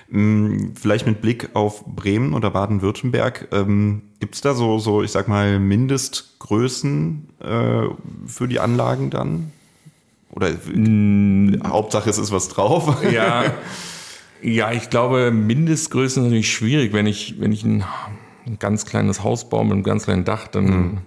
Mm, 0.08 0.74
vielleicht 0.80 1.06
mit 1.06 1.20
Blick 1.20 1.50
auf 1.54 1.84
Bremen 1.84 2.32
oder 2.32 2.52
Baden-Württemberg, 2.52 3.48
ähm, 3.50 4.02
gibt 4.20 4.36
es 4.36 4.40
da 4.40 4.54
so, 4.54 4.78
so, 4.78 5.02
ich 5.02 5.10
sag 5.10 5.26
mal, 5.26 5.58
Mindestgrößen 5.58 7.28
äh, 7.40 7.82
für 8.26 8.46
die 8.46 8.60
Anlagen 8.60 9.10
dann? 9.10 9.50
Oder 10.30 10.50
mm. 10.52 11.60
Hauptsache 11.66 12.08
es 12.08 12.18
ist 12.18 12.30
was 12.30 12.50
drauf? 12.50 13.02
Ja, 13.10 13.44
ja 14.42 14.70
ich 14.70 14.90
glaube, 14.90 15.32
Mindestgrößen 15.32 16.22
ist 16.22 16.26
natürlich 16.28 16.52
schwierig. 16.52 16.92
Wenn 16.92 17.08
ich, 17.08 17.40
wenn 17.40 17.50
ich 17.50 17.64
ein, 17.64 17.82
ein 18.46 18.60
ganz 18.60 18.86
kleines 18.86 19.24
Haus 19.24 19.48
baue 19.48 19.64
mit 19.64 19.72
einem 19.72 19.82
ganz 19.82 20.04
kleinen 20.04 20.24
Dach, 20.24 20.46
dann 20.46 20.64
mm 20.66 20.98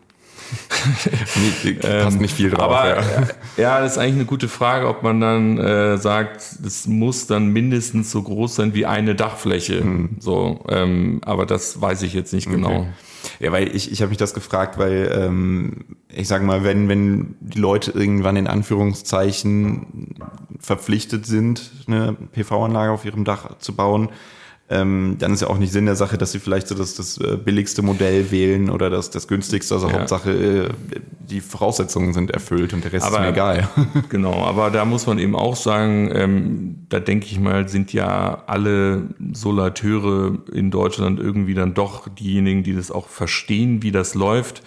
nee, 1.64 1.74
passt 1.74 2.22
nicht 2.22 2.36
viel 2.36 2.50
drauf. 2.50 2.72
Aber, 2.72 2.88
ja. 2.90 3.28
ja, 3.58 3.80
das 3.82 3.94
ist 3.94 3.98
eigentlich 3.98 4.16
eine 4.16 4.26
gute 4.26 4.48
Frage, 4.48 4.88
ob 4.88 5.04
man 5.04 5.20
dann 5.20 5.58
äh, 5.58 5.98
sagt, 5.98 6.42
es 6.66 6.88
muss 6.88 7.28
dann 7.28 7.48
mindestens 7.48 8.12
so 8.12 8.22
groß 8.22 8.56
sein 8.56 8.74
wie 8.74 8.86
eine 8.86 9.16
Dachfläche. 9.16 9.82
Hm. 9.82 10.18
So, 10.20 10.64
ähm, 10.70 11.22
aber 11.26 11.46
das 11.46 11.82
weiß 11.82 12.04
ich 12.04 12.14
jetzt 12.14 12.34
nicht 12.34 12.50
genau. 12.50 12.82
Okay. 12.82 12.88
Ja, 13.40 13.52
weil 13.52 13.76
ich, 13.76 13.92
ich 13.92 14.02
habe 14.02 14.10
mich 14.10 14.18
das 14.18 14.34
gefragt, 14.34 14.78
weil 14.78 15.12
ähm, 15.12 15.98
ich 16.10 16.28
sage 16.28 16.46
mal, 16.46 16.64
wenn, 16.64 16.88
wenn 16.88 17.36
die 17.40 17.60
Leute 17.60 17.92
irgendwann 17.92 18.36
in 18.36 18.48
Anführungszeichen 18.48 20.16
verpflichtet 20.60 21.26
sind, 21.26 21.72
eine 21.88 22.14
PV-Anlage 22.14 22.92
auf 22.92 23.06
ihrem 23.06 23.26
Dach 23.26 23.58
zu 23.60 23.76
bauen, 23.76 24.10
ähm, 24.68 25.18
dann 25.20 25.32
ist 25.32 25.42
ja 25.42 25.48
auch 25.48 25.60
nicht 25.60 25.72
Sinn 25.72 25.86
der 25.86 25.96
Sache, 25.96 26.18
dass 26.18 26.32
sie 26.32 26.40
vielleicht 26.40 26.68
so 26.68 26.74
das, 26.74 26.96
das 26.96 27.20
äh, 27.20 27.38
billigste 27.38 27.84
Modell 27.84 28.32
wählen 28.32 28.72
oder 28.72 28.90
das, 28.90 29.12
das 29.12 29.28
günstigste. 29.28 29.76
Also 29.76 29.88
ja. 29.90 29.94
Hauptsache, 29.94 30.32
äh, 30.32 30.70
die 31.20 31.40
Voraussetzungen 31.40 32.14
sind 32.14 32.32
erfüllt 32.32 32.74
und 32.74 32.84
der 32.84 32.92
Rest 32.92 33.06
aber, 33.06 33.18
ist 33.18 33.22
mir 33.22 33.30
egal. 33.30 33.70
Genau, 34.10 34.44
aber 34.44 34.72
da 34.72 34.84
muss 34.86 35.06
man 35.06 35.20
eben 35.20 35.36
auch 35.36 35.56
sagen, 35.56 36.10
ähm, 36.14 36.86
da 36.90 37.00
denke 37.00 37.28
ich 37.28 37.40
mal, 37.40 37.70
sind 37.70 37.94
ja 37.94 38.44
alle 38.48 39.04
Solateure 39.34 40.40
in 40.52 40.72
Deutschland 40.72 41.20
irgendwie 41.20 41.54
dann 41.54 41.76
doch 41.76 42.08
diejenigen, 42.10 42.64
die 42.64 42.74
das 42.74 42.90
auch 42.90 43.08
verstehen, 43.08 43.84
wie 43.84 43.92
das 43.92 44.16
läuft. 44.16 44.64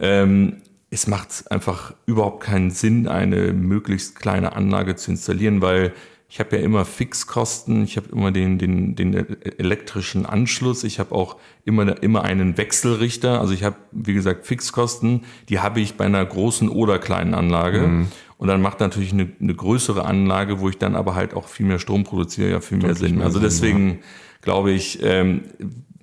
Ähm, 0.00 0.56
es 0.90 1.06
macht 1.06 1.50
einfach 1.52 1.94
überhaupt 2.06 2.42
keinen 2.42 2.70
Sinn, 2.70 3.06
eine 3.06 3.52
möglichst 3.52 4.16
kleine 4.16 4.56
Anlage 4.56 4.96
zu 4.96 5.12
installieren, 5.12 5.60
weil 5.60 5.92
ich 6.28 6.40
habe 6.40 6.56
ja 6.56 6.62
immer 6.62 6.84
Fixkosten, 6.84 7.84
ich 7.84 7.96
habe 7.96 8.08
immer 8.10 8.32
den, 8.32 8.58
den, 8.58 8.96
den 8.96 9.14
elektrischen 9.14 10.26
Anschluss, 10.26 10.82
ich 10.82 10.98
habe 10.98 11.14
auch 11.14 11.36
immer, 11.64 12.02
immer 12.02 12.22
einen 12.22 12.58
Wechselrichter. 12.58 13.40
Also 13.40 13.54
ich 13.54 13.62
habe, 13.62 13.76
wie 13.92 14.14
gesagt, 14.14 14.44
Fixkosten, 14.44 15.24
die 15.48 15.60
habe 15.60 15.80
ich 15.80 15.94
bei 15.94 16.04
einer 16.04 16.24
großen 16.24 16.68
oder 16.68 16.98
kleinen 16.98 17.32
Anlage. 17.34 17.80
Mhm. 17.80 18.08
Und 18.38 18.48
dann 18.48 18.60
macht 18.60 18.80
natürlich 18.80 19.12
eine, 19.12 19.30
eine 19.40 19.54
größere 19.54 20.04
Anlage, 20.04 20.60
wo 20.60 20.68
ich 20.68 20.78
dann 20.78 20.96
aber 20.96 21.14
halt 21.14 21.32
auch 21.32 21.48
viel 21.48 21.66
mehr 21.66 21.78
Strom 21.78 22.04
produziere, 22.04 22.50
ja 22.50 22.60
viel 22.60 22.78
mehr 22.78 22.94
Sinn. 22.94 23.16
Mehr 23.16 23.26
also 23.26 23.38
deswegen 23.38 23.88
ja. 23.88 23.96
glaube 24.42 24.72
ich, 24.72 25.02
ähm, 25.02 25.42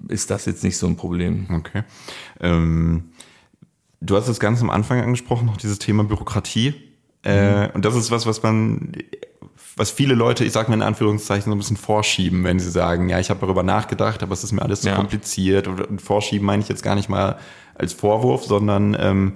ist 0.08 0.32
das 0.32 0.46
jetzt 0.46 0.64
nicht 0.64 0.78
so 0.78 0.88
ein 0.88 0.96
Problem. 0.96 1.48
Okay. 1.52 1.84
Ähm, 2.40 3.12
du 4.00 4.16
hast 4.16 4.30
es 4.30 4.40
ganz 4.40 4.62
am 4.62 4.70
Anfang 4.70 5.02
angesprochen, 5.02 5.46
noch 5.46 5.58
dieses 5.58 5.80
Thema 5.80 6.06
Bürokratie. 6.06 6.74
Äh, 7.26 7.68
mhm. 7.68 7.76
und 7.76 7.86
das 7.86 7.96
ist 7.96 8.10
was, 8.10 8.26
was 8.26 8.42
man 8.42 8.94
was 9.76 9.92
viele 9.92 10.16
Leute, 10.16 10.46
ich 10.46 10.52
sage 10.52 10.70
mal 10.70 10.76
in 10.76 10.82
Anführungszeichen, 10.82 11.46
so 11.46 11.56
ein 11.56 11.58
bisschen 11.58 11.78
vorschieben, 11.78 12.44
wenn 12.44 12.60
sie 12.60 12.70
sagen, 12.70 13.10
ja, 13.10 13.20
ich 13.20 13.30
habe 13.30 13.40
darüber 13.40 13.64
nachgedacht, 13.64 14.24
aber 14.24 14.34
es 14.34 14.44
ist 14.44 14.52
mir 14.52 14.62
alles 14.62 14.82
zu 14.82 14.90
ja. 14.90 14.96
kompliziert. 14.96 15.68
Und 15.68 16.02
vorschieben 16.02 16.46
meine 16.46 16.62
ich 16.62 16.70
jetzt 16.70 16.84
gar 16.84 16.96
nicht 16.96 17.10
mal 17.10 17.38
als 17.76 17.94
Vorwurf, 17.94 18.46
sondern 18.46 18.96
ähm, 19.00 19.34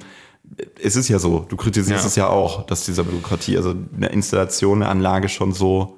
es 0.81 0.95
ist 0.95 1.09
ja 1.09 1.19
so, 1.19 1.45
du 1.49 1.57
kritisierst 1.57 2.03
ja. 2.03 2.07
es 2.07 2.15
ja 2.15 2.27
auch, 2.27 2.65
dass 2.65 2.85
dieser 2.85 3.03
Bürokratie, 3.03 3.57
also 3.57 3.75
eine 3.95 4.07
Installation, 4.07 4.81
eine 4.81 4.91
Anlage 4.91 5.29
schon 5.29 5.53
so 5.53 5.97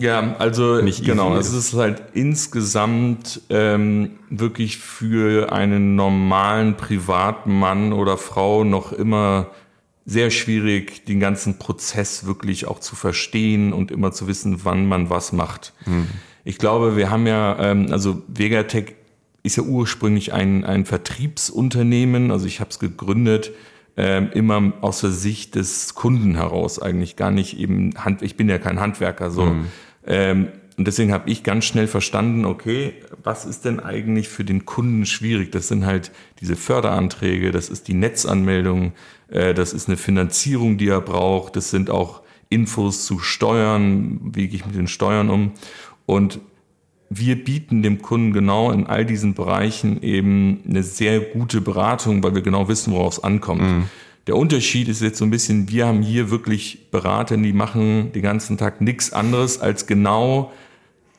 ja, 0.00 0.36
also 0.38 0.80
nicht 0.80 1.04
genau, 1.04 1.36
es 1.36 1.52
ist 1.52 1.74
halt 1.74 2.02
insgesamt 2.12 3.40
ähm, 3.50 4.18
wirklich 4.30 4.78
für 4.78 5.52
einen 5.52 5.96
normalen 5.96 6.76
Privatmann 6.76 7.92
oder 7.92 8.16
Frau 8.16 8.62
noch 8.62 8.92
immer 8.92 9.48
sehr 10.08 10.30
schwierig, 10.30 11.04
den 11.04 11.20
ganzen 11.20 11.58
Prozess 11.58 12.24
wirklich 12.24 12.66
auch 12.66 12.80
zu 12.80 12.96
verstehen 12.96 13.74
und 13.74 13.90
immer 13.90 14.10
zu 14.10 14.26
wissen, 14.26 14.64
wann 14.64 14.86
man 14.86 15.10
was 15.10 15.32
macht. 15.32 15.74
Mhm. 15.84 16.06
Ich 16.44 16.56
glaube, 16.56 16.96
wir 16.96 17.10
haben 17.10 17.26
ja, 17.26 17.58
ähm, 17.60 17.88
also 17.90 18.22
Vegatech 18.26 18.94
ist 19.42 19.56
ja 19.56 19.64
ursprünglich 19.64 20.32
ein, 20.32 20.64
ein 20.64 20.86
Vertriebsunternehmen, 20.86 22.30
also 22.30 22.46
ich 22.46 22.60
habe 22.60 22.70
es 22.70 22.78
gegründet, 22.78 23.52
ähm, 23.98 24.30
immer 24.32 24.72
aus 24.80 25.02
der 25.02 25.10
Sicht 25.10 25.56
des 25.56 25.94
Kunden 25.94 26.36
heraus, 26.36 26.80
eigentlich 26.80 27.16
gar 27.16 27.30
nicht 27.30 27.58
eben, 27.58 27.92
Hand, 27.98 28.22
ich 28.22 28.34
bin 28.34 28.48
ja 28.48 28.56
kein 28.56 28.80
Handwerker, 28.80 29.30
so. 29.30 29.44
Mhm. 29.44 29.66
Ähm, 30.06 30.48
und 30.78 30.86
deswegen 30.86 31.12
habe 31.12 31.28
ich 31.28 31.42
ganz 31.42 31.64
schnell 31.64 31.88
verstanden, 31.88 32.44
okay, 32.44 32.94
was 33.24 33.44
ist 33.44 33.64
denn 33.64 33.80
eigentlich 33.80 34.28
für 34.28 34.44
den 34.44 34.64
Kunden 34.64 35.06
schwierig? 35.06 35.50
Das 35.50 35.66
sind 35.66 35.84
halt 35.84 36.12
diese 36.40 36.54
Förderanträge, 36.54 37.50
das 37.50 37.68
ist 37.68 37.88
die 37.88 37.94
Netzanmeldung, 37.94 38.92
äh, 39.28 39.54
das 39.54 39.72
ist 39.72 39.88
eine 39.88 39.96
Finanzierung, 39.96 40.78
die 40.78 40.86
er 40.86 41.00
braucht, 41.00 41.56
das 41.56 41.70
sind 41.70 41.90
auch 41.90 42.22
Infos 42.48 43.04
zu 43.04 43.18
Steuern, 43.18 44.20
wie 44.22 44.46
gehe 44.46 44.60
ich 44.60 44.66
mit 44.66 44.76
den 44.76 44.86
Steuern 44.86 45.30
um. 45.30 45.52
Und 46.06 46.38
wir 47.10 47.42
bieten 47.42 47.82
dem 47.82 48.00
Kunden 48.00 48.32
genau 48.32 48.70
in 48.70 48.86
all 48.86 49.04
diesen 49.04 49.34
Bereichen 49.34 50.00
eben 50.02 50.60
eine 50.68 50.84
sehr 50.84 51.18
gute 51.18 51.60
Beratung, 51.60 52.22
weil 52.22 52.36
wir 52.36 52.42
genau 52.42 52.68
wissen, 52.68 52.92
worauf 52.92 53.14
es 53.14 53.24
ankommt. 53.24 53.62
Mhm. 53.62 53.84
Der 54.28 54.36
Unterschied 54.36 54.88
ist 54.88 55.02
jetzt 55.02 55.18
so 55.18 55.24
ein 55.24 55.30
bisschen, 55.30 55.70
wir 55.70 55.88
haben 55.88 56.02
hier 56.02 56.30
wirklich 56.30 56.90
Berater, 56.92 57.36
die 57.36 57.52
machen 57.52 58.12
den 58.12 58.22
ganzen 58.22 58.58
Tag 58.58 58.80
nichts 58.80 59.12
anderes 59.12 59.60
als 59.60 59.88
genau 59.88 60.52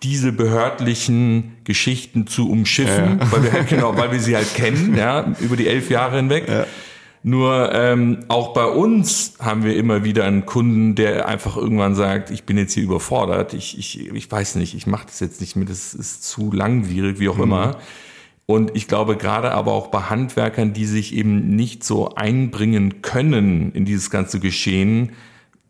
diese 0.04 0.32
behördlichen 0.32 1.58
Geschichten 1.64 2.28
zu 2.28 2.50
umschiffen, 2.50 3.20
ja. 3.20 3.32
weil 3.32 3.44
wir 3.44 3.52
halt, 3.52 3.68
genau, 3.68 3.98
weil 3.98 4.12
wir 4.12 4.20
sie 4.20 4.36
halt 4.36 4.54
kennen, 4.56 4.96
ja, 4.98 5.34
über 5.40 5.56
die 5.56 5.68
elf 5.68 5.90
Jahre 5.90 6.18
hinweg. 6.18 6.48
Ja. 6.48 6.66
Nur 7.22 7.74
ähm, 7.74 8.20
auch 8.30 8.54
bei 8.54 8.66
uns 8.66 9.34
haben 9.40 9.64
wir 9.64 9.76
immer 9.76 10.06
wieder 10.06 10.24
einen 10.24 10.46
Kunden, 10.46 10.96
der 10.96 11.28
einfach 11.28 11.58
irgendwann 11.58 11.94
sagt, 11.94 12.32
ich 12.32 12.46
bin 12.46 12.58
jetzt 12.58 12.74
hier 12.74 12.84
überfordert, 12.84 13.54
ich, 13.54 13.78
ich, 13.78 14.08
ich 14.08 14.32
weiß 14.32 14.56
nicht, 14.56 14.74
ich 14.74 14.88
mache 14.88 15.08
das 15.08 15.20
jetzt 15.20 15.42
nicht 15.42 15.58
mehr, 15.58 15.66
das 15.66 15.94
ist 15.94 16.24
zu 16.24 16.52
langwierig, 16.54 17.20
wie 17.20 17.28
auch 17.28 17.36
mhm. 17.36 17.44
immer. 17.44 17.78
Und 18.46 18.76
ich 18.76 18.88
glaube 18.88 19.18
gerade 19.18 19.52
aber 19.52 19.74
auch 19.74 19.88
bei 19.88 20.04
Handwerkern, 20.04 20.72
die 20.72 20.86
sich 20.86 21.14
eben 21.14 21.56
nicht 21.56 21.84
so 21.84 22.16
einbringen 22.16 23.02
können 23.02 23.74
in 23.74 23.84
dieses 23.84 24.10
ganze 24.10 24.40
Geschehen, 24.40 25.12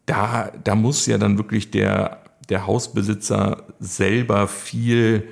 da, 0.06 0.52
da 0.64 0.76
muss 0.76 1.06
ja 1.08 1.18
dann 1.18 1.38
wirklich 1.38 1.72
der 1.72 2.19
der 2.50 2.68
Hausbesitzer 2.68 3.68
selber 3.80 4.48
viel 4.48 5.30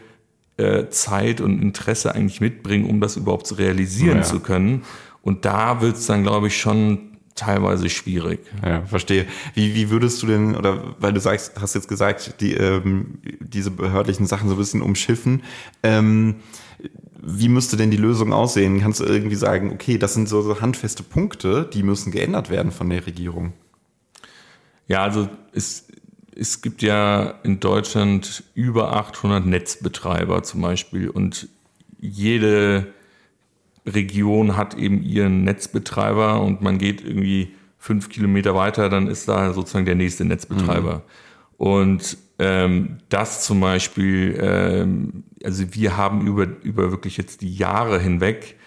äh, 0.57 0.89
Zeit 0.89 1.41
und 1.41 1.61
Interesse 1.61 2.15
eigentlich 2.15 2.41
mitbringen, 2.41 2.89
um 2.89 3.01
das 3.01 3.17
überhaupt 3.17 3.47
zu 3.47 3.55
realisieren 3.55 4.17
ja. 4.17 4.23
zu 4.23 4.39
können. 4.39 4.83
Und 5.21 5.45
da 5.45 5.81
wird 5.81 5.97
es 5.97 6.05
dann, 6.05 6.23
glaube 6.23 6.47
ich, 6.47 6.57
schon 6.57 7.17
teilweise 7.35 7.89
schwierig. 7.89 8.39
Ja, 8.65 8.85
verstehe. 8.85 9.25
Wie, 9.53 9.75
wie 9.75 9.89
würdest 9.89 10.21
du 10.21 10.27
denn, 10.27 10.55
oder 10.55 10.95
weil 10.99 11.13
du 11.13 11.19
sagst, 11.19 11.59
hast 11.59 11.75
jetzt 11.75 11.87
gesagt, 11.87 12.41
die, 12.41 12.53
ähm, 12.53 13.19
diese 13.39 13.71
behördlichen 13.71 14.25
Sachen 14.25 14.49
so 14.49 14.55
ein 14.55 14.57
bisschen 14.57 14.81
umschiffen, 14.81 15.43
ähm, 15.83 16.35
wie 17.21 17.49
müsste 17.49 17.77
denn 17.77 17.91
die 17.91 17.97
Lösung 17.97 18.33
aussehen? 18.33 18.79
Kannst 18.79 18.99
du 18.99 19.03
irgendwie 19.03 19.35
sagen, 19.35 19.71
okay, 19.71 19.97
das 19.97 20.13
sind 20.13 20.29
so, 20.29 20.41
so 20.41 20.61
handfeste 20.61 21.03
Punkte, 21.03 21.69
die 21.71 21.83
müssen 21.83 22.11
geändert 22.11 22.49
werden 22.49 22.71
von 22.71 22.89
der 22.89 23.05
Regierung? 23.05 23.53
Ja, 24.87 25.03
also 25.03 25.27
es 25.51 25.86
es 26.39 26.61
gibt 26.61 26.81
ja 26.81 27.35
in 27.43 27.59
Deutschland 27.59 28.43
über 28.53 28.95
800 28.95 29.45
Netzbetreiber 29.45 30.43
zum 30.43 30.61
Beispiel 30.61 31.09
und 31.09 31.49
jede 31.99 32.87
Region 33.85 34.55
hat 34.55 34.75
eben 34.75 35.01
ihren 35.01 35.43
Netzbetreiber 35.43 36.41
und 36.41 36.61
man 36.61 36.77
geht 36.77 37.03
irgendwie 37.03 37.55
fünf 37.79 38.09
Kilometer 38.09 38.53
weiter, 38.53 38.89
dann 38.89 39.07
ist 39.07 39.27
da 39.27 39.53
sozusagen 39.53 39.85
der 39.85 39.95
nächste 39.95 40.25
Netzbetreiber. 40.25 40.95
Mhm. 40.95 41.01
Und 41.57 42.17
ähm, 42.37 42.97
das 43.09 43.43
zum 43.43 43.59
Beispiel, 43.61 44.37
ähm, 44.39 45.23
also 45.43 45.73
wir 45.73 45.97
haben 45.97 46.27
über, 46.27 46.47
über 46.61 46.91
wirklich 46.91 47.17
jetzt 47.17 47.41
die 47.41 47.53
Jahre 47.55 47.99
hinweg 47.99 48.57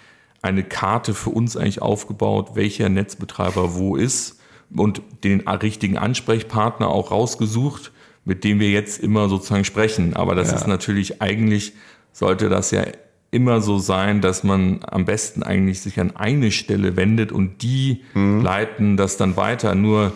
eine 0.42 0.64
Karte 0.64 1.14
für 1.14 1.30
uns 1.30 1.56
eigentlich 1.56 1.82
aufgebaut, 1.82 2.52
welcher 2.54 2.88
Netzbetreiber 2.88 3.74
wo 3.74 3.94
ist 3.94 4.39
und 4.74 5.02
den 5.24 5.46
richtigen 5.48 5.96
Ansprechpartner 5.96 6.88
auch 6.88 7.10
rausgesucht, 7.10 7.92
mit 8.24 8.44
dem 8.44 8.60
wir 8.60 8.70
jetzt 8.70 9.02
immer 9.02 9.28
sozusagen 9.28 9.64
sprechen. 9.64 10.14
Aber 10.14 10.34
das 10.34 10.50
ja. 10.50 10.56
ist 10.56 10.66
natürlich 10.66 11.20
eigentlich, 11.22 11.72
sollte 12.12 12.48
das 12.48 12.70
ja 12.70 12.84
immer 13.30 13.60
so 13.60 13.78
sein, 13.78 14.20
dass 14.20 14.42
man 14.42 14.80
am 14.82 15.04
besten 15.04 15.42
eigentlich 15.42 15.80
sich 15.80 16.00
an 16.00 16.16
eine 16.16 16.50
Stelle 16.50 16.96
wendet 16.96 17.32
und 17.32 17.62
die 17.62 18.02
mhm. 18.14 18.42
leiten 18.42 18.96
das 18.96 19.16
dann 19.16 19.36
weiter. 19.36 19.74
Nur 19.74 20.12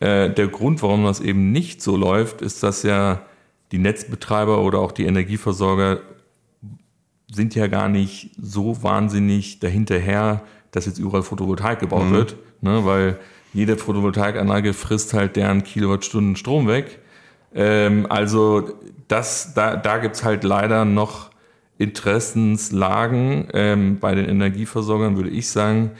äh, 0.00 0.30
der 0.30 0.48
Grund, 0.48 0.82
warum 0.82 1.04
das 1.04 1.20
eben 1.20 1.52
nicht 1.52 1.82
so 1.82 1.96
läuft, 1.96 2.42
ist, 2.42 2.62
dass 2.62 2.82
ja 2.82 3.22
die 3.72 3.78
Netzbetreiber 3.78 4.62
oder 4.62 4.78
auch 4.78 4.92
die 4.92 5.04
Energieversorger 5.04 6.00
sind 7.30 7.54
ja 7.54 7.66
gar 7.66 7.88
nicht 7.88 8.30
so 8.40 8.82
wahnsinnig 8.82 9.58
dahinterher, 9.58 10.42
dass 10.70 10.86
jetzt 10.86 10.98
überall 10.98 11.22
Photovoltaik 11.22 11.80
gebaut 11.80 12.06
mhm. 12.06 12.12
wird, 12.12 12.36
ne, 12.60 12.84
weil 12.84 13.18
jede 13.56 13.78
Photovoltaikanlage 13.78 14.74
frisst 14.74 15.14
halt 15.14 15.34
deren 15.34 15.64
Kilowattstunden 15.64 16.36
Strom 16.36 16.68
weg. 16.68 16.98
Ähm, 17.54 18.06
also 18.10 18.70
das, 19.08 19.54
da, 19.54 19.76
da 19.76 19.96
gibt's 19.96 20.22
halt 20.22 20.44
leider 20.44 20.84
noch 20.84 21.30
Interessenslagen 21.78 23.48
ähm, 23.54 23.98
bei 23.98 24.14
den 24.14 24.26
Energieversorgern, 24.26 25.16
würde 25.16 25.30
ich 25.30 25.48
sagen, 25.48 25.92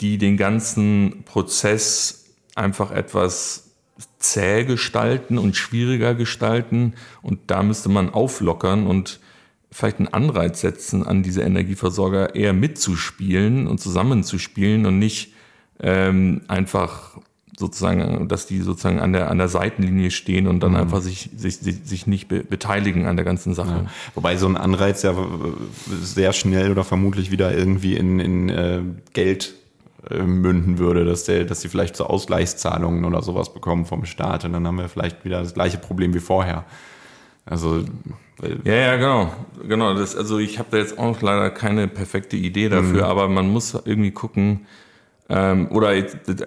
die 0.00 0.18
den 0.18 0.36
ganzen 0.36 1.22
Prozess 1.24 2.34
einfach 2.56 2.90
etwas 2.90 3.76
zäh 4.18 4.64
gestalten 4.64 5.38
und 5.38 5.54
schwieriger 5.54 6.16
gestalten. 6.16 6.94
Und 7.22 7.52
da 7.52 7.62
müsste 7.62 7.88
man 7.88 8.10
auflockern 8.10 8.88
und 8.88 9.20
vielleicht 9.70 9.98
einen 9.98 10.08
Anreiz 10.08 10.60
setzen, 10.60 11.06
an 11.06 11.22
diese 11.22 11.42
Energieversorger 11.42 12.34
eher 12.34 12.52
mitzuspielen 12.52 13.68
und 13.68 13.78
zusammenzuspielen 13.78 14.86
und 14.86 14.98
nicht 14.98 15.33
ähm, 15.80 16.42
einfach 16.48 17.18
sozusagen, 17.56 18.28
dass 18.28 18.46
die 18.46 18.60
sozusagen 18.60 18.98
an 18.98 19.12
der, 19.12 19.30
an 19.30 19.38
der 19.38 19.48
Seitenlinie 19.48 20.10
stehen 20.10 20.48
und 20.48 20.60
dann 20.60 20.72
mhm. 20.72 20.78
einfach 20.78 21.00
sich, 21.00 21.30
sich, 21.36 21.56
sich 21.56 22.06
nicht 22.06 22.28
be 22.28 22.42
beteiligen 22.42 23.06
an 23.06 23.16
der 23.16 23.24
ganzen 23.24 23.54
Sache. 23.54 23.84
Ja. 23.84 23.90
Wobei 24.14 24.36
so 24.36 24.46
ein 24.46 24.56
Anreiz 24.56 25.02
ja 25.02 25.14
sehr 25.86 26.32
schnell 26.32 26.70
oder 26.70 26.84
vermutlich 26.84 27.30
wieder 27.30 27.56
irgendwie 27.56 27.96
in, 27.96 28.18
in 28.18 28.48
äh, 28.48 28.82
Geld 29.12 29.54
äh, 30.10 30.22
münden 30.22 30.78
würde, 30.78 31.04
dass, 31.04 31.24
der, 31.24 31.44
dass 31.44 31.60
sie 31.60 31.68
vielleicht 31.68 31.96
so 31.96 32.06
Ausgleichszahlungen 32.06 33.04
oder 33.04 33.22
sowas 33.22 33.54
bekommen 33.54 33.86
vom 33.86 34.04
Staat 34.04 34.44
und 34.44 34.52
dann 34.52 34.66
haben 34.66 34.78
wir 34.78 34.88
vielleicht 34.88 35.24
wieder 35.24 35.40
das 35.40 35.54
gleiche 35.54 35.78
Problem 35.78 36.12
wie 36.14 36.20
vorher. 36.20 36.64
Also 37.46 37.84
ja, 38.64 38.74
ja, 38.74 38.96
genau, 38.96 39.32
genau. 39.66 39.94
Das, 39.94 40.16
also 40.16 40.38
ich 40.38 40.58
habe 40.58 40.68
da 40.72 40.78
jetzt 40.78 40.98
auch 40.98 41.20
leider 41.20 41.50
keine 41.50 41.86
perfekte 41.88 42.36
Idee 42.36 42.68
dafür, 42.68 43.04
mhm. 43.04 43.10
aber 43.10 43.28
man 43.28 43.48
muss 43.48 43.74
irgendwie 43.84 44.10
gucken, 44.10 44.66
ähm, 45.28 45.68
oder 45.70 45.88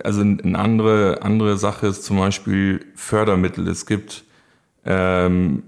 also 0.04 0.22
eine 0.22 0.60
andere, 0.60 1.22
andere 1.22 1.58
Sache 1.58 1.88
ist 1.88 2.04
zum 2.04 2.18
Beispiel 2.18 2.86
Fördermittel. 2.96 3.68
Es 3.68 3.86
gibt 3.86 4.24
ähm, 4.86 5.64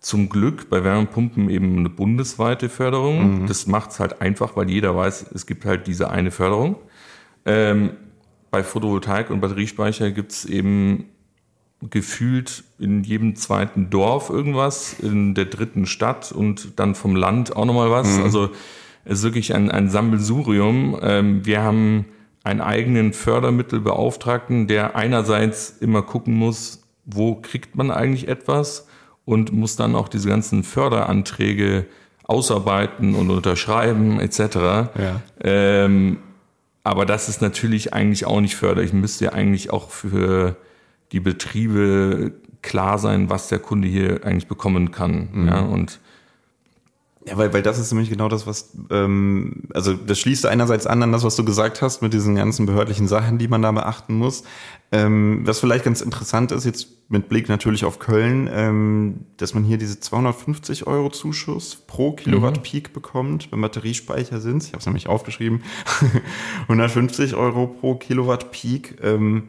zum 0.00 0.28
Glück 0.28 0.68
bei 0.70 0.84
Wärmepumpen 0.84 1.48
eben 1.50 1.78
eine 1.78 1.88
bundesweite 1.88 2.68
Förderung. 2.68 3.42
Mhm. 3.42 3.46
Das 3.46 3.66
macht 3.66 3.90
es 3.90 4.00
halt 4.00 4.20
einfach, 4.20 4.56
weil 4.56 4.70
jeder 4.70 4.96
weiß, 4.96 5.26
es 5.34 5.46
gibt 5.46 5.64
halt 5.64 5.86
diese 5.86 6.10
eine 6.10 6.30
Förderung. 6.30 6.76
Ähm, 7.46 7.90
bei 8.50 8.62
Photovoltaik 8.62 9.30
und 9.30 9.40
Batteriespeicher 9.40 10.10
gibt 10.10 10.32
es 10.32 10.44
eben 10.44 11.06
gefühlt 11.90 12.64
in 12.78 13.02
jedem 13.02 13.36
zweiten 13.36 13.90
Dorf 13.90 14.30
irgendwas, 14.30 14.94
in 15.00 15.34
der 15.34 15.46
dritten 15.46 15.86
Stadt 15.86 16.32
und 16.32 16.78
dann 16.78 16.94
vom 16.94 17.16
Land 17.16 17.56
auch 17.56 17.64
nochmal 17.64 17.90
was. 17.90 18.18
Mhm. 18.18 18.22
Also 18.24 18.50
es 19.04 19.18
ist 19.18 19.24
wirklich 19.24 19.54
ein, 19.54 19.70
ein 19.70 19.90
Sammelsurium. 19.90 20.98
Ähm, 21.02 21.44
wir 21.44 21.62
haben 21.62 22.06
einen 22.44 22.60
eigenen 22.60 23.12
Fördermittelbeauftragten, 23.12 24.68
der 24.68 24.94
einerseits 24.94 25.70
immer 25.70 26.02
gucken 26.02 26.34
muss, 26.34 26.82
wo 27.06 27.36
kriegt 27.36 27.74
man 27.74 27.90
eigentlich 27.90 28.28
etwas 28.28 28.86
und 29.24 29.52
muss 29.52 29.76
dann 29.76 29.94
auch 29.96 30.08
diese 30.08 30.28
ganzen 30.28 30.62
Förderanträge 30.62 31.86
ausarbeiten 32.24 33.14
und 33.14 33.30
unterschreiben 33.30 34.20
etc. 34.20 34.38
Ja. 34.56 35.22
Ähm, 35.42 36.18
aber 36.82 37.06
das 37.06 37.30
ist 37.30 37.40
natürlich 37.40 37.94
eigentlich 37.94 38.26
auch 38.26 38.40
nicht 38.40 38.56
förderlich. 38.56 38.92
Müsste 38.92 39.26
ja 39.26 39.32
eigentlich 39.32 39.70
auch 39.70 39.90
für 39.90 40.56
die 41.12 41.20
Betriebe 41.20 42.32
klar 42.60 42.98
sein, 42.98 43.30
was 43.30 43.48
der 43.48 43.58
Kunde 43.58 43.88
hier 43.88 44.24
eigentlich 44.24 44.48
bekommen 44.48 44.90
kann. 44.90 45.28
Mhm. 45.32 45.48
Ja, 45.48 45.60
und 45.60 46.00
ja, 47.26 47.38
weil, 47.38 47.54
weil 47.54 47.62
das 47.62 47.78
ist 47.78 47.90
nämlich 47.90 48.10
genau 48.10 48.28
das, 48.28 48.46
was, 48.46 48.76
ähm, 48.90 49.62
also 49.72 49.94
das 49.94 50.18
schließt 50.18 50.44
einerseits 50.44 50.86
an 50.86 51.02
an 51.02 51.10
das, 51.10 51.24
was 51.24 51.36
du 51.36 51.44
gesagt 51.44 51.80
hast 51.80 52.02
mit 52.02 52.12
diesen 52.12 52.34
ganzen 52.34 52.66
behördlichen 52.66 53.08
Sachen, 53.08 53.38
die 53.38 53.48
man 53.48 53.62
da 53.62 53.72
beachten 53.72 54.14
muss. 54.14 54.44
Ähm, 54.92 55.40
was 55.44 55.58
vielleicht 55.58 55.84
ganz 55.84 56.02
interessant 56.02 56.52
ist, 56.52 56.64
jetzt 56.64 56.88
mit 57.08 57.30
Blick 57.30 57.48
natürlich 57.48 57.86
auf 57.86 57.98
Köln, 57.98 58.48
ähm, 58.52 59.26
dass 59.38 59.54
man 59.54 59.64
hier 59.64 59.78
diese 59.78 59.98
250 59.98 60.86
Euro 60.86 61.08
Zuschuss 61.08 61.76
pro 61.86 62.12
Kilowatt 62.12 62.58
mhm. 62.58 62.62
Peak 62.62 62.92
bekommt, 62.92 63.50
wenn 63.50 63.60
Batteriespeicher 63.60 64.40
sind. 64.40 64.62
Ich 64.64 64.68
habe 64.68 64.78
es 64.80 64.86
nämlich 64.86 65.08
aufgeschrieben. 65.08 65.62
150 66.62 67.34
Euro 67.34 67.68
pro 67.68 67.94
Kilowatt 67.94 68.50
Peak. 68.52 68.98
Ähm, 69.02 69.48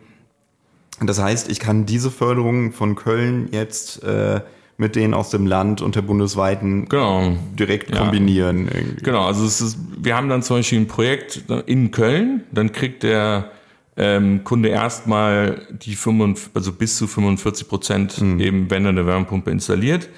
das 1.01 1.21
heißt, 1.21 1.49
ich 1.49 1.59
kann 1.59 1.85
diese 1.85 2.09
Förderung 2.09 2.71
von 2.71 2.95
Köln 2.95 3.49
jetzt 3.51 4.01
äh, 4.03 4.39
mit 4.77 4.95
denen 4.95 5.13
aus 5.13 5.29
dem 5.29 5.47
Land 5.47 5.81
und 5.81 5.95
der 5.95 6.01
bundesweiten 6.01 6.89
genau. 6.89 7.37
direkt 7.57 7.91
kombinieren. 7.91 8.65
Ja. 8.65 8.81
Genau, 9.03 9.25
also 9.25 9.45
es 9.45 9.61
ist, 9.61 9.77
wir 9.97 10.15
haben 10.15 10.27
dann 10.27 10.43
zum 10.43 10.57
Beispiel 10.57 10.79
ein 10.79 10.87
Projekt 10.87 11.43
in 11.65 11.91
Köln, 11.91 12.43
dann 12.51 12.71
kriegt 12.71 13.03
der 13.03 13.51
ähm, 13.97 14.43
Kunde 14.43 14.69
erstmal 14.69 15.65
die 15.71 15.95
45, 15.95 16.51
also 16.53 16.73
bis 16.73 16.97
zu 16.97 17.07
45 17.07 17.67
Prozent 17.69 18.21
mhm. 18.21 18.39
eben, 18.39 18.69
wenn 18.69 18.83
er 18.83 18.89
eine 18.89 19.05
Wärmepumpe 19.05 19.49
installiert. 19.49 20.09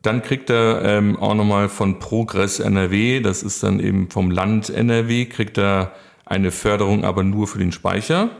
Dann 0.00 0.22
kriegt 0.22 0.50
er 0.50 0.82
ähm, 0.84 1.16
auch 1.18 1.34
nochmal 1.34 1.68
von 1.68 1.98
Progress 1.98 2.58
NRW, 2.58 3.20
das 3.20 3.42
ist 3.42 3.62
dann 3.62 3.78
eben 3.78 4.10
vom 4.10 4.30
Land 4.30 4.70
NRW, 4.70 5.26
kriegt 5.26 5.58
er 5.58 5.92
eine 6.24 6.50
Förderung, 6.50 7.04
aber 7.04 7.22
nur 7.22 7.46
für 7.46 7.58
den 7.58 7.72
Speicher. 7.72 8.30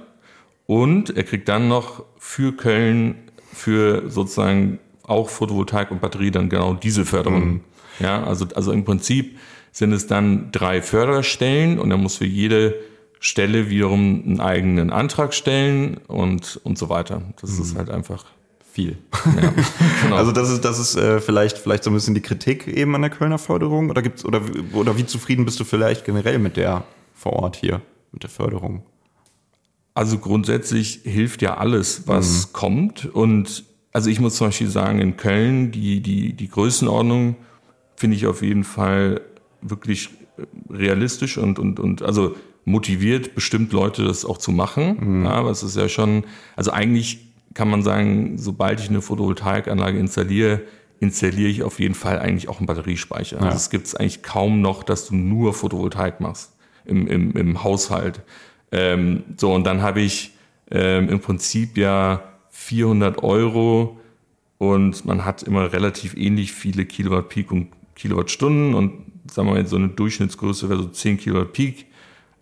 Und 0.66 1.14
er 1.16 1.24
kriegt 1.24 1.48
dann 1.48 1.68
noch 1.68 2.04
für 2.18 2.56
Köln, 2.56 3.16
für 3.52 4.08
sozusagen 4.10 4.78
auch 5.04 5.28
Photovoltaik 5.28 5.90
und 5.90 6.00
Batterie 6.00 6.30
dann 6.30 6.48
genau 6.48 6.74
diese 6.74 7.04
Förderung. 7.04 7.44
Mhm. 7.44 7.60
Ja, 8.00 8.24
also, 8.24 8.46
also 8.54 8.72
im 8.72 8.84
Prinzip 8.84 9.38
sind 9.72 9.92
es 9.92 10.06
dann 10.06 10.50
drei 10.52 10.82
Förderstellen 10.82 11.78
und 11.78 11.90
er 11.90 11.96
muss 11.96 12.16
für 12.16 12.26
jede 12.26 12.74
Stelle 13.20 13.70
wiederum 13.70 14.22
einen 14.26 14.40
eigenen 14.40 14.90
Antrag 14.90 15.32
stellen 15.34 15.98
und, 16.08 16.60
und 16.64 16.76
so 16.76 16.88
weiter. 16.88 17.22
Das 17.40 17.50
mhm. 17.52 17.62
ist 17.62 17.76
halt 17.76 17.90
einfach 17.90 18.24
viel. 18.72 18.98
Ja, 19.40 19.52
genau. 20.02 20.16
Also 20.16 20.32
das 20.32 20.50
ist, 20.50 20.64
das 20.64 20.78
ist 20.78 20.96
äh, 20.96 21.20
vielleicht, 21.20 21.58
vielleicht 21.58 21.84
so 21.84 21.90
ein 21.90 21.94
bisschen 21.94 22.14
die 22.14 22.20
Kritik 22.20 22.66
eben 22.66 22.94
an 22.94 23.02
der 23.02 23.10
Kölner 23.10 23.38
Förderung 23.38 23.90
oder 23.90 24.02
gibt's 24.02 24.24
oder, 24.24 24.42
oder 24.72 24.96
wie 24.96 25.06
zufrieden 25.06 25.44
bist 25.44 25.60
du 25.60 25.64
vielleicht 25.64 26.04
generell 26.04 26.38
mit 26.38 26.56
der 26.56 26.84
vor 27.14 27.34
Ort 27.34 27.56
hier, 27.56 27.80
mit 28.10 28.24
der 28.24 28.30
Förderung? 28.30 28.82
Also 29.94 30.18
grundsätzlich 30.18 31.00
hilft 31.04 31.42
ja 31.42 31.58
alles, 31.58 32.08
was 32.08 32.48
mhm. 32.48 32.52
kommt 32.52 33.04
und 33.06 33.64
also 33.92 34.10
ich 34.10 34.20
muss 34.20 34.36
zum 34.36 34.48
Beispiel 34.48 34.68
sagen, 34.68 35.00
in 35.00 35.16
Köln, 35.16 35.70
die, 35.70 36.00
die, 36.00 36.32
die 36.32 36.48
Größenordnung 36.48 37.36
finde 37.96 38.16
ich 38.16 38.26
auf 38.26 38.42
jeden 38.42 38.64
Fall 38.64 39.20
wirklich 39.60 40.10
realistisch 40.70 41.38
und, 41.38 41.58
und, 41.58 41.78
und 41.78 42.02
also 42.02 42.34
motiviert 42.64 43.34
bestimmt 43.34 43.72
Leute, 43.72 44.04
das 44.04 44.24
auch 44.24 44.38
zu 44.38 44.50
machen. 44.50 45.18
Mhm. 45.18 45.24
Ja, 45.24 45.32
aber 45.32 45.50
es 45.50 45.62
ist 45.62 45.76
ja 45.76 45.88
schon, 45.88 46.24
also 46.56 46.70
eigentlich 46.70 47.20
kann 47.54 47.68
man 47.68 47.82
sagen, 47.82 48.38
sobald 48.38 48.80
ich 48.80 48.88
eine 48.88 49.02
Photovoltaikanlage 49.02 49.98
installiere, 49.98 50.62
installiere 51.00 51.50
ich 51.50 51.62
auf 51.62 51.80
jeden 51.80 51.94
Fall 51.94 52.18
eigentlich 52.18 52.48
auch 52.48 52.58
einen 52.58 52.66
Batteriespeicher. 52.66 53.38
Ja. 53.38 53.42
Also 53.42 53.56
es 53.56 53.70
gibt 53.70 53.86
es 53.86 53.94
eigentlich 53.94 54.22
kaum 54.22 54.60
noch, 54.60 54.84
dass 54.84 55.06
du 55.06 55.14
nur 55.14 55.52
Photovoltaik 55.52 56.20
machst 56.20 56.56
im, 56.84 57.06
im, 57.08 57.32
im 57.32 57.62
Haushalt. 57.62 58.22
Ähm, 58.70 59.24
so, 59.36 59.52
und 59.52 59.64
dann 59.64 59.82
habe 59.82 60.00
ich 60.00 60.32
ähm, 60.70 61.08
im 61.08 61.20
Prinzip 61.20 61.76
ja 61.76 62.22
400 62.52 63.22
Euro 63.22 63.98
und 64.58 65.04
man 65.04 65.24
hat 65.24 65.42
immer 65.42 65.72
relativ 65.72 66.16
ähnlich 66.16 66.52
viele 66.52 66.84
Kilowatt 66.84 67.28
Peak 67.28 67.50
und 67.50 67.68
Kilowattstunden 67.96 68.74
und 68.74 68.92
sagen 69.30 69.48
wir 69.48 69.54
mal, 69.54 69.66
so 69.66 69.76
eine 69.76 69.88
Durchschnittsgröße 69.88 70.68
wäre 70.68 70.82
so 70.82 70.88
10 70.88 71.18
Kilowatt 71.18 71.52
Peak. 71.52 71.86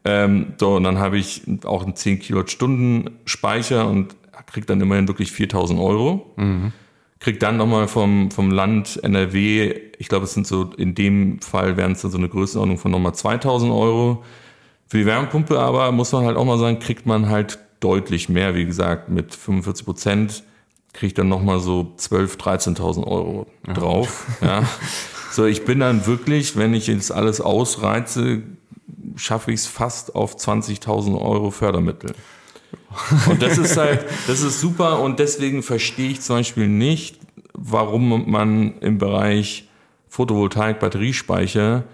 Ähm, 0.04 0.54
so, 0.58 0.76
und 0.76 0.84
dann 0.84 0.98
habe 0.98 1.18
ich 1.18 1.42
auch 1.64 1.82
einen 1.82 1.96
10 1.96 2.20
Kilowattstunden 2.20 3.10
Speicher 3.24 3.88
und 3.88 4.16
kriege 4.46 4.66
dann 4.66 4.80
immerhin 4.80 5.08
wirklich 5.08 5.32
4000 5.32 5.78
Euro. 5.80 6.32
Mhm. 6.36 6.72
Krieg 7.20 7.38
dann 7.38 7.56
nochmal 7.56 7.86
vom, 7.86 8.30
vom 8.30 8.50
Land 8.50 8.98
NRW, 9.02 9.74
ich 9.98 10.08
glaube, 10.08 10.24
es 10.24 10.32
sind 10.32 10.46
so, 10.46 10.70
in 10.76 10.94
dem 10.94 11.40
Fall 11.40 11.76
wären 11.76 11.92
es 11.92 12.02
dann 12.02 12.10
so 12.10 12.18
eine 12.18 12.28
Größenordnung 12.28 12.78
von 12.78 12.90
nochmal 12.90 13.14
2000 13.14 13.70
Euro. 13.70 14.24
Für 14.88 14.98
die 14.98 15.06
Wärmepumpe 15.06 15.58
aber, 15.58 15.92
muss 15.92 16.12
man 16.12 16.24
halt 16.24 16.36
auch 16.36 16.44
mal 16.44 16.58
sagen, 16.58 16.80
kriegt 16.80 17.06
man 17.06 17.28
halt 17.28 17.58
deutlich 17.80 18.28
mehr, 18.28 18.54
wie 18.54 18.64
gesagt, 18.64 19.08
mit 19.08 19.34
45 19.34 19.84
Prozent 19.84 20.42
kriege 20.92 21.08
ich 21.08 21.14
dann 21.14 21.28
nochmal 21.28 21.60
so 21.60 21.94
12.000, 21.98 22.76
13.000 22.76 23.06
Euro 23.06 23.46
drauf. 23.64 24.26
Ja. 24.40 24.62
So, 25.32 25.46
ich 25.46 25.64
bin 25.64 25.78
dann 25.78 26.06
wirklich, 26.06 26.56
wenn 26.56 26.74
ich 26.74 26.88
jetzt 26.88 27.12
alles 27.12 27.40
ausreize, 27.40 28.42
schaffe 29.14 29.52
ich 29.52 29.60
es 29.60 29.66
fast 29.68 30.16
auf 30.16 30.34
20.000 30.34 31.20
Euro 31.20 31.52
Fördermittel. 31.52 32.14
Und 33.28 33.40
das 33.40 33.56
ist 33.56 33.76
halt, 33.76 34.04
das 34.26 34.40
ist 34.40 34.60
super 34.60 35.00
und 35.00 35.20
deswegen 35.20 35.62
verstehe 35.62 36.10
ich 36.10 36.20
zum 36.20 36.38
Beispiel 36.38 36.66
nicht, 36.66 37.20
warum 37.54 38.28
man 38.28 38.78
im 38.80 38.98
Bereich 38.98 39.68
Photovoltaik, 40.08 40.80
Batteriespeicher 40.80 41.84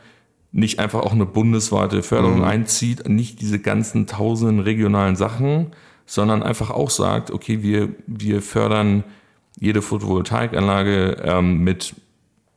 nicht 0.52 0.78
einfach 0.78 1.00
auch 1.00 1.12
eine 1.12 1.26
bundesweite 1.26 2.02
Förderung 2.02 2.38
mhm. 2.38 2.44
einzieht, 2.44 3.08
nicht 3.08 3.40
diese 3.40 3.58
ganzen 3.58 4.06
tausenden 4.06 4.60
regionalen 4.60 5.16
Sachen, 5.16 5.72
sondern 6.06 6.42
einfach 6.42 6.70
auch 6.70 6.90
sagt, 6.90 7.30
okay, 7.30 7.62
wir, 7.62 7.90
wir 8.06 8.40
fördern 8.40 9.04
jede 9.58 9.82
Photovoltaikanlage 9.82 11.22
ähm, 11.24 11.58
mit, 11.64 11.94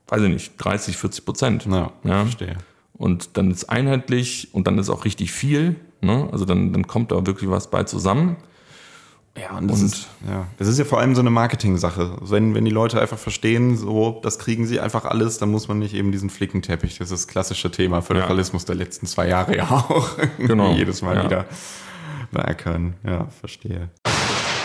weiß 0.08 0.22
ich 0.24 0.30
nicht, 0.30 0.54
30, 0.58 0.98
40 0.98 1.26
Prozent. 1.26 1.66
Ja, 1.66 1.92
ja, 2.04 2.22
verstehe. 2.24 2.58
Und 2.94 3.38
dann 3.38 3.50
ist 3.50 3.70
einheitlich 3.70 4.50
und 4.52 4.68
dann 4.68 4.78
ist 4.78 4.90
auch 4.90 5.06
richtig 5.06 5.32
viel. 5.32 5.78
Ne? 6.02 6.28
Also 6.32 6.46
dann, 6.46 6.74
dann 6.74 6.86
kommt 6.86 7.12
da 7.12 7.26
wirklich 7.26 7.50
was 7.50 7.70
bei 7.70 7.84
zusammen. 7.84 8.36
Ja, 9.38 9.58
und 9.58 9.70
das, 9.70 9.80
und 9.80 9.86
ist, 9.86 10.08
ja. 10.28 10.48
das 10.58 10.68
ist 10.68 10.80
ja 10.80 10.86
vor 10.86 11.00
allem 11.00 11.16
so 11.16 11.22
eine 11.22 11.30
Marketing-Sache. 11.30 12.18
Wenn, 12.22 12.56
wenn 12.56 12.66
die 12.66 12.72
Leute 12.72 13.00
einfach 13.00 13.18
verstehen, 13.18 13.78
so, 13.78 14.20
das 14.24 14.40
kriegen 14.40 14.66
sie 14.66 14.80
einfach 14.80 15.06
alles, 15.06 15.38
dann 15.38 15.50
muss 15.50 15.68
man 15.68 15.80
nicht 15.80 15.94
eben 15.94 16.12
diesen 16.12 16.30
Flickenteppich. 16.30 16.98
Das 16.98 17.12
ist 17.12 17.26
das 17.26 17.28
klassische 17.28 17.72
Thema 17.72 18.02
Föderalismus 18.02 18.64
ja. 18.64 18.68
der 18.68 18.76
letzten 18.76 19.06
zwei 19.06 19.28
Jahre 19.28 19.56
ja 19.56 19.70
auch. 19.70 20.10
Genau. 20.38 20.74
Jedes 20.74 21.02
Mal 21.02 21.16
ja. 21.16 21.24
wieder 21.26 21.46
beackern. 22.32 22.96
Ja, 23.06 23.28
verstehe. 23.40 23.90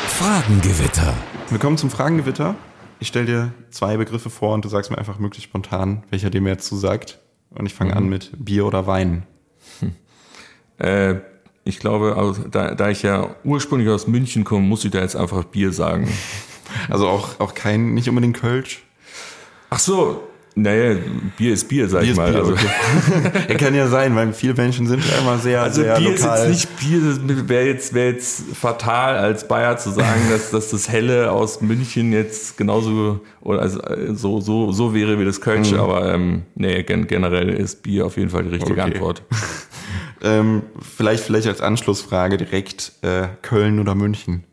Fragengewitter. 0.07 1.14
Willkommen 1.50 1.77
zum 1.77 1.90
Fragengewitter. 1.90 2.55
Ich 3.00 3.09
stelle 3.09 3.27
dir 3.27 3.53
zwei 3.70 3.96
Begriffe 3.96 4.31
vor 4.31 4.55
und 4.55 4.64
du 4.64 4.68
sagst 4.68 4.90
mir 4.90 4.98
einfach 4.98 5.18
möglichst 5.18 5.48
spontan, 5.48 6.05
welcher 6.11 6.31
dir 6.31 6.40
mehr 6.40 6.59
zusagt. 6.59 7.18
Und 7.50 7.66
ich 7.66 7.74
fange 7.74 7.92
mhm. 7.92 7.96
an 7.98 8.09
mit 8.09 8.33
Bier 8.37 8.66
oder 8.66 8.87
Wein. 8.87 9.27
Hm. 9.81 9.92
Äh, 10.79 11.20
ich 11.64 11.79
glaube, 11.79 12.16
also, 12.16 12.42
da, 12.50 12.74
da 12.74 12.90
ich 12.90 13.03
ja 13.03 13.35
ursprünglich 13.44 13.88
aus 13.88 14.07
München 14.07 14.44
komme, 14.44 14.62
muss 14.62 14.85
ich 14.85 14.90
da 14.90 15.00
jetzt 15.00 15.16
einfach 15.16 15.44
Bier 15.44 15.72
sagen. 15.72 16.09
Also 16.88 17.07
auch, 17.07 17.38
auch 17.40 17.55
kein, 17.55 17.94
nicht 17.94 18.09
unbedingt 18.09 18.38
Kölsch? 18.38 18.83
Ach 19.70 19.79
so, 19.79 20.27
naja, 20.56 20.96
Bier 21.36 21.52
ist 21.52 21.68
Bier, 21.68 21.88
sag 21.88 22.02
Bier 22.02 22.12
ich 22.12 22.16
mal. 22.16 22.30
Bier, 22.30 22.40
also. 22.40 22.52
okay. 22.52 22.66
er 23.48 23.56
kann 23.56 23.74
ja 23.74 23.88
sein, 23.88 24.14
weil 24.14 24.32
viele 24.32 24.54
Menschen 24.54 24.86
sind 24.86 25.02
ja 25.04 25.18
immer 25.18 25.38
sehr, 25.38 25.62
also 25.62 25.82
sehr 25.82 25.96
Bier 25.96 26.10
lokal. 26.10 26.50
ist 26.50 26.68
jetzt 26.68 26.80
nicht 26.80 27.26
Bier, 27.26 27.48
wäre 27.48 27.66
jetzt, 27.66 27.92
wäre 27.92 28.12
jetzt 28.12 28.44
fatal 28.54 29.16
als 29.16 29.48
Bayer 29.48 29.76
zu 29.78 29.90
sagen, 29.90 30.20
dass, 30.30 30.50
dass 30.50 30.70
das 30.70 30.88
Helle 30.88 31.32
aus 31.32 31.60
München 31.60 32.12
jetzt 32.12 32.56
genauso 32.56 33.20
oder 33.40 33.62
also 33.62 33.80
so, 34.12 34.40
so, 34.40 34.70
so 34.70 34.94
wäre 34.94 35.18
wie 35.18 35.24
das 35.24 35.40
Kölsch, 35.40 35.72
mhm. 35.72 35.80
aber 35.80 36.14
ähm, 36.14 36.42
nee, 36.54 36.82
generell 36.84 37.48
ist 37.50 37.82
Bier 37.82 38.06
auf 38.06 38.16
jeden 38.16 38.30
Fall 38.30 38.44
die 38.44 38.50
richtige 38.50 38.80
okay. 38.80 38.92
Antwort. 38.92 39.22
Ähm, 40.24 40.62
vielleicht, 40.80 41.22
vielleicht 41.22 41.46
als 41.46 41.60
Anschlussfrage 41.60 42.38
direkt 42.38 42.92
äh, 43.02 43.28
Köln 43.42 43.78
oder 43.78 43.94
München? 43.94 44.44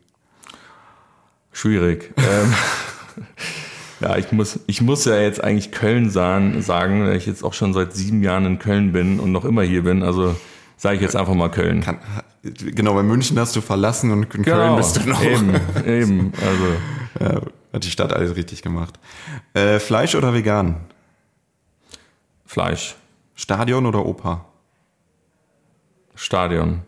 Schwierig. 1.54 2.12
ähm, 2.18 2.54
ja, 4.02 4.18
ich 4.18 4.32
muss, 4.32 4.60
ich 4.68 4.82
muss 4.82 5.06
ja 5.06 5.20
jetzt 5.20 5.44
eigentlich 5.44 5.72
Köln 5.72 6.10
sagen, 6.10 6.62
sagen, 6.62 7.06
weil 7.06 7.16
ich 7.16 7.26
jetzt 7.26 7.44
auch 7.44 7.54
schon 7.54 7.74
seit 7.74 7.94
sieben 7.94 8.24
Jahren 8.24 8.46
in 8.46 8.60
Köln 8.60 8.92
bin 8.92 9.20
und 9.20 9.32
noch 9.32 9.46
immer 9.46 9.62
hier 9.62 9.84
bin. 9.84 10.04
Also 10.04 10.36
sage 10.76 10.96
ich 10.96 11.02
jetzt 11.02 11.16
einfach 11.16 11.36
mal 11.36 11.50
Köln. 11.50 11.82
Kann, 11.82 12.00
genau, 12.42 12.96
bei 12.96 13.04
München 13.04 13.40
hast 13.40 13.56
du 13.56 13.62
verlassen 13.62 14.12
und 14.12 14.34
in 14.34 14.42
genau, 14.42 14.58
Köln 14.58 14.76
bist 14.76 14.98
du 14.98 15.08
noch. 15.08 15.24
Eben, 15.24 15.56
eben. 15.86 16.34
Also. 16.42 16.66
Ja, 17.20 17.42
hat 17.74 17.84
die 17.84 17.92
Stadt 17.92 18.14
alles 18.14 18.38
richtig 18.38 18.62
gemacht. 18.62 18.98
Äh, 19.54 19.80
Fleisch 19.80 20.16
oder 20.16 20.34
vegan? 20.34 20.78
Fleisch. 22.46 22.96
Stadion 23.36 23.86
oder 23.86 24.06
Oper? 24.06 24.46
Stadion. 26.16 26.84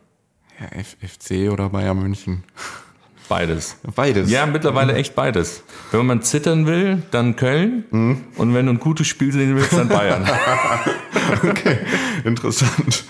Ja, 0.59 0.81
FC 0.81 1.51
oder 1.51 1.69
Bayern 1.69 1.99
München? 1.99 2.45
Beides. 3.29 3.77
Beides. 3.95 4.29
Ja, 4.29 4.45
mittlerweile 4.45 4.93
echt 4.95 5.15
beides. 5.15 5.63
Wenn 5.91 6.05
man 6.05 6.21
zittern 6.21 6.65
will, 6.65 7.01
dann 7.11 7.35
Köln. 7.35 7.85
Mhm. 7.91 8.23
Und 8.35 8.53
wenn 8.53 8.65
du 8.65 8.73
ein 8.73 8.79
gutes 8.79 9.07
Spiel 9.07 9.31
sehen 9.31 9.55
willst, 9.55 9.73
dann 9.73 9.87
Bayern. 9.87 10.29
okay, 11.43 11.77
interessant. 12.23 13.05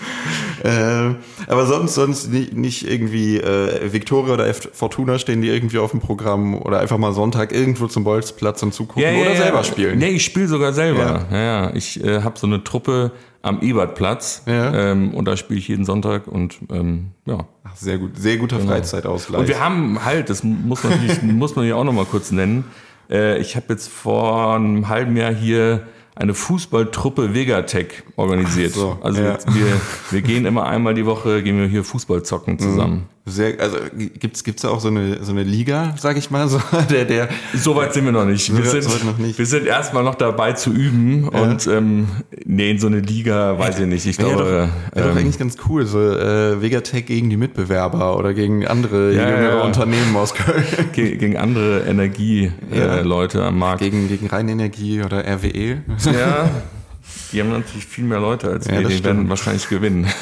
Äh, 0.64 1.14
aber 1.46 1.66
sonst, 1.66 1.94
sonst 1.94 2.32
nicht, 2.32 2.54
nicht 2.54 2.88
irgendwie 2.88 3.36
äh, 3.38 3.92
Viktoria 3.92 4.32
oder 4.32 4.48
F 4.48 4.70
Fortuna 4.72 5.18
stehen 5.18 5.42
die 5.42 5.48
irgendwie 5.48 5.78
auf 5.78 5.90
dem 5.90 6.00
Programm 6.00 6.54
oder 6.54 6.80
einfach 6.80 6.96
mal 6.96 7.12
Sonntag 7.12 7.52
irgendwo 7.52 7.86
zum 7.86 8.02
Bolzplatz 8.02 8.62
und 8.62 8.72
zugucken 8.72 9.02
ja, 9.02 9.10
ja, 9.10 9.20
oder 9.20 9.36
selber 9.36 9.62
spielen. 9.62 9.98
Nee, 9.98 10.10
ich 10.10 10.24
spiele 10.24 10.48
sogar 10.48 10.72
selber. 10.72 11.26
Ja, 11.30 11.38
ja. 11.38 11.74
Ich 11.74 12.02
äh, 12.02 12.22
habe 12.22 12.38
so 12.38 12.46
eine 12.46 12.64
Truppe 12.64 13.12
am 13.42 13.60
Ebertplatz 13.60 14.42
ja. 14.46 14.92
ähm, 14.92 15.12
und 15.12 15.26
da 15.26 15.36
spiele 15.36 15.58
ich 15.58 15.68
jeden 15.68 15.84
Sonntag 15.84 16.26
und 16.26 16.56
ähm, 16.72 17.10
ja. 17.26 17.46
Ach, 17.62 17.76
sehr 17.76 17.98
gut, 17.98 18.16
sehr 18.16 18.38
guter 18.38 18.56
genau. 18.56 18.70
Freizeitausgleich. 18.70 19.40
Und 19.42 19.48
wir 19.48 19.60
haben 19.60 20.02
halt, 20.02 20.30
das 20.30 20.42
muss 20.44 20.82
man 20.82 20.94
natürlich, 20.94 21.22
muss 21.22 21.56
man 21.56 21.68
ja 21.68 21.74
auch 21.74 21.84
noch 21.84 21.92
mal 21.92 22.06
kurz 22.06 22.30
nennen. 22.32 22.64
Äh, 23.10 23.38
ich 23.38 23.54
habe 23.54 23.66
jetzt 23.68 23.88
vor 23.88 24.54
einem 24.54 24.88
halben 24.88 25.14
Jahr 25.14 25.34
hier 25.34 25.86
eine 26.14 26.34
Fußballtruppe 26.34 27.34
Vegatech 27.34 28.04
organisiert. 28.16 28.72
So, 28.72 28.98
also 29.02 29.22
ja. 29.22 29.38
wir, 29.52 29.80
wir 30.10 30.22
gehen 30.22 30.46
immer 30.46 30.66
einmal 30.66 30.94
die 30.94 31.06
Woche, 31.06 31.42
gehen 31.42 31.58
wir 31.58 31.66
hier 31.66 31.84
Fußball 31.84 32.22
zocken 32.22 32.58
zusammen. 32.58 33.08
Sehr, 33.26 33.58
also 33.58 33.78
gibt's 33.94 34.44
gibt's 34.44 34.60
da 34.62 34.68
auch 34.68 34.80
so 34.80 34.88
eine 34.88 35.24
so 35.24 35.32
eine 35.32 35.44
Liga, 35.44 35.94
sag 35.96 36.18
ich 36.18 36.30
mal 36.30 36.46
so, 36.46 36.60
der 36.90 37.06
der. 37.06 37.30
So 37.54 37.74
weit 37.74 37.94
sind 37.94 38.04
wir 38.04 38.12
noch 38.12 38.26
nicht. 38.26 38.54
Wir 38.54 38.82
sind 38.82 39.04
noch 39.06 39.16
nicht. 39.16 39.38
Wir 39.38 39.46
sind 39.46 39.66
erstmal 39.66 40.04
noch 40.04 40.14
dabei 40.14 40.52
zu 40.52 40.70
üben 40.70 41.30
ja. 41.32 41.40
und 41.40 41.66
ähm, 41.66 42.06
nee, 42.44 42.72
in 42.72 42.78
so 42.78 42.86
eine 42.86 43.00
Liga 43.00 43.58
weiß 43.58 43.78
ich 43.78 43.86
nicht. 43.86 44.04
Ich 44.04 44.18
glaube, 44.18 44.44
wäre 44.44 44.66
doch, 44.66 44.96
wär 44.96 45.04
ähm, 45.06 45.14
doch 45.14 45.20
eigentlich 45.20 45.38
ganz 45.38 45.56
cool, 45.66 45.86
so 45.86 46.00
äh, 46.00 46.60
Vegatech 46.60 47.06
gegen 47.06 47.30
die 47.30 47.38
Mitbewerber 47.38 48.18
oder 48.18 48.34
gegen 48.34 48.66
andere 48.66 49.14
ja, 49.14 49.30
jüngere 49.30 49.56
ja. 49.56 49.62
Unternehmen 49.62 50.14
aus 50.16 50.34
Köln. 50.34 50.62
Ge 50.92 51.16
gegen 51.16 51.38
andere 51.38 51.84
Energieleute 51.84 53.38
äh, 53.38 53.42
am 53.42 53.58
Markt. 53.58 53.80
Gegen 53.80 54.06
gegen 54.06 54.26
Rheinenergie 54.26 55.02
oder 55.02 55.24
RWE. 55.24 55.82
Ja. 56.12 56.50
Die 57.32 57.40
haben 57.40 57.50
natürlich 57.50 57.86
viel 57.86 58.04
mehr 58.04 58.20
Leute 58.20 58.48
als 58.48 58.68
wir, 58.68 58.82
die 58.82 59.04
werden 59.04 59.28
wahrscheinlich 59.28 59.68
gewinnen. 59.68 60.06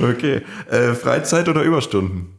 Okay. 0.00 0.42
Äh, 0.70 0.94
Freizeit 0.94 1.48
oder 1.48 1.62
Überstunden? 1.62 2.34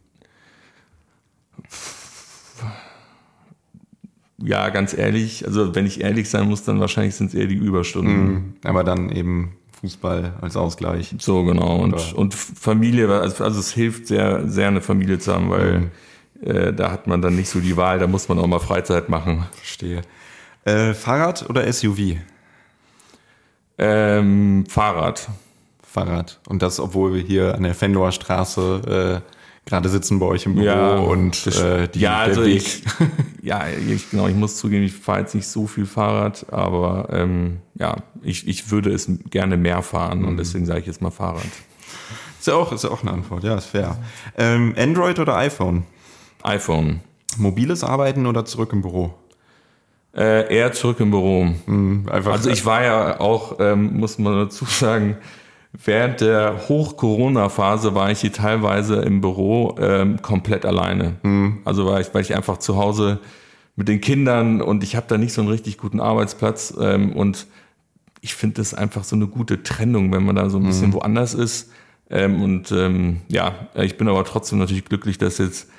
Ja, 4.42 4.70
ganz 4.70 4.98
ehrlich, 4.98 5.46
also 5.46 5.76
wenn 5.76 5.86
ich 5.86 6.02
ehrlich 6.02 6.30
sein 6.30 6.48
muss, 6.48 6.64
dann 6.64 6.80
wahrscheinlich 6.80 7.16
sind 7.16 7.28
es 7.28 7.34
eher 7.34 7.48
die 7.48 7.56
Überstunden. 7.56 8.32
Mhm, 8.32 8.54
aber 8.64 8.84
dann 8.84 9.10
eben 9.10 9.58
Fußball 9.82 10.34
als 10.42 10.56
Ausgleich. 10.56 11.14
So, 11.20 11.44
genau. 11.44 11.78
Und, 11.78 12.14
und 12.14 12.34
Familie, 12.34 13.10
also, 13.10 13.44
also, 13.44 13.60
es 13.60 13.74
hilft 13.74 14.08
sehr, 14.08 14.48
sehr 14.48 14.68
eine 14.68 14.82
Familie 14.82 15.20
zu 15.20 15.34
haben, 15.34 15.50
weil 15.50 15.80
mhm. 15.80 15.92
äh, 16.42 16.74
da 16.74 16.92
hat 16.92 17.08
man 17.08 17.22
dann 17.22 17.36
nicht 17.36 17.50
so 17.50 17.60
die 17.60 17.76
Wahl, 17.76 18.00
da 18.00 18.08
muss 18.08 18.30
man 18.30 18.40
auch 18.40 18.48
mal 18.48 18.60
Freizeit 18.60 19.10
machen. 19.10 19.46
Verstehe. 19.54 20.04
Äh, 20.64 20.94
Fahrrad 20.94 21.50
oder 21.50 21.72
SUV? 21.72 22.18
Ähm, 23.80 24.66
Fahrrad. 24.68 25.30
Fahrrad. 25.82 26.40
Und 26.48 26.62
das, 26.62 26.80
obwohl 26.80 27.14
wir 27.14 27.22
hier 27.22 27.56
an 27.56 27.64
der 27.64 27.74
Fenloer 27.74 28.12
Straße 28.12 29.22
äh, 29.26 29.30
gerade 29.66 29.90
sitzen 29.90 30.20
bei 30.20 30.26
euch 30.26 30.46
im 30.46 30.56
Büro 30.56 30.66
ja, 30.66 30.98
und 30.98 31.48
äh, 31.48 31.88
die, 31.88 32.00
ja, 32.00 32.18
also 32.18 32.44
Weg. 32.44 32.58
Ich, 32.58 32.84
ja, 33.42 33.66
ich, 33.68 34.10
genau, 34.10 34.28
ich 34.28 34.36
muss 34.36 34.58
zugeben, 34.58 34.84
ich 34.84 34.94
fahre 34.94 35.22
jetzt 35.22 35.36
nicht 35.36 35.48
so 35.48 35.68
viel 35.68 35.86
Fahrrad, 35.86 36.46
aber 36.52 37.08
ähm, 37.12 37.60
ja, 37.76 37.98
ich, 38.22 38.48
ich 38.48 38.72
würde 38.72 38.92
es 38.92 39.10
gerne 39.30 39.58
mehr 39.58 39.82
fahren 39.82 40.22
mhm. 40.22 40.28
und 40.28 40.38
deswegen 40.38 40.66
sage 40.66 40.82
ich 40.82 40.88
jetzt 40.88 41.02
mal 41.02 41.12
Fahrrad. 41.12 41.46
Ist 42.40 42.48
ja 42.48 42.56
auch, 42.56 42.72
ist 42.72 42.84
ja 42.84 42.92
auch 42.92 43.02
eine 43.02 43.12
Antwort, 43.12 43.44
ja, 43.44 43.56
ist 43.56 43.66
fair. 43.66 43.98
Ähm, 44.38 44.74
Android 44.78 45.20
oder 45.20 45.36
iPhone? 45.38 45.84
iPhone. 46.44 47.02
Mobiles 47.38 47.84
Arbeiten 47.84 48.26
oder 48.26 48.46
zurück 48.46 48.74
im 48.74 48.82
Büro? 48.82 49.14
Äh, 50.16 50.54
eher 50.54 50.72
zurück 50.74 51.00
im 51.00 51.12
Büro. 51.12 51.48
Mhm, 51.66 52.06
also 52.10 52.50
ich 52.50 52.66
war 52.66 52.84
ja 52.84 53.20
auch, 53.20 53.58
ähm, 53.60 53.98
muss 53.98 54.18
man 54.18 54.34
dazu 54.34 54.66
sagen, 54.66 55.18
Während 55.72 56.22
der 56.22 56.68
Hoch-Corona-Phase 56.68 57.94
war 57.94 58.10
ich 58.10 58.22
hier 58.22 58.34
teilweise 58.34 59.02
im 59.02 59.22
Büro 59.22 59.76
ähm, 59.80 60.20
komplett 60.22 60.66
alleine. 60.66 61.18
Mhm. 61.22 61.60
Also 61.64 61.86
war 61.86 62.02
ich, 62.02 62.12
weil 62.14 62.24
ich 62.24 62.36
einfach 62.36 62.58
zu 62.58 62.76
Hause 62.76 63.20
mit 63.76 63.88
den 63.88 64.02
Kindern 64.02 64.62
und 64.62 64.84
ich 64.84 64.96
habe 64.96 65.06
da 65.08 65.18
nicht 65.18 65.32
so 65.32 65.42
einen 65.42 65.52
richtig 65.52 65.78
guten 65.78 66.00
Arbeitsplatz 66.00 66.74
ähm, 66.80 67.14
und 67.14 67.46
ich 68.20 68.34
finde 68.34 68.56
das 68.56 68.74
einfach 68.74 69.04
so 69.04 69.16
eine 69.16 69.28
gute 69.28 69.62
Trennung, 69.62 70.12
wenn 70.12 70.26
man 70.26 70.36
da 70.36 70.50
so 70.50 70.58
ein 70.58 70.66
bisschen 70.66 70.88
mhm. 70.88 70.94
woanders 70.94 71.36
ist. 71.36 71.72
Ähm, 72.10 72.42
und 72.42 72.72
ähm, 72.72 73.22
ja, 73.28 73.54
ich 73.76 73.96
bin 73.96 74.10
aber 74.10 74.26
trotzdem 74.26 74.58
natürlich 74.58 74.86
glücklich, 74.86 75.20
dass 75.20 75.38
jetzt 75.38 75.70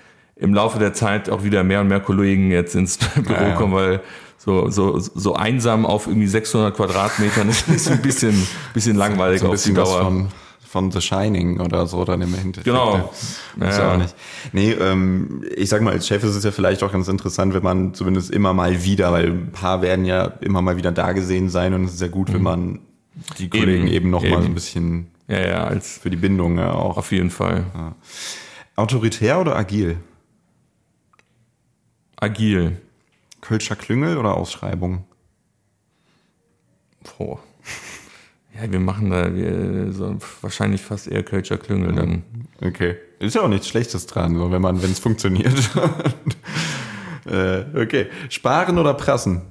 im 0.40 0.55
Laufe 0.55 0.79
der 0.79 0.92
Zeit 0.92 1.31
auch 1.31 1.44
wieder 1.44 1.62
mehr 1.62 1.83
und 1.83 1.88
mehr 1.88 2.00
Kollegen 2.00 2.50
jetzt 2.50 2.74
ins 2.74 2.98
Büro 3.14 3.35
ja, 3.35 3.48
ja. 3.48 3.55
kommen, 3.55 3.74
weil 3.74 4.00
so, 4.38 4.70
so, 4.70 4.98
so 4.98 5.35
einsam 5.35 5.85
auf 5.85 6.07
irgendwie 6.07 6.26
600 6.26 6.74
Quadratmetern 6.74 7.48
ist, 7.50 7.68
ist 7.68 7.90
ein 7.90 8.00
bisschen, 8.00 8.46
bisschen 8.72 8.96
langweilig 8.96 9.40
so 9.40 9.46
ein 9.46 9.53
bisschen 9.53 9.79
auf 9.79 9.88
die 9.88 9.92
Dauer. 9.92 10.05
Von, 10.05 10.29
von 10.70 10.90
The 10.92 11.00
Shining 11.00 11.61
oder 11.61 11.87
so 11.87 12.05
dann 12.05 12.22
im 12.22 12.33
Hintergrund. 12.33 12.64
Genau. 12.64 13.12
Ja. 13.61 13.70
ja. 13.70 13.92
auch 13.92 13.98
nicht. 13.98 14.14
Nee, 14.53 14.70
ähm, 14.70 15.44
ich 15.55 15.68
sag 15.68 15.83
mal, 15.83 15.92
als 15.92 16.07
Chef 16.07 16.22
ist 16.22 16.37
es 16.37 16.44
ja 16.44 16.53
vielleicht 16.53 16.83
auch 16.85 16.92
ganz 16.92 17.09
interessant, 17.09 17.55
wenn 17.55 17.62
man 17.62 17.92
zumindest 17.92 18.31
immer 18.31 18.55
mal 18.55 18.85
wieder, 18.85 19.12
weil 19.12 19.26
ein 19.26 19.53
paar 19.53 19.83
werden 19.83 20.05
ja 20.05 20.24
immer 20.40 20.62
mal 20.62 20.76
wieder 20.76 20.92
da 20.92 21.12
gesehen 21.12 21.50
sein 21.50 21.74
und 21.74 21.85
es 21.85 21.94
ist 21.94 22.00
ja 22.00 22.09
gut, 22.09 22.29
mhm. 22.31 22.35
wenn 22.35 22.42
man 22.42 22.79
die 23.38 23.50
Kollegen 23.50 23.88
eben, 23.88 23.94
eben 23.94 24.11
noch 24.11 24.22
eben. 24.22 24.33
mal 24.33 24.42
so 24.42 24.48
ein 24.48 24.55
bisschen 24.55 25.09
ja, 25.26 25.40
ja, 25.40 25.64
als 25.64 25.98
für 25.98 26.09
die 26.09 26.16
Bindung 26.16 26.57
ja 26.57 26.72
auch. 26.72 26.96
Auf 26.96 27.12
jeden 27.12 27.31
Fall. 27.31 27.64
Ja. 27.74 27.94
Autoritär 28.76 29.40
oder 29.40 29.57
agil? 29.57 29.98
Agil. 32.21 32.81
Kölscher 33.41 33.77
Klüngel 33.77 34.18
oder 34.18 34.37
Ausschreibung? 34.37 35.05
Boah. 37.16 37.41
Ja, 38.55 38.71
wir 38.71 38.81
machen 38.81 39.11
da 39.11 39.35
wir, 39.35 39.93
so, 39.93 40.18
wahrscheinlich 40.43 40.83
fast 40.83 41.09
eher 41.09 41.23
Kölscher 41.23 41.57
Klüngel 41.57 41.95
dann. 41.95 42.25
Okay. 42.61 42.97
Ist 43.18 43.35
ja 43.35 43.43
auch 43.43 43.49
nichts 43.49 43.68
Schlechtes 43.68 44.07
dran, 44.07 44.37
so, 44.37 44.51
wenn 44.51 44.61
man, 44.61 44.83
wenn 44.83 44.91
es 44.91 44.99
funktioniert. 44.99 45.55
äh, 47.27 47.64
okay. 47.75 48.09
Sparen 48.29 48.79
oder 48.79 48.95
prassen? 48.95 49.43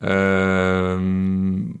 Ähm, 0.00 1.78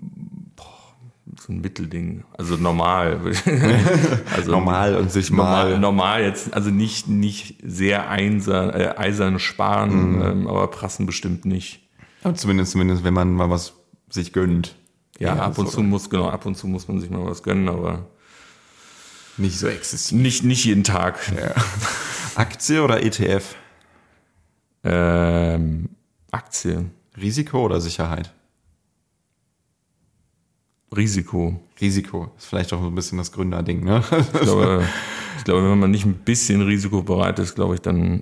so 1.42 1.52
ein 1.52 1.60
Mittelding. 1.60 2.24
Also 2.38 2.56
normal. 2.56 3.20
also 4.34 4.50
normal 4.50 4.96
und 4.96 5.10
sich 5.10 5.30
normal, 5.30 5.70
mal. 5.70 5.78
Normal 5.78 6.22
jetzt, 6.22 6.54
also 6.54 6.70
nicht, 6.70 7.08
nicht 7.08 7.56
sehr 7.64 8.08
einsern, 8.08 8.70
äh, 8.70 8.94
eisern 8.96 9.38
sparen, 9.38 10.16
mhm. 10.16 10.22
ähm, 10.22 10.46
aber 10.46 10.68
prassen 10.68 11.06
bestimmt 11.06 11.44
nicht. 11.44 11.88
Aber 12.22 12.34
zumindest, 12.34 12.72
zumindest, 12.72 13.04
wenn 13.04 13.14
man 13.14 13.32
mal 13.32 13.50
was 13.50 13.74
sich 14.08 14.32
gönnt. 14.32 14.76
Ja, 15.18 15.36
ja 15.36 15.42
ab 15.42 15.58
und 15.58 15.66
so. 15.66 15.76
zu 15.76 15.82
muss, 15.82 16.10
genau, 16.10 16.28
ab 16.28 16.46
und 16.46 16.56
zu 16.56 16.66
muss 16.66 16.86
man 16.86 17.00
sich 17.00 17.10
mal 17.10 17.24
was 17.26 17.42
gönnen, 17.42 17.68
aber 17.68 18.06
nicht 19.36 19.58
so 19.58 19.66
exzessiv. 19.66 20.18
Nicht, 20.18 20.44
nicht 20.44 20.64
jeden 20.64 20.84
Tag. 20.84 21.18
Ja. 21.36 21.54
Aktie 22.34 22.82
oder 22.82 23.02
ETF? 23.02 23.56
Ähm, 24.84 25.90
Aktie. 26.30 26.90
Risiko 27.20 27.64
oder 27.64 27.80
Sicherheit? 27.80 28.32
Risiko. 30.96 31.60
Risiko 31.80 32.30
ist 32.36 32.46
vielleicht 32.46 32.72
auch 32.72 32.80
so 32.80 32.88
ein 32.88 32.94
bisschen 32.94 33.18
das 33.18 33.32
Gründerding, 33.32 33.84
ne? 33.84 34.02
Ich 34.34 34.40
glaube, 34.40 34.84
ich 35.38 35.44
glaube, 35.44 35.70
wenn 35.70 35.78
man 35.78 35.90
nicht 35.90 36.04
ein 36.04 36.14
bisschen 36.14 36.62
risikobereit 36.62 37.38
ist, 37.38 37.54
glaube 37.54 37.74
ich, 37.74 37.80
dann 37.80 38.20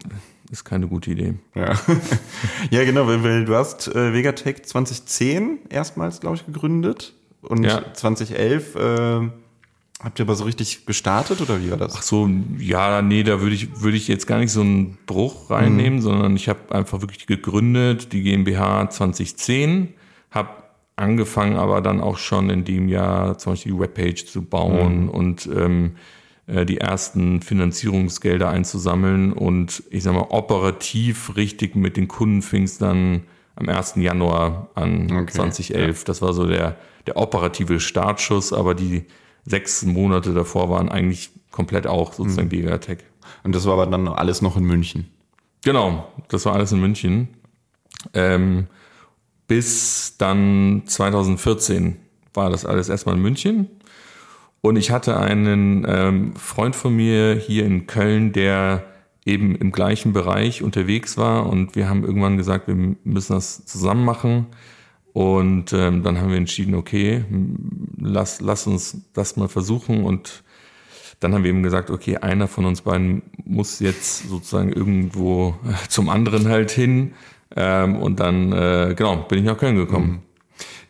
ist 0.51 0.65
keine 0.65 0.89
gute 0.89 1.11
Idee. 1.13 1.35
Ja, 1.55 1.75
ja 2.71 2.85
genau, 2.85 3.07
weil, 3.07 3.45
du 3.45 3.55
hast 3.55 3.89
äh, 3.89 4.13
Vegatech 4.13 4.65
2010 4.65 5.61
erstmals, 5.69 6.21
glaube 6.21 6.37
ich, 6.37 6.47
gegründet 6.47 7.15
und 7.43 7.65
ja. 7.65 7.93
2011 7.93 8.75
äh, 8.77 9.29
Habt 10.03 10.19
ihr 10.19 10.25
aber 10.25 10.35
so 10.35 10.45
richtig 10.45 10.87
gestartet 10.87 11.43
oder 11.43 11.61
wie 11.61 11.71
war 11.71 11.77
das? 11.77 11.95
Ach 11.95 12.03
so, 12.03 12.29
ja, 12.59 13.03
nee, 13.03 13.23
da 13.23 13.43
würde 13.43 13.55
ich, 13.55 13.83
würde 13.83 13.99
ich 13.99 14.09
jetzt 14.09 14.27
gar 14.27 14.39
nicht 14.39 14.51
so 14.51 14.63
einen 14.63 14.97
Bruch 15.05 15.51
reinnehmen, 15.51 15.99
mhm. 15.99 16.03
sondern 16.03 16.37
ich 16.37 16.49
habe 16.49 16.75
einfach 16.75 17.03
wirklich 17.03 17.27
gegründet, 17.27 18.15
die 18.15 18.23
GmbH 18.23 18.89
2010, 18.89 19.93
habe 20.31 20.49
angefangen 21.01 21.57
aber 21.57 21.81
dann 21.81 22.01
auch 22.01 22.19
schon 22.19 22.51
in 22.51 22.65
dem 22.65 22.89
Jahr 22.89 23.39
zum 23.39 23.53
Beispiel 23.53 23.73
die 23.73 23.79
Webpage 23.79 24.27
zu 24.27 24.43
bauen 24.43 25.05
mhm. 25.05 25.09
und 25.09 25.47
ähm, 25.47 25.97
äh, 26.47 26.65
die 26.67 26.79
ersten 26.79 27.43
Finanzierungsgelder 27.43 28.49
einzusammeln 28.49 29.33
und 29.33 29.83
ich 29.91 30.03
sag 30.03 30.15
mal 30.15 30.27
operativ 30.31 31.37
richtig 31.37 31.77
mit 31.77 31.97
den 31.97 32.09
Kunden 32.09 32.43
fing 32.43 32.65
es 32.65 32.79
dann 32.79 33.23
am 33.57 33.69
1. 33.69 33.97
Januar 33.97 34.71
an 34.75 35.11
okay. 35.11 35.33
2011. 35.33 35.99
Ja. 35.99 36.05
Das 36.05 36.23
war 36.23 36.33
so 36.33 36.47
der, 36.47 36.77
der 37.07 37.17
operative 37.17 37.81
Startschuss, 37.81 38.53
aber 38.53 38.75
die 38.75 39.05
sechs 39.45 39.85
Monate 39.85 40.33
davor 40.33 40.71
waren 40.71 40.89
eigentlich 40.89 41.31
komplett 41.51 41.87
auch 41.87 42.13
sozusagen 42.13 42.49
mhm. 42.49 42.53
Gigatech. 42.53 42.99
Und 43.43 43.55
das 43.55 43.67
war 43.67 43.75
aber 43.75 43.87
dann 43.87 44.09
alles 44.09 44.43
noch 44.43 44.57
in 44.57 44.65
München? 44.65 45.09
Genau, 45.63 46.11
das 46.29 46.47
war 46.47 46.55
alles 46.55 46.73
in 46.73 46.81
München. 46.81 47.29
Ähm, 48.15 48.67
bis 49.51 50.15
dann 50.17 50.83
2014 50.87 51.97
war 52.35 52.51
das 52.51 52.65
alles 52.65 52.89
erstmal 52.89 53.17
in 53.17 53.21
München. 53.21 53.67
Und 54.61 54.77
ich 54.77 54.93
hatte 54.93 55.17
einen 55.19 55.85
ähm, 55.89 56.37
Freund 56.37 56.77
von 56.77 56.95
mir 56.95 57.35
hier 57.35 57.65
in 57.65 57.89
Köln, 57.89 58.33
der 58.33 58.85
eben 59.25 59.57
im 59.57 59.73
gleichen 59.73 60.13
Bereich 60.13 60.63
unterwegs 60.63 61.19
war. 61.19 61.49
Und 61.49 61.75
wir 61.75 61.89
haben 61.89 62.05
irgendwann 62.05 62.37
gesagt, 62.37 62.69
wir 62.69 62.77
müssen 62.77 63.33
das 63.33 63.67
zusammen 63.67 64.05
machen. 64.05 64.47
Und 65.13 65.73
ähm, 65.73 66.05
dann 66.05 66.21
haben 66.21 66.31
wir 66.31 66.37
entschieden, 66.37 66.77
okay, 66.77 67.25
lass, 67.99 68.41
lass 68.41 68.69
uns 68.69 68.99
das 69.15 69.37
mal 69.37 69.49
versuchen. 69.49 70.05
Und 70.05 70.45
dann 71.19 71.35
haben 71.35 71.43
wir 71.43 71.51
eben 71.51 71.65
gesagt, 71.65 71.91
okay, 71.91 72.19
einer 72.19 72.47
von 72.47 72.67
uns 72.67 72.83
beiden 72.83 73.23
muss 73.45 73.81
jetzt 73.81 74.29
sozusagen 74.29 74.73
irgendwo 74.73 75.57
zum 75.89 76.09
anderen 76.09 76.47
halt 76.47 76.71
hin. 76.71 77.15
Ähm, 77.57 77.97
und 77.97 78.21
dann, 78.21 78.53
äh, 78.53 78.95
genau, 78.97 79.17
bin 79.17 79.41
ich 79.41 79.45
nach 79.45 79.59
Köln 79.59 79.77
gekommen. 79.77 80.23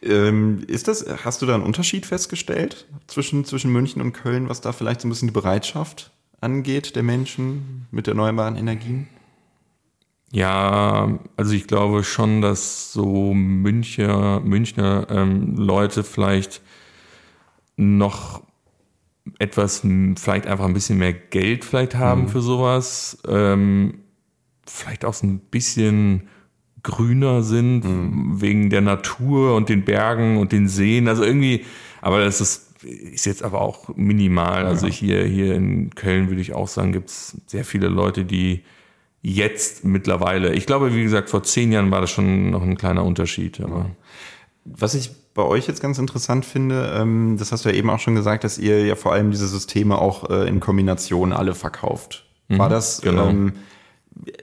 Mhm. 0.03 0.11
Ähm, 0.11 0.65
ist 0.67 0.89
das, 0.89 1.05
hast 1.25 1.43
du 1.43 1.47
da 1.47 1.55
einen 1.55 1.65
Unterschied 1.65 2.07
festgestellt 2.07 2.87
zwischen, 3.07 3.45
zwischen 3.45 3.71
München 3.71 4.01
und 4.01 4.13
Köln, 4.13 4.49
was 4.49 4.61
da 4.61 4.73
vielleicht 4.73 5.03
so 5.03 5.09
ein 5.09 5.11
bisschen 5.11 5.29
die 5.29 5.35
Bereitschaft 5.35 6.11
angeht 6.41 6.97
der 6.97 7.03
Menschen 7.03 7.87
mit 7.91 8.09
erneuerbaren 8.09 8.57
Energien? 8.57 9.09
Ja, 10.33 11.19
also 11.37 11.53
ich 11.53 11.67
glaube 11.67 12.05
schon, 12.05 12.41
dass 12.41 12.93
so 12.93 13.35
Müncher, 13.35 14.41
Münchner 14.41 15.07
ähm, 15.11 15.57
Leute 15.57 16.05
vielleicht 16.05 16.63
noch 17.77 18.43
etwas, 19.39 19.83
vielleicht 20.17 20.47
einfach 20.47 20.65
ein 20.65 20.73
bisschen 20.75 20.99
mehr 20.99 21.13
Geld 21.13 21.65
vielleicht 21.65 21.97
haben 21.97 22.23
mhm. 22.23 22.29
für 22.29 22.43
sowas. 22.43 23.19
Ähm, 23.29 24.01
vielleicht 24.67 25.05
auch 25.05 25.15
so 25.15 25.27
ein 25.27 25.41
bisschen 25.41 26.29
grüner 26.83 27.43
sind 27.43 27.85
mhm. 27.85 28.41
wegen 28.41 28.71
der 28.71 28.81
Natur 28.81 29.55
und 29.55 29.69
den 29.69 29.85
Bergen 29.85 30.39
und 30.39 30.53
den 30.53 30.69
Seen. 30.69 31.09
Also 31.09 31.25
irgendwie, 31.25 31.65
aber 32.01 32.25
das 32.25 32.41
ist, 32.41 32.83
ist 32.83 33.27
jetzt 33.27 33.43
aber 33.43 33.61
auch 33.61 33.95
minimal. 33.97 34.67
Also 34.67 34.87
hier, 34.87 35.25
hier 35.25 35.55
in 35.55 35.95
Köln 35.95 36.29
würde 36.29 36.41
ich 36.41 36.55
auch 36.55 36.69
sagen, 36.69 36.93
gibt 36.93 37.11
es 37.11 37.37
sehr 37.47 37.65
viele 37.65 37.89
Leute, 37.89 38.25
die 38.25 38.63
jetzt 39.23 39.85
mittlerweile. 39.85 40.55
Ich 40.55 40.67
glaube, 40.67 40.95
wie 40.95 41.03
gesagt, 41.03 41.31
vor 41.31 41.43
zehn 41.43 41.73
Jahren 41.73 41.91
war 41.91 42.01
das 42.01 42.11
schon 42.11 42.51
noch 42.51 42.63
ein 42.63 42.77
kleiner 42.77 43.05
Unterschied. 43.05 43.61
Aber 43.61 43.91
Was 44.65 44.95
ich 44.95 45.11
bei 45.35 45.43
euch 45.43 45.67
jetzt 45.67 45.83
ganz 45.83 45.99
interessant 45.99 46.45
finde, 46.45 46.93
ähm, 46.97 47.37
das 47.39 47.53
hast 47.53 47.65
du 47.65 47.69
ja 47.69 47.75
eben 47.75 47.91
auch 47.91 48.01
schon 48.01 48.15
gesagt, 48.15 48.45
dass 48.45 48.59
ihr 48.59 48.85
ja 48.85 48.97
vor 48.97 49.13
allem 49.13 49.31
diese 49.31 49.47
Systeme 49.47 49.99
auch 49.99 50.31
äh, 50.31 50.49
in 50.49 50.61
Kombination 50.61 51.33
alle 51.33 51.55
verkauft. 51.55 52.25
War 52.49 52.69
mhm, 52.69 52.73
das 52.73 53.01
genau. 53.03 53.29
ähm, 53.29 53.53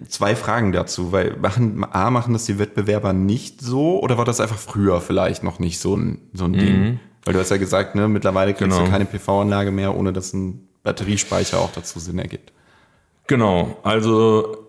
zwei 0.08 0.36
Fragen 0.36 0.72
dazu, 0.72 1.12
weil 1.12 1.36
machen 1.38 1.86
A 1.90 2.10
machen 2.10 2.34
das 2.34 2.46
die 2.46 2.60
Wettbewerber 2.60 3.14
nicht 3.14 3.62
so 3.62 4.02
oder 4.02 4.18
war 4.18 4.26
das 4.26 4.40
einfach 4.40 4.58
früher 4.58 5.02
vielleicht 5.02 5.44
noch 5.44 5.60
nicht 5.60 5.80
so 5.80 5.96
ein 5.96 6.20
so 6.34 6.46
ein 6.46 6.52
mhm. 6.52 6.58
Ding? 6.58 7.00
Weil 7.26 7.34
du 7.34 7.40
hast 7.40 7.52
ja 7.52 7.58
gesagt, 7.58 7.96
ne, 7.96 8.08
mittlerweile 8.08 8.54
kriegst 8.54 8.78
genau. 8.78 8.86
du 8.86 8.92
keine 8.92 9.06
PV-Anlage 9.06 9.72
mehr, 9.72 9.96
ohne 9.96 10.14
dass 10.14 10.34
ein 10.34 10.68
Batteriespeicher 10.84 11.60
auch 11.60 11.72
dazu 11.74 12.00
Sinn 12.00 12.20
ergibt. 12.20 12.54
Genau, 13.28 13.78
also 13.84 14.68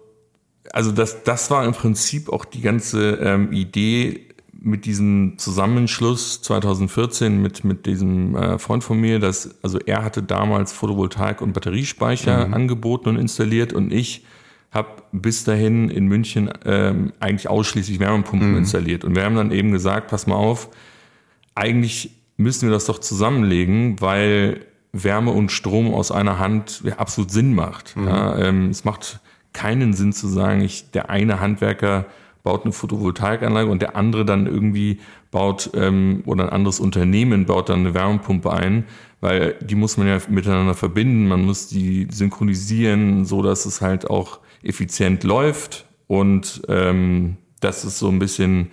also 0.73 0.93
das, 0.93 1.23
das 1.23 1.51
war 1.51 1.65
im 1.65 1.73
Prinzip 1.73 2.29
auch 2.29 2.45
die 2.45 2.61
ganze 2.61 3.15
ähm, 3.23 3.53
Idee 3.53 4.29
mit 4.61 4.85
diesem 4.87 5.35
Zusammenschluss 5.39 6.43
2014 6.43 7.41
mit, 7.41 7.65
mit 7.65 7.87
diesem 7.87 8.35
äh, 8.35 8.59
Freund 8.59 8.83
von 8.83 9.01
mir, 9.01 9.21
dass, 9.21 9.63
also 9.63 9.79
er 9.79 10.05
hatte 10.05 10.23
damals 10.23 10.73
Photovoltaik 10.73 11.41
und 11.41 11.53
Batteriespeicher 11.53 12.49
mhm. 12.49 12.55
angeboten 12.55 13.11
und 13.11 13.17
installiert 13.17 13.73
und 13.73 13.93
ich 13.93 14.25
habe 14.71 15.03
bis 15.13 15.45
dahin 15.45 15.91
in 15.91 16.07
München 16.07 16.51
ähm, 16.65 17.13
eigentlich 17.21 17.49
ausschließlich 17.49 18.01
Wärmepumpen 18.01 18.53
mhm. 18.53 18.59
installiert. 18.59 19.05
Und 19.05 19.17
wir 19.17 19.25
haben 19.25 19.37
dann 19.37 19.51
eben 19.51 19.73
gesagt, 19.73 20.09
pass 20.11 20.27
mal 20.27 20.37
auf, 20.37 20.69
eigentlich 21.55 22.11
müssen 22.37 22.69
wir 22.69 22.73
das 22.73 22.87
doch 22.87 22.99
zusammenlegen, 22.99 24.01
weil 24.01 24.67
Wärme 24.93 25.33
und 25.33 25.51
Strom 25.53 25.93
aus 25.93 26.11
einer 26.11 26.39
Hand 26.39 26.83
ja, 26.85 26.97
absolut 26.97 27.31
Sinn 27.31 27.55
macht. 27.55 27.97
Mhm. 27.97 28.07
Ja, 28.07 28.39
ähm, 28.39 28.71
es 28.71 28.85
macht 28.85 29.21
keinen 29.53 29.93
Sinn 29.93 30.13
zu 30.13 30.29
sagen, 30.29 30.61
ich, 30.61 30.91
der 30.91 31.11
eine 31.11 31.41
Handwerker 31.41 32.07
baut 32.43 32.65
eine 32.65 32.73
Photovoltaikanlage 32.73 33.71
und 33.71 33.83
der 33.83 33.97
andere 33.97 34.25
dann 34.25 34.47
irgendwie 34.47 35.01
baut 35.31 35.71
ähm, 35.75 36.23
oder 36.27 36.45
ein 36.45 36.51
anderes 36.51 36.81
Unternehmen 36.81 37.47
baut 37.47 37.69
dann 37.69 37.81
eine 37.81 37.95
Wärmepumpe 37.95 38.53
ein, 38.53 38.85
weil 39.21 39.57
die 39.61 39.75
muss 39.75 39.97
man 39.97 40.07
ja 40.07 40.19
miteinander 40.29 40.75
verbinden, 40.75 41.29
man 41.29 41.45
muss 41.45 41.69
die 41.69 42.07
synchronisieren, 42.11 43.25
so 43.25 43.43
dass 43.43 43.67
es 43.67 43.81
halt 43.81 44.09
auch 44.09 44.41
effizient 44.63 45.25
läuft 45.25 45.87
und 46.07 46.63
ähm, 46.69 47.37
das 47.61 47.85
ist 47.85 47.99
so 47.99 48.09
ein 48.09 48.19
bisschen 48.19 48.71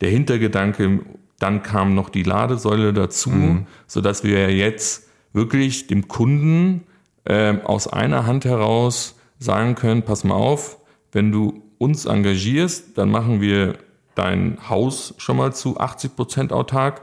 der 0.00 0.10
Hintergedanke. 0.10 1.00
Dann 1.38 1.62
kam 1.62 1.94
noch 1.94 2.08
die 2.08 2.22
Ladesäule 2.22 2.92
dazu, 2.92 3.30
mhm. 3.30 3.66
so 3.86 4.00
dass 4.00 4.24
wir 4.24 4.54
jetzt 4.54 5.08
wirklich 5.32 5.86
dem 5.86 6.08
Kunden 6.08 6.84
äh, 7.24 7.58
aus 7.64 7.88
einer 7.88 8.26
Hand 8.26 8.44
heraus 8.44 9.16
sagen 9.38 9.74
können, 9.74 10.02
pass 10.02 10.24
mal 10.24 10.34
auf, 10.34 10.78
wenn 11.12 11.32
du 11.32 11.62
uns 11.78 12.06
engagierst, 12.06 12.96
dann 12.96 13.10
machen 13.10 13.40
wir 13.40 13.78
dein 14.14 14.58
Haus 14.68 15.14
schon 15.18 15.36
mal 15.36 15.52
zu 15.52 15.78
80 15.78 16.16
Prozent 16.16 16.52
autark. 16.52 17.02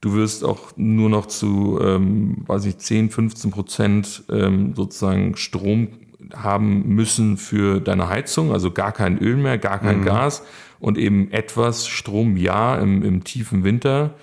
Du 0.00 0.14
wirst 0.14 0.44
auch 0.44 0.72
nur 0.76 1.10
noch 1.10 1.26
zu, 1.26 1.78
ähm, 1.82 2.44
weiß 2.46 2.64
ich, 2.66 2.78
10, 2.78 3.10
15 3.10 3.50
Prozent 3.50 4.24
ähm, 4.30 4.74
sozusagen 4.74 5.36
Strom 5.36 5.88
haben 6.34 6.88
müssen 6.88 7.36
für 7.36 7.80
deine 7.80 8.08
Heizung, 8.08 8.52
also 8.52 8.70
gar 8.70 8.92
kein 8.92 9.18
Öl 9.18 9.36
mehr, 9.36 9.58
gar 9.58 9.78
kein 9.78 10.00
mhm. 10.00 10.04
Gas 10.04 10.42
und 10.80 10.98
eben 10.98 11.30
etwas 11.32 11.86
Strom 11.86 12.36
ja 12.36 12.76
im, 12.76 13.02
im 13.02 13.24
tiefen 13.24 13.64
Winter. 13.64 14.14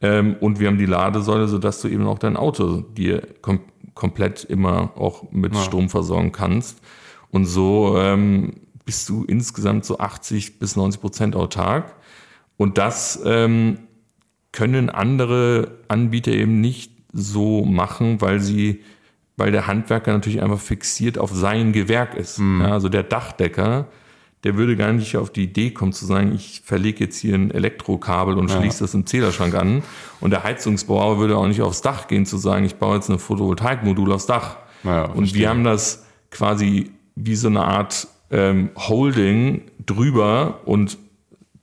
Ähm, 0.00 0.36
und 0.40 0.60
wir 0.60 0.68
haben 0.68 0.78
die 0.78 0.86
Ladesäule, 0.86 1.48
sodass 1.48 1.80
du 1.80 1.88
eben 1.88 2.06
auch 2.06 2.18
dein 2.18 2.36
Auto 2.36 2.80
dir 2.80 3.22
kom 3.40 3.60
komplett 3.94 4.42
immer 4.42 4.92
auch 4.96 5.30
mit 5.30 5.54
ja. 5.54 5.62
Strom 5.62 5.88
versorgen 5.88 6.32
kannst. 6.32 6.80
Und 7.30 7.46
so 7.46 7.96
ähm, 7.96 8.54
bist 8.84 9.08
du 9.08 9.24
insgesamt 9.24 9.84
so 9.84 9.98
80 9.98 10.58
bis 10.58 10.74
90 10.74 11.00
Prozent 11.00 11.36
autark. 11.36 11.94
Und 12.56 12.76
das 12.76 13.20
ähm, 13.24 13.78
können 14.50 14.90
andere 14.90 15.78
Anbieter 15.88 16.32
eben 16.32 16.60
nicht 16.60 16.92
so 17.12 17.64
machen, 17.64 18.20
weil 18.20 18.40
sie, 18.40 18.82
weil 19.36 19.50
der 19.52 19.66
Handwerker 19.66 20.12
natürlich 20.12 20.42
einfach 20.42 20.60
fixiert 20.60 21.18
auf 21.18 21.30
sein 21.32 21.72
Gewerk 21.72 22.14
ist. 22.14 22.38
Mhm. 22.38 22.62
Ja, 22.62 22.72
also 22.72 22.88
der 22.88 23.02
Dachdecker, 23.02 23.86
der 24.44 24.56
würde 24.56 24.76
gar 24.76 24.92
nicht 24.92 25.16
auf 25.16 25.30
die 25.30 25.44
Idee 25.44 25.70
kommen 25.70 25.92
zu 25.92 26.04
sagen, 26.04 26.32
ich 26.34 26.62
verlege 26.64 27.04
jetzt 27.04 27.18
hier 27.18 27.34
ein 27.34 27.50
Elektrokabel 27.50 28.36
und 28.36 28.50
schließe 28.50 28.84
das 28.84 28.94
im 28.94 29.06
Zählerschrank 29.06 29.54
an. 29.54 29.82
Und 30.20 30.30
der 30.30 30.44
Heizungsbauer 30.44 31.18
würde 31.18 31.36
auch 31.36 31.46
nicht 31.46 31.62
aufs 31.62 31.80
Dach 31.80 32.08
gehen 32.08 32.26
zu 32.26 32.36
sagen, 32.36 32.64
ich 32.64 32.76
baue 32.76 32.96
jetzt 32.96 33.08
eine 33.08 33.18
Photovoltaikmodul 33.18 34.12
aufs 34.12 34.26
Dach. 34.26 34.58
Ja, 34.84 35.06
und 35.06 35.34
wir 35.34 35.48
haben 35.48 35.64
das 35.64 36.06
quasi 36.30 36.90
wie 37.16 37.36
so 37.36 37.48
eine 37.48 37.64
Art 37.64 38.06
ähm, 38.30 38.70
Holding 38.76 39.62
drüber 39.84 40.60
und 40.66 40.98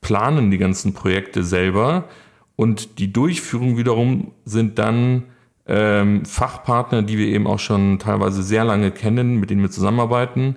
planen 0.02 0.50
die 0.50 0.58
ganzen 0.58 0.94
Projekte 0.94 1.44
selber. 1.44 2.06
Und 2.56 3.00
die 3.00 3.14
Durchführung 3.14 3.78
wiederum 3.78 4.32
sind 4.46 4.80
dann 4.80 5.24
ähm, 5.68 6.26
Fachpartner, 6.26 7.04
die 7.04 7.18
wir 7.18 7.28
eben 7.28 7.48
auch 7.48 7.60
schon 7.60 8.00
teilweise 8.00 8.44
sehr 8.44 8.64
lange 8.66 8.92
kennen, 8.92 9.40
mit 9.40 9.50
denen 9.50 9.62
wir 9.62 9.72
zusammenarbeiten 9.72 10.56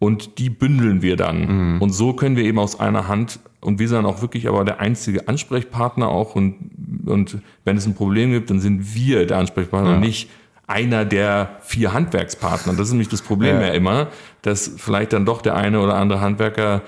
und 0.00 0.38
die 0.38 0.50
bündeln 0.50 1.02
wir 1.02 1.16
dann. 1.16 1.74
Mhm. 1.74 1.82
Und 1.82 1.90
so 1.90 2.14
können 2.14 2.34
wir 2.34 2.44
eben 2.44 2.58
aus 2.58 2.80
einer 2.80 3.06
Hand, 3.06 3.38
und 3.60 3.78
wir 3.78 3.86
sind 3.86 4.06
auch 4.06 4.22
wirklich 4.22 4.48
aber 4.48 4.64
der 4.64 4.80
einzige 4.80 5.28
Ansprechpartner 5.28 6.08
auch, 6.08 6.34
und, 6.34 6.56
und 7.04 7.38
wenn 7.64 7.76
es 7.76 7.86
ein 7.86 7.94
Problem 7.94 8.32
gibt, 8.32 8.50
dann 8.50 8.60
sind 8.60 8.94
wir 8.94 9.26
der 9.26 9.36
Ansprechpartner, 9.36 9.92
ja. 9.92 9.98
nicht 9.98 10.30
einer 10.66 11.04
der 11.04 11.58
vier 11.60 11.92
Handwerkspartner. 11.92 12.72
Das 12.72 12.86
ist 12.86 12.92
nämlich 12.92 13.08
das 13.08 13.22
Problem 13.22 13.56
ja. 13.56 13.66
ja 13.66 13.72
immer, 13.74 14.08
dass 14.42 14.72
vielleicht 14.76 15.12
dann 15.12 15.26
doch 15.26 15.42
der 15.42 15.56
eine 15.56 15.80
oder 15.80 15.96
andere 15.96 16.20
Handwerker 16.20 16.82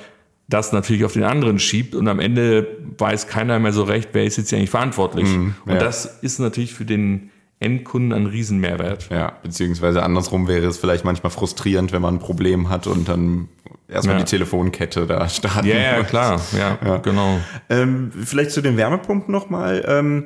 das 0.49 0.73
natürlich 0.73 1.05
auf 1.05 1.13
den 1.13 1.25
anderen 1.25 1.59
schiebt 1.59 1.95
und 1.95 2.09
am 2.09 2.21
Ende 2.21 2.67
weiß 2.97 3.27
keiner 3.27 3.59
mehr 3.59 3.73
so 3.73 3.83
recht, 3.83 4.11
wer 4.13 4.25
ist 4.25 4.37
jetzt 4.37 4.53
eigentlich 4.55 4.71
verantwortlich. 4.71 5.29
Mhm, 5.29 5.55
ja. 5.67 5.73
Und 5.73 5.83
das 5.83 6.07
ist 6.23 6.39
natürlich 6.39 6.75
für 6.75 6.85
den 6.85 7.32
Endkunden 7.63 8.13
einen 8.13 8.27
Riesenmehrwert. 8.27 9.09
Ja, 9.11 9.33
beziehungsweise 9.43 10.03
andersrum 10.03 10.49
wäre 10.49 10.67
es 10.67 10.79
vielleicht 10.79 11.05
manchmal 11.05 11.31
frustrierend, 11.31 11.93
wenn 11.93 12.03
man 12.03 12.17
ein 12.17 12.21
Problem 12.21 12.69
hat 12.69 12.87
und 12.87 13.09
dann 13.09 13.49
erstmal 13.89 14.17
ja. 14.17 14.25
die 14.25 14.31
Telefonkette 14.31 15.07
da 15.07 15.29
starten. 15.29 15.67
Ja, 15.67 15.77
ja 15.77 16.03
klar, 16.03 16.41
ja, 16.57 16.79
ja. 16.85 16.97
genau. 16.99 17.39
Ähm, 17.69 18.11
vielleicht 18.13 18.51
zu 18.51 18.61
den 18.61 18.77
Wärmepumpen 18.77 19.33
nochmal. 19.33 19.85
Ähm, 19.87 20.25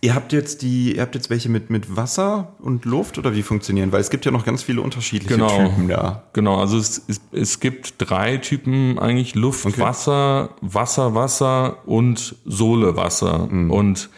ihr 0.00 0.14
habt 0.14 0.32
jetzt 0.32 0.62
die, 0.62 0.96
ihr 0.96 1.02
habt 1.02 1.14
jetzt 1.14 1.30
welche 1.30 1.48
mit, 1.48 1.70
mit 1.70 1.96
Wasser 1.96 2.54
und 2.60 2.84
Luft 2.84 3.18
oder 3.18 3.34
wie 3.34 3.42
funktionieren? 3.42 3.92
Weil 3.92 4.00
es 4.00 4.10
gibt 4.10 4.24
ja 4.24 4.30
noch 4.30 4.44
ganz 4.44 4.62
viele 4.62 4.80
unterschiedliche 4.80 5.34
genau. 5.34 5.56
Typen 5.56 5.88
da. 5.88 6.24
Genau, 6.32 6.60
also 6.60 6.78
es, 6.78 7.02
es, 7.08 7.20
es 7.32 7.60
gibt 7.60 7.94
drei 7.98 8.36
Typen 8.38 8.98
eigentlich 8.98 9.34
Luft, 9.34 9.66
okay. 9.66 9.80
Wasser, 9.80 10.50
Wasser, 10.60 11.14
Wasser 11.14 11.78
und 11.86 12.36
Sohle 12.44 12.96
Wasser. 12.96 13.48
Mhm. 13.50 13.70
Und 13.70 14.10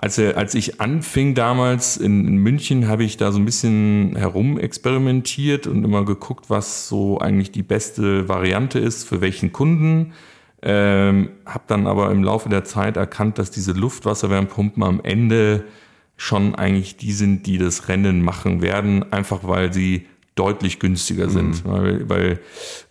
als, 0.00 0.16
er, 0.16 0.36
als 0.38 0.54
ich 0.54 0.80
anfing 0.80 1.34
damals 1.34 1.96
in, 1.96 2.26
in 2.26 2.36
München, 2.36 2.86
habe 2.86 3.02
ich 3.02 3.16
da 3.16 3.32
so 3.32 3.38
ein 3.40 3.44
bisschen 3.44 4.14
herumexperimentiert 4.16 5.66
und 5.66 5.84
immer 5.84 6.04
geguckt, 6.04 6.48
was 6.48 6.88
so 6.88 7.18
eigentlich 7.18 7.50
die 7.50 7.64
beste 7.64 8.28
Variante 8.28 8.78
ist 8.78 9.08
für 9.08 9.20
welchen 9.20 9.52
Kunden. 9.52 10.12
Ähm, 10.62 11.30
habe 11.44 11.64
dann 11.66 11.88
aber 11.88 12.12
im 12.12 12.22
Laufe 12.22 12.48
der 12.48 12.62
Zeit 12.62 12.96
erkannt, 12.96 13.38
dass 13.38 13.50
diese 13.50 13.72
Luftwasserwärmepumpen 13.72 14.84
am 14.84 15.00
Ende 15.02 15.64
schon 16.16 16.54
eigentlich 16.54 16.96
die 16.96 17.12
sind, 17.12 17.46
die 17.46 17.58
das 17.58 17.88
Rennen 17.88 18.22
machen 18.22 18.62
werden, 18.62 19.12
einfach 19.12 19.40
weil 19.42 19.72
sie 19.72 20.06
deutlich 20.36 20.78
günstiger 20.78 21.28
sind. 21.28 21.64
Mhm. 21.64 21.70
Weil, 21.70 22.08
weil 22.08 22.40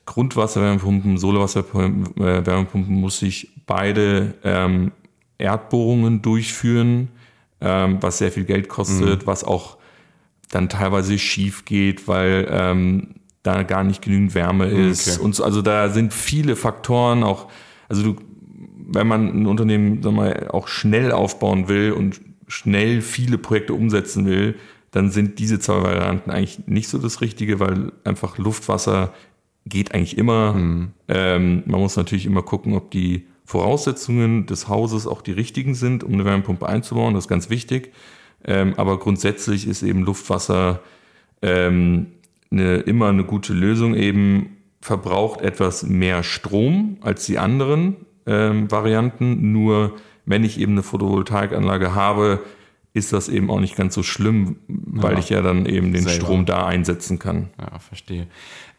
Grundwasserwärmepumpen, 0.05 1.17
Sohlewasserwärmepumpen 1.17 2.95
muss 2.95 3.21
ich 3.21 3.49
beide 3.65 4.33
ähm, 4.43 4.91
Erdbohrungen 5.37 6.21
durchführen, 6.21 7.09
ähm, 7.61 7.97
was 8.01 8.17
sehr 8.17 8.31
viel 8.31 8.45
Geld 8.45 8.69
kostet, 8.69 9.21
mhm. 9.21 9.27
was 9.27 9.43
auch 9.43 9.77
dann 10.51 10.69
teilweise 10.69 11.17
schief 11.17 11.65
geht, 11.65 12.07
weil 12.07 12.47
ähm, 12.49 13.15
da 13.43 13.63
gar 13.63 13.83
nicht 13.83 14.01
genügend 14.01 14.35
Wärme 14.35 14.67
mhm, 14.67 14.91
ist. 14.91 15.07
Okay. 15.07 15.23
Und 15.23 15.35
so, 15.35 15.43
also 15.43 15.61
da 15.61 15.89
sind 15.89 16.13
viele 16.13 16.55
Faktoren 16.55 17.23
auch, 17.23 17.47
also 17.89 18.03
du, 18.03 18.15
wenn 18.89 19.07
man 19.07 19.41
ein 19.41 19.45
Unternehmen 19.47 20.01
sag 20.01 20.13
mal, 20.13 20.47
auch 20.49 20.67
schnell 20.67 21.11
aufbauen 21.11 21.67
will 21.67 21.91
und 21.91 22.21
schnell 22.47 23.01
viele 23.01 23.37
Projekte 23.37 23.73
umsetzen 23.73 24.25
will, 24.25 24.55
dann 24.91 25.11
sind 25.11 25.39
diese 25.39 25.59
zwei 25.59 25.83
Varianten 25.83 26.31
eigentlich 26.31 26.67
nicht 26.67 26.87
so 26.87 26.97
das 26.97 27.21
Richtige, 27.21 27.59
weil 27.59 27.91
einfach 28.03 28.37
Luftwasser 28.37 29.13
geht 29.65 29.93
eigentlich 29.93 30.17
immer. 30.17 30.53
Mhm. 30.53 30.91
Ähm, 31.09 31.63
man 31.65 31.81
muss 31.81 31.97
natürlich 31.97 32.25
immer 32.25 32.41
gucken, 32.41 32.73
ob 32.73 32.91
die 32.91 33.27
Voraussetzungen 33.47 34.45
des 34.45 34.67
Hauses 34.67 35.07
auch 35.07 35.21
die 35.21 35.31
richtigen 35.31 35.73
sind, 35.73 36.03
um 36.03 36.11
eine 36.11 36.25
Wärmepumpe 36.25 36.67
einzubauen. 36.67 37.13
Das 37.13 37.23
ist 37.23 37.29
ganz 37.29 37.49
wichtig. 37.49 37.93
Ähm, 38.43 38.73
aber 38.75 38.99
grundsätzlich 38.99 39.65
ist 39.65 39.83
eben 39.83 40.01
Luftwasser 40.03 40.81
ähm, 41.41 42.07
eine, 42.51 42.79
immer 42.79 43.07
eine 43.07 43.23
gute 43.23 43.53
Lösung. 43.53 43.95
Eben 43.95 44.57
verbraucht 44.81 45.39
etwas 45.39 45.83
mehr 45.83 46.23
Strom 46.23 46.97
als 46.99 47.25
die 47.25 47.39
anderen 47.39 47.95
ähm, 48.25 48.69
Varianten. 48.69 49.53
Nur 49.53 49.93
wenn 50.25 50.43
ich 50.43 50.59
eben 50.59 50.73
eine 50.73 50.83
Photovoltaikanlage 50.83 51.95
habe, 51.95 52.41
ist 52.91 53.13
das 53.13 53.29
eben 53.29 53.49
auch 53.49 53.61
nicht 53.61 53.77
ganz 53.77 53.95
so 53.95 54.03
schlimm, 54.03 54.57
weil 54.67 55.13
ja, 55.13 55.19
ich 55.19 55.29
ja 55.29 55.41
dann 55.41 55.65
eben 55.65 55.93
den 55.93 56.03
selber. 56.03 56.25
Strom 56.25 56.45
da 56.45 56.65
einsetzen 56.65 57.17
kann. 57.17 57.47
Ja, 57.57 57.79
verstehe. 57.79 58.27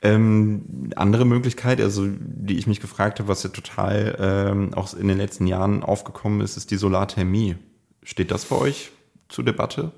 Ähm, 0.01 0.91
andere 0.95 1.25
Möglichkeit, 1.25 1.81
also 1.81 2.07
die 2.09 2.57
ich 2.57 2.69
mich 2.69 2.81
gefragt 2.81 3.19
habe, 3.19 3.29
was 3.29 3.43
ja 3.43 3.51
total 3.51 4.17
ähm, 4.21 4.75
auch 4.75 4.95
in 4.95 5.09
den 5.09 5.19
letzten 5.19 5.47
Jahren 5.47 5.83
aufgekommen 5.83 6.41
ist, 6.41 6.57
ist 6.57 6.71
die 6.71 6.77
Solarthermie. 6.77 7.57
Steht 8.05 8.31
das 8.31 8.45
bei 8.45 8.57
euch 8.57 8.93
zur 9.29 9.45
Debatte? 9.45 9.93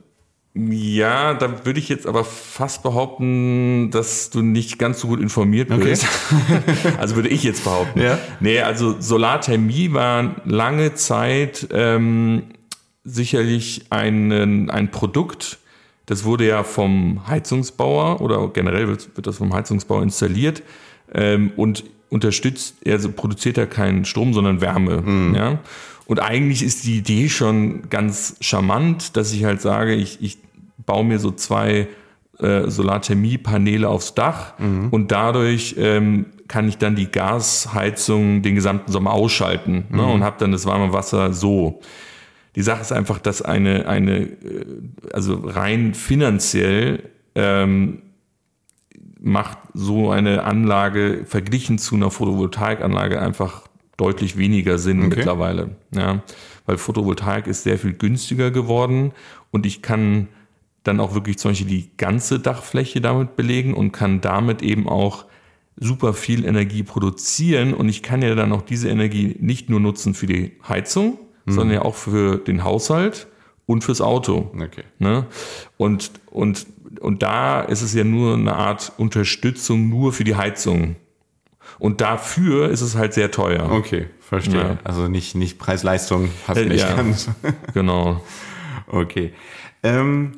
Ja, 0.55 1.35
da 1.35 1.65
würde 1.65 1.79
ich 1.79 1.89
jetzt 1.89 2.09
aber 2.09 2.25
fast 2.25 2.83
behaupten, 2.83 3.91
dass 3.93 4.31
du 4.31 4.43
nicht 4.43 4.81
ganz 4.81 4.99
so 4.99 5.07
gut 5.07 5.21
informiert 5.21 5.69
bist. 5.69 6.05
Okay. 6.05 6.95
also 6.99 7.15
würde 7.15 7.29
ich 7.29 7.45
jetzt 7.45 7.63
behaupten. 7.63 8.01
Ja. 8.01 8.19
Nee, 8.41 8.61
also 8.61 9.01
Solarthermie 9.01 9.93
war 9.93 10.35
lange 10.45 10.95
Zeit 10.95 11.69
ähm, 11.71 12.47
sicherlich 13.05 13.87
ein, 13.91 14.71
ein 14.71 14.91
Produkt, 14.91 15.60
das 16.11 16.25
wurde 16.25 16.45
ja 16.45 16.65
vom 16.65 17.29
Heizungsbauer 17.29 18.21
oder 18.21 18.49
generell 18.49 18.89
wird, 18.89 19.17
wird 19.17 19.29
das 19.29 19.37
vom 19.37 19.55
Heizungsbauer 19.55 20.03
installiert 20.03 20.61
ähm, 21.15 21.53
und 21.55 21.85
unterstützt, 22.09 22.79
also 22.85 23.13
produziert 23.13 23.57
er 23.59 23.69
keinen 23.69 24.05
Strom, 24.05 24.35
sondern 24.35 24.61
Wärme. 24.61 25.03
Mhm. 25.03 25.35
Ja? 25.37 25.61
Und 26.07 26.19
eigentlich 26.19 26.65
ist 26.65 26.85
die 26.85 26.97
Idee 26.97 27.29
schon 27.29 27.89
ganz 27.91 28.35
charmant, 28.41 29.17
dass 29.17 29.33
ich 29.33 29.45
halt 29.45 29.61
sage, 29.61 29.95
ich, 29.95 30.21
ich 30.21 30.39
baue 30.79 31.05
mir 31.05 31.21
so 31.21 31.31
zwei 31.31 31.87
äh, 32.41 32.69
Solarthermiepaneele 32.69 33.89
aufs 33.89 34.15
Dach 34.15 34.59
mhm. 34.59 34.89
und 34.91 35.13
dadurch 35.13 35.77
ähm, 35.79 36.27
kann 36.49 36.69
ich 36.69 36.77
dann 36.77 36.97
die 36.97 37.09
Gasheizung 37.09 38.43
den 38.43 38.57
gesamten 38.57 38.91
Sommer 38.91 39.13
ausschalten 39.13 39.85
ne, 39.91 40.03
mhm. 40.03 40.11
und 40.11 40.25
habe 40.25 40.35
dann 40.41 40.51
das 40.51 40.67
warme 40.67 40.93
Wasser 40.93 41.33
so. 41.33 41.81
Die 42.57 42.63
Sache 42.63 42.81
ist 42.81 42.93
einfach, 42.93 43.19
dass 43.19 43.43
eine, 43.43 43.87
eine 43.87 44.23
äh, 44.23 44.67
also 45.13 45.35
rein 45.35 45.95
finanziell 45.95 47.11
ähm, 47.35 48.03
macht 49.21 49.59
so 49.75 50.11
eine 50.11 50.45
Anlage 50.45 51.25
verglichen 51.27 51.79
zu 51.79 51.95
einer 51.95 52.11
Photovoltaikanlage 52.11 53.21
einfach 53.21 53.69
deutlich 53.97 54.39
weniger 54.39 54.79
Sinn 54.79 55.01
okay. 55.05 55.17
mittlerweile. 55.17 55.77
Ja, 55.95 56.23
weil 56.67 56.79
Photovoltaik 56.79 57.47
ist 57.47 57.65
sehr 57.65 57.79
viel 57.79 57.93
günstiger 57.93 58.51
geworden 58.51 59.13
und 59.51 59.67
ich 59.67 59.83
kann 59.83 60.29
dann 60.83 61.01
auch 61.01 61.15
wirklich 61.15 61.39
zum 61.39 61.51
Beispiel 61.51 61.69
die 61.69 61.91
ganze 61.99 62.41
Dachfläche 62.41 63.01
damit 63.01 63.37
belegen 63.37 63.75
und 63.75 63.93
kann 63.93 64.23
damit 64.23 64.63
eben 64.63 64.89
auch 64.89 65.27
super 65.77 66.15
viel 66.15 66.45
Energie 66.45 66.83
produzieren 66.83 67.75
und 67.75 67.89
ich 67.89 68.03
kann 68.03 68.23
ja 68.23 68.35
dann 68.35 68.53
auch 68.53 68.63
diese 68.63 68.89
Energie 68.89 69.37
nicht 69.41 69.69
nur 69.69 69.81
nutzen 69.81 70.15
für 70.15 70.27
die 70.27 70.53
Heizung, 70.67 71.19
mhm. 71.45 71.53
sondern 71.53 71.75
ja 71.75 71.83
auch 71.83 71.95
für 71.95 72.39
den 72.39 72.65
Haushalt 72.65 73.27
und 73.67 73.85
fürs 73.85 74.01
Auto. 74.01 74.51
Okay. 74.55 74.85
Ne? 74.99 75.27
Und, 75.77 76.11
und, 76.31 76.67
und 77.01 77.23
da 77.23 77.61
ist 77.63 77.83
es 77.83 77.95
ja 77.95 78.05
nur 78.05 78.35
eine 78.35 78.57
Art 78.57 78.93
Unterstützung 78.97 79.89
nur 79.89 80.13
für 80.13 80.25
die 80.25 80.37
Heizung. 80.37 80.97
Und 81.79 82.01
dafür 82.01 82.69
ist 82.69 82.81
es 82.81 82.97
halt 82.97 83.15
sehr 83.15 83.31
teuer. 83.31 83.71
Okay, 83.71 84.07
verstehe. 84.21 84.61
Ja. 84.61 84.79
Also 84.85 85.09
nicht, 85.09 85.35
nicht 85.35 85.59
Preis-Leistung 85.59 86.29
passt 86.47 86.61
äh, 86.61 86.67
nicht 86.67 86.83
ja, 86.83 86.95
ganz. 86.95 87.31
genau. 87.75 88.23
Okay. 88.87 89.33
Ähm, 89.83 90.33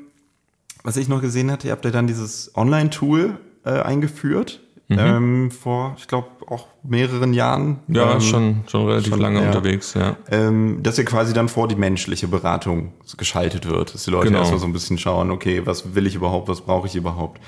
was 0.85 0.97
ich 0.97 1.09
noch 1.09 1.21
gesehen 1.21 1.51
hatte, 1.51 1.69
ihr 1.69 1.73
habt 1.73 1.85
ja 1.85 1.91
dann 1.91 2.07
dieses 2.07 2.57
Online-Tool 2.57 3.39
äh, 3.65 3.71
eingeführt 3.71 4.61
mhm. 4.93 4.99
ähm, 4.99 5.51
vor, 5.51 5.95
ich 5.99 6.09
glaube, 6.09 6.29
auch 6.49 6.67
mehreren 6.83 7.33
Jahren. 7.33 7.81
Ja, 7.89 8.15
ähm, 8.15 8.21
schon, 8.21 8.61
schon 8.67 8.87
relativ 8.87 9.11
schon, 9.11 9.21
lange 9.21 9.41
ja. 9.41 9.47
unterwegs, 9.47 9.95
ja. 9.95 10.17
Ähm, 10.31 10.83
dass 10.83 10.99
ihr 10.99 11.05
quasi 11.05 11.33
dann 11.33 11.49
vor 11.49 11.69
die 11.69 11.77
menschliche 11.77 12.29
Beratung 12.29 12.93
geschaltet 13.17 13.69
wird, 13.69 13.95
dass 13.95 14.05
die 14.05 14.11
Leute 14.11 14.29
genau. 14.29 14.41
erstmal 14.41 14.61
so 14.61 14.67
ein 14.67 14.73
bisschen 14.73 14.99
schauen, 14.99 15.31
okay, 15.31 15.63
was 15.65 15.95
will 15.95 16.07
ich 16.07 16.15
überhaupt, 16.15 16.49
was 16.49 16.61
brauche 16.61 16.87
ich 16.87 16.97
überhaupt. 16.97 17.41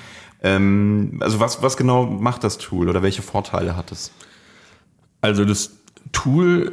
Ähm, 0.42 1.18
also 1.20 1.40
was, 1.40 1.62
was 1.62 1.76
genau 1.76 2.04
macht 2.06 2.44
das 2.44 2.58
Tool 2.58 2.88
oder 2.88 3.02
welche 3.02 3.22
Vorteile 3.22 3.76
hat 3.76 3.92
es? 3.92 4.12
Also 5.20 5.44
das 5.44 5.72
Tool 6.12 6.72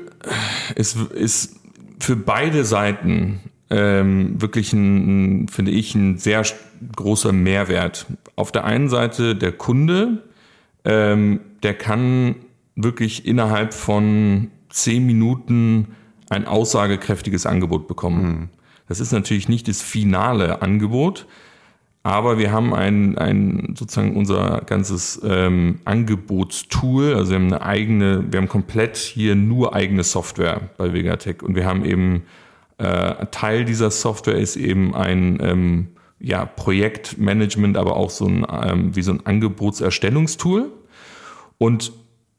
ist, 0.76 0.98
ist 1.12 1.56
für 2.00 2.16
beide 2.16 2.66
Seiten 2.66 3.40
ähm, 3.70 4.42
wirklich 4.42 4.74
ein, 4.74 5.48
finde 5.48 5.72
ich, 5.72 5.96
ein 5.96 6.18
sehr 6.18 6.44
großer 6.96 7.32
Mehrwert. 7.32 8.06
Auf 8.36 8.52
der 8.52 8.66
einen 8.66 8.90
Seite 8.90 9.36
der 9.36 9.54
Kunde, 9.54 10.24
ähm, 10.86 11.42
der 11.64 11.74
kann 11.74 12.36
wirklich 12.76 13.26
innerhalb 13.26 13.74
von 13.74 14.50
zehn 14.70 15.06
Minuten 15.06 15.96
ein 16.30 16.46
aussagekräftiges 16.46 17.46
Angebot 17.46 17.88
bekommen. 17.88 18.24
Mhm. 18.24 18.50
Das 18.88 19.00
ist 19.00 19.12
natürlich 19.12 19.48
nicht 19.48 19.68
das 19.68 19.82
finale 19.82 20.62
Angebot, 20.62 21.26
aber 22.04 22.38
wir 22.40 22.52
haben 22.52 22.74
ein, 22.74 23.18
ein 23.18 23.76
sozusagen 23.78 24.16
unser 24.16 24.64
ganzes 24.66 25.22
ähm, 25.24 25.80
Angebotstool, 25.86 27.14
also 27.16 27.32
wir 27.32 27.36
haben 27.38 27.54
eine 27.54 27.62
eigene, 27.62 28.32
wir 28.32 28.40
haben 28.40 28.48
komplett 28.48 28.98
hier 28.98 29.36
nur 29.36 29.76
eigene 29.76 30.04
Software 30.04 30.70
bei 30.78 30.94
Vegatech 30.94 31.44
und 31.44 31.56
wir 31.56 31.66
haben 31.66 31.86
eben 31.86 32.24
äh, 32.80 33.28
Teil 33.28 33.66
dieser 33.66 33.92
Software 33.92 34.38
ist 34.38 34.56
eben 34.56 34.96
ein 34.96 35.38
ähm, 35.42 35.88
ja, 36.22 36.46
Projektmanagement, 36.46 37.78
aber 37.78 37.96
auch 37.98 38.10
so 38.10 38.26
ein 38.26 38.46
ähm, 38.64 38.96
wie 38.96 39.02
so 39.02 39.12
ein 39.12 39.26
Angebotserstellungstool 39.26 40.72
und 41.58 41.94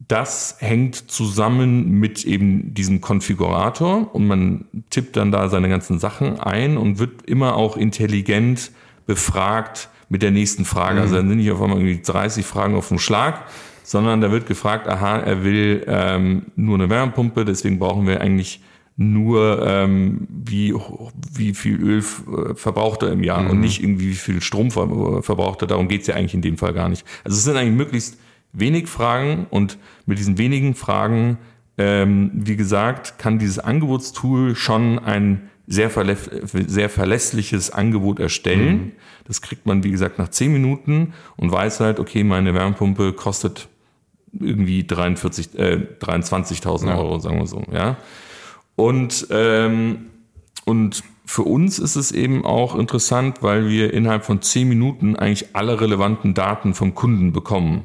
das 0.08 0.56
hängt 0.58 0.96
zusammen 1.10 1.92
mit 1.92 2.24
eben 2.24 2.74
diesem 2.74 3.00
Konfigurator 3.00 4.14
und 4.14 4.26
man 4.26 4.64
tippt 4.90 5.16
dann 5.16 5.30
da 5.30 5.48
seine 5.48 5.68
ganzen 5.68 5.98
Sachen 5.98 6.40
ein 6.40 6.76
und 6.76 6.98
wird 6.98 7.22
immer 7.22 7.56
auch 7.56 7.76
intelligent 7.76 8.72
befragt 9.06 9.88
mit 10.08 10.22
der 10.22 10.30
nächsten 10.30 10.64
Frage. 10.64 11.00
Also 11.00 11.14
mhm. 11.14 11.14
Also 11.14 11.16
dann 11.16 11.28
sind 11.28 11.38
nicht 11.38 11.50
auf 11.50 11.62
einmal 11.62 11.78
irgendwie 11.78 12.02
30 12.02 12.44
Fragen 12.44 12.74
auf 12.74 12.88
dem 12.88 12.98
Schlag, 12.98 13.44
sondern 13.82 14.20
da 14.20 14.30
wird 14.30 14.46
gefragt, 14.46 14.88
aha, 14.88 15.18
er 15.18 15.44
will 15.44 15.84
ähm, 15.86 16.46
nur 16.56 16.74
eine 16.74 16.90
Wärmepumpe, 16.90 17.44
deswegen 17.44 17.78
brauchen 17.78 18.06
wir 18.06 18.20
eigentlich 18.20 18.60
nur 18.96 19.66
ähm, 19.66 20.26
wie, 20.28 20.74
wie 21.32 21.54
viel 21.54 21.80
Öl 21.80 21.98
äh, 21.98 22.54
verbraucht 22.54 23.02
er 23.02 23.12
im 23.12 23.24
Jahr 23.24 23.42
mhm. 23.42 23.50
und 23.50 23.60
nicht 23.60 23.82
irgendwie 23.82 24.10
wie 24.10 24.14
viel 24.14 24.40
Strom 24.42 24.70
verbraucht 24.70 25.62
er. 25.62 25.68
Darum 25.68 25.88
geht's 25.88 26.06
ja 26.06 26.14
eigentlich 26.14 26.34
in 26.34 26.42
dem 26.42 26.58
Fall 26.58 26.72
gar 26.72 26.88
nicht. 26.88 27.06
Also 27.24 27.36
es 27.36 27.44
sind 27.44 27.56
eigentlich 27.56 27.76
möglichst 27.76 28.18
wenig 28.52 28.88
Fragen 28.88 29.46
und 29.50 29.78
mit 30.06 30.18
diesen 30.18 30.38
wenigen 30.38 30.74
Fragen, 30.74 31.38
ähm, 31.78 32.30
wie 32.34 32.56
gesagt, 32.56 33.18
kann 33.18 33.38
dieses 33.38 33.58
Angebotstool 33.58 34.54
schon 34.54 34.98
ein 34.98 35.48
sehr, 35.66 35.90
verlä 35.90 36.16
sehr 36.44 36.90
verlässliches 36.90 37.70
Angebot 37.70 38.20
erstellen. 38.20 38.72
Mhm. 38.72 38.92
Das 39.24 39.40
kriegt 39.40 39.64
man, 39.64 39.84
wie 39.84 39.90
gesagt, 39.90 40.18
nach 40.18 40.28
zehn 40.28 40.52
Minuten 40.52 41.14
und 41.36 41.50
weiß 41.50 41.80
halt, 41.80 41.98
okay, 41.98 42.24
meine 42.24 42.52
Wärmepumpe 42.52 43.12
kostet 43.14 43.68
irgendwie 44.38 44.86
43, 44.86 45.58
äh, 45.58 45.86
23.000 46.00 46.88
ja. 46.88 46.98
Euro, 46.98 47.18
sagen 47.18 47.38
wir 47.38 47.46
so, 47.46 47.62
ja. 47.72 47.96
Und, 48.76 49.26
ähm, 49.30 50.10
und 50.64 51.02
für 51.24 51.42
uns 51.42 51.78
ist 51.78 51.96
es 51.96 52.12
eben 52.12 52.44
auch 52.44 52.74
interessant, 52.76 53.42
weil 53.42 53.68
wir 53.68 53.92
innerhalb 53.92 54.24
von 54.24 54.42
zehn 54.42 54.68
Minuten 54.68 55.16
eigentlich 55.16 55.54
alle 55.54 55.80
relevanten 55.80 56.34
Daten 56.34 56.74
vom 56.74 56.94
Kunden 56.94 57.32
bekommen 57.32 57.84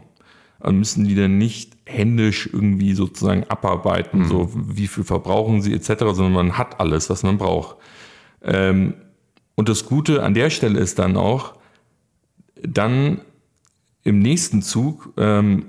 müssen 0.71 1.05
die 1.05 1.15
dann 1.15 1.38
nicht 1.38 1.77
händisch 1.85 2.49
irgendwie 2.51 2.93
sozusagen 2.93 3.43
abarbeiten, 3.45 4.21
mhm. 4.21 4.25
so 4.25 4.49
wie 4.53 4.88
viel 4.88 5.03
verbrauchen 5.03 5.61
sie 5.61 5.73
etc., 5.73 5.88
sondern 6.11 6.33
man 6.33 6.57
hat 6.57 6.79
alles, 6.79 7.09
was 7.09 7.23
man 7.23 7.38
braucht. 7.38 7.77
Ähm, 8.41 8.95
und 9.55 9.69
das 9.69 9.85
Gute 9.85 10.23
an 10.23 10.33
der 10.33 10.49
Stelle 10.49 10.79
ist 10.79 10.99
dann 10.99 11.17
auch, 11.17 11.53
dann 12.61 13.21
im 14.03 14.19
nächsten 14.19 14.61
Zug 14.61 15.13
ähm, 15.17 15.65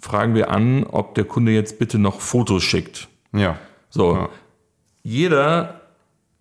fragen 0.00 0.34
wir 0.34 0.50
an, 0.50 0.84
ob 0.84 1.14
der 1.14 1.24
Kunde 1.24 1.52
jetzt 1.52 1.78
bitte 1.78 1.98
noch 1.98 2.20
Fotos 2.20 2.62
schickt. 2.62 3.08
Ja. 3.32 3.58
So. 3.90 4.14
Ja. 4.14 4.28
Jeder, 5.02 5.80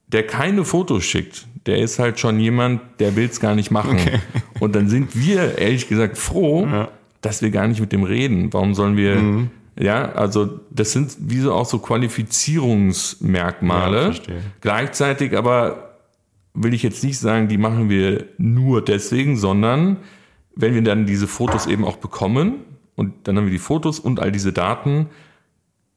der 0.08 0.26
keine 0.26 0.66
Fotos 0.66 1.06
schickt, 1.06 1.48
der 1.66 1.80
ist 1.80 2.00
halt 2.00 2.20
schon 2.20 2.40
jemand, 2.40 2.82
der 3.00 3.16
will 3.16 3.30
es 3.30 3.40
gar 3.40 3.56
nicht 3.56 3.72
machen. 3.72 4.00
Okay. 4.00 4.20
Und 4.60 4.76
dann 4.76 4.90
sind 4.90 5.16
wir 5.16 5.58
ehrlich 5.58 5.88
gesagt 5.88 6.18
froh, 6.18 6.66
ja 6.66 6.90
dass 7.22 7.42
wir 7.42 7.50
gar 7.52 7.68
nicht 7.68 7.82
mit 7.82 7.92
dem 7.92 8.04
reden. 8.04 8.54
Warum 8.54 8.74
sollen 8.74 8.98
wir, 8.98 9.16
mhm. 9.16 9.50
ja, 9.78 10.14
also 10.14 10.62
das 10.70 10.92
sind 10.92 11.18
wie 11.20 11.40
so 11.40 11.54
auch 11.54 11.66
so 11.66 11.80
Qualifizierungsmerkmale. 11.80 14.12
Ja, 14.12 14.20
Gleichzeitig 14.62 15.38
aber 15.38 15.98
will 16.54 16.74
ich 16.74 16.84
jetzt 16.84 17.04
nicht 17.04 17.20
sagen, 17.20 17.50
die 17.50 17.58
machen 17.58 17.90
wir 17.90 18.28
nur 18.38 18.82
deswegen, 18.84 19.38
sondern 19.38 19.98
wenn 20.56 20.74
wir 20.74 20.82
dann 20.82 21.06
diese 21.06 21.28
Fotos 21.28 21.68
eben 21.68 21.86
auch 21.86 21.98
bekommen 21.98 22.62
und 22.96 23.28
dann 23.28 23.38
haben 23.38 23.46
wir 23.46 23.52
die 23.52 23.60
Fotos 23.60 24.00
und 24.00 24.20
all 24.20 24.32
diese 24.32 24.52
Daten, 24.54 25.06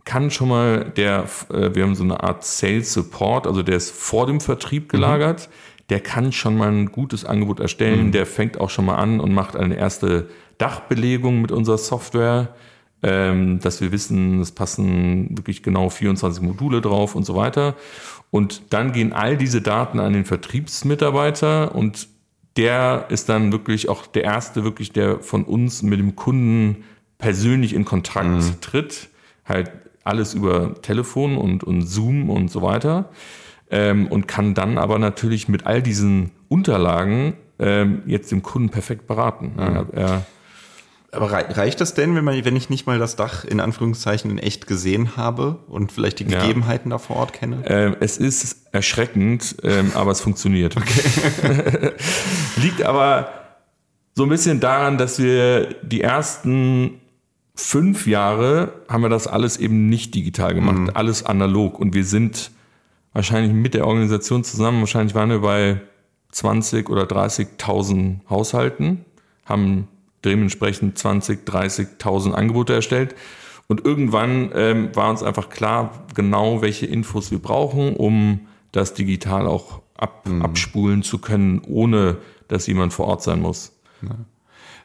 kann 0.05 0.31
schon 0.31 0.49
mal 0.49 0.93
der, 0.97 1.25
äh, 1.51 1.75
wir 1.75 1.85
haben 1.85 1.95
so 1.95 2.05
eine 2.05 2.23
Art 2.23 2.45
Sales 2.45 2.93
Support, 2.93 3.47
also 3.47 3.63
der 3.63 3.77
ist 3.77 3.91
vor 3.91 4.27
dem 4.27 4.41
Vertrieb 4.41 4.89
gelagert, 4.89 5.49
mhm. 5.49 5.83
der 5.91 6.01
kann 6.01 6.33
schon 6.33 6.57
mal 6.57 6.69
ein 6.69 6.93
gutes 6.93 7.25
Angebot 7.25 7.61
erstellen, 7.61 8.07
mhm. 8.07 8.13
der 8.13 8.27
fängt 8.27 8.61
auch 8.61 8.71
schon 8.71 8.85
mal 8.85 8.97
an 8.97 9.21
und 9.21 9.33
macht 9.33 9.57
eine 9.57 9.77
erste 9.77 10.29
Dachbelegung 10.59 11.41
mit 11.41 11.53
unserer 11.53 11.79
Software, 11.79 12.55
ähm, 13.03 13.61
dass 13.61 13.81
wir 13.81 13.93
wissen, 13.93 14.41
es 14.41 14.53
passen 14.53 15.37
wirklich 15.37 15.63
genau 15.63 15.89
24 15.89 16.43
Module 16.43 16.81
drauf 16.81 17.15
und 17.15 17.25
so 17.25 17.35
weiter. 17.35 17.75
Und 18.31 18.73
dann 18.73 18.93
gehen 18.93 19.13
all 19.13 19.37
diese 19.37 19.61
Daten 19.61 20.01
an 20.01 20.13
den 20.13 20.25
Vertriebsmitarbeiter 20.25 21.75
und 21.75 22.09
der 22.57 23.07
ist 23.09 23.29
dann 23.29 23.53
wirklich 23.53 23.89
auch 23.89 24.07
der 24.07 24.25
erste, 24.25 24.65
wirklich, 24.65 24.93
der 24.93 25.21
von 25.21 25.45
uns 25.45 25.83
mit 25.83 25.99
dem 25.99 26.17
Kunden 26.17 26.85
persönlich 27.19 27.75
in 27.75 27.85
Kontakt 27.85 28.29
mhm. 28.29 28.61
tritt. 28.61 29.09
Halt 29.45 29.71
alles 30.05 30.35
über 30.35 30.75
Telefon 30.83 31.37
und, 31.37 31.65
und 31.65 31.83
Zoom 31.83 32.31
und 32.31 32.51
so 32.51 32.63
weiter. 32.63 33.11
Ähm, 33.71 34.07
und 34.09 34.29
kann 34.29 34.55
dann 34.55 34.77
aber 34.77 34.99
natürlich 34.99 35.49
mit 35.49 35.67
all 35.67 35.83
diesen 35.83 36.31
Unterlagen 36.49 37.35
ähm, 37.59 38.03
jetzt 38.07 38.31
dem 38.31 38.43
Kunden 38.43 38.69
perfekt 38.69 39.07
beraten. 39.07 39.53
Mhm. 39.57 39.87
Er, 39.93 40.27
aber 41.15 41.31
reicht 41.31 41.79
das 41.83 41.93
denn, 41.93 42.15
wenn, 42.15 42.25
man, 42.25 42.43
wenn 42.43 42.57
ich 42.57 42.71
nicht 42.71 42.87
mal 42.87 42.99
das 42.99 43.17
Dach 43.17 43.45
in 43.45 43.61
Anführungszeichen 43.61 44.31
in 44.31 44.39
echt 44.39 44.67
gesehen 44.67 45.15
habe 45.19 45.59
und 45.69 45.93
vielleicht 45.93 46.21
die 46.21 46.25
Gegebenheiten 46.25 46.91
ja. 46.91 46.97
da 46.97 46.99
vor 46.99 47.17
Ort 47.17 47.35
kenne? 47.35 47.63
Ähm, 47.67 47.97
es 48.01 48.17
ist 48.17 48.67
erschreckend, 48.73 49.57
ähm, 49.63 49.93
aber 49.95 50.13
es 50.13 50.23
funktioniert. 50.23 50.75
Okay. 50.75 51.93
Liegt 52.57 52.83
aber 52.83 53.29
so 54.15 54.23
ein 54.23 54.31
bisschen 54.31 54.61
daran, 54.61 54.97
dass 54.97 55.19
wir 55.19 55.75
die 55.83 56.01
ersten 56.01 57.02
fünf 57.55 58.07
Jahre 58.07 58.73
haben 58.89 59.03
wir 59.03 59.09
das 59.09 59.27
alles 59.27 59.57
eben 59.57 59.89
nicht 59.89 60.15
digital 60.15 60.55
gemacht, 60.55 60.79
mhm. 60.79 60.91
alles 60.95 61.25
analog. 61.25 61.79
Und 61.79 61.95
wir 61.95 62.05
sind 62.05 62.51
wahrscheinlich 63.13 63.53
mit 63.53 63.75
der 63.75 63.87
Organisation 63.87 64.45
zusammen, 64.45 64.81
wahrscheinlich 64.81 65.15
waren 65.15 65.31
wir 65.31 65.41
bei 65.41 65.81
20 66.31 66.89
oder 66.89 67.03
30.000 67.05 68.29
Haushalten, 68.29 69.05
haben 69.45 69.89
dementsprechend 70.25 70.99
20, 70.99 71.47
30.000 71.47 72.33
Angebote 72.33 72.75
erstellt. 72.75 73.15
Und 73.69 73.85
irgendwann 73.85 74.51
ähm, 74.55 74.95
war 74.95 75.11
uns 75.11 75.23
einfach 75.23 75.49
klar, 75.49 76.05
genau 76.15 76.63
welche 76.63 76.87
Infos 76.87 77.31
wir 77.31 77.39
brauchen, 77.39 77.97
um 77.97 78.41
das 78.73 78.95
digital 78.95 79.47
auch 79.47 79.83
ab, 79.97 80.27
mhm. 80.27 80.43
abspulen 80.43 81.03
zu 81.03 81.19
können, 81.19 81.63
ohne 81.67 82.17
dass 82.49 82.67
jemand 82.67 82.93
vor 82.93 83.07
Ort 83.07 83.23
sein 83.23 83.41
muss. 83.41 83.73
Ja. 84.03 84.17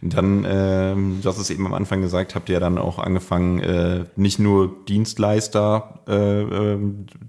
Dann, 0.01 0.45
ähm, 0.47 1.19
du 1.21 1.29
hast 1.29 1.39
es 1.39 1.49
eben 1.49 1.65
am 1.65 1.73
Anfang 1.73 2.01
gesagt, 2.01 2.35
habt 2.35 2.49
ihr 2.49 2.53
ja 2.53 2.59
dann 2.59 2.77
auch 2.77 2.99
angefangen, 2.99 3.59
äh, 3.59 4.05
nicht 4.15 4.39
nur 4.39 4.75
Dienstleister 4.87 6.01
äh, 6.07 6.41
äh, 6.41 6.79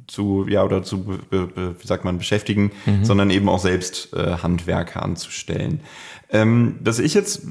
zu, 0.07 0.47
ja, 0.49 0.65
oder 0.65 0.83
zu, 0.83 1.19
wie 1.31 1.87
sagt 1.87 2.05
man, 2.05 2.19
beschäftigen, 2.19 2.73
mhm. 2.87 3.05
sondern 3.05 3.31
eben 3.31 3.49
auch 3.49 3.61
selbst 3.61 4.13
äh, 4.15 4.37
Handwerker 4.43 5.03
anzustellen. 5.03 5.81
Ähm, 6.31 6.77
was 6.81 6.99
ich 6.99 7.15
jetzt 7.15 7.43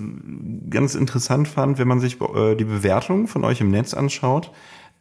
ganz 0.70 0.94
interessant 0.94 1.48
fand, 1.48 1.80
wenn 1.80 1.88
man 1.88 2.00
sich 2.00 2.22
äh, 2.22 2.56
die 2.56 2.66
Bewertungen 2.66 3.28
von 3.28 3.44
euch 3.44 3.60
im 3.62 3.72
Netz 3.72 3.94
anschaut, 3.94 4.52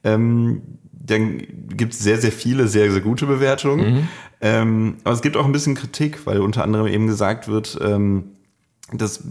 ähm, 0.02 0.62
dann 0.92 1.38
gibt 1.76 1.92
es 1.92 2.00
sehr, 2.00 2.18
sehr 2.18 2.32
viele, 2.32 2.68
sehr, 2.68 2.90
sehr 2.90 3.00
gute 3.00 3.26
Bewertungen. 3.26 3.94
Mhm. 3.94 4.08
Ähm, 4.40 4.96
aber 5.04 5.14
es 5.14 5.22
gibt 5.22 5.36
auch 5.36 5.44
ein 5.44 5.52
bisschen 5.52 5.74
Kritik, 5.74 6.26
weil 6.26 6.40
unter 6.40 6.62
anderem 6.62 6.86
eben 6.86 7.06
gesagt 7.06 7.48
wird, 7.48 7.78
ähm, 7.82 8.35
dass 8.92 9.24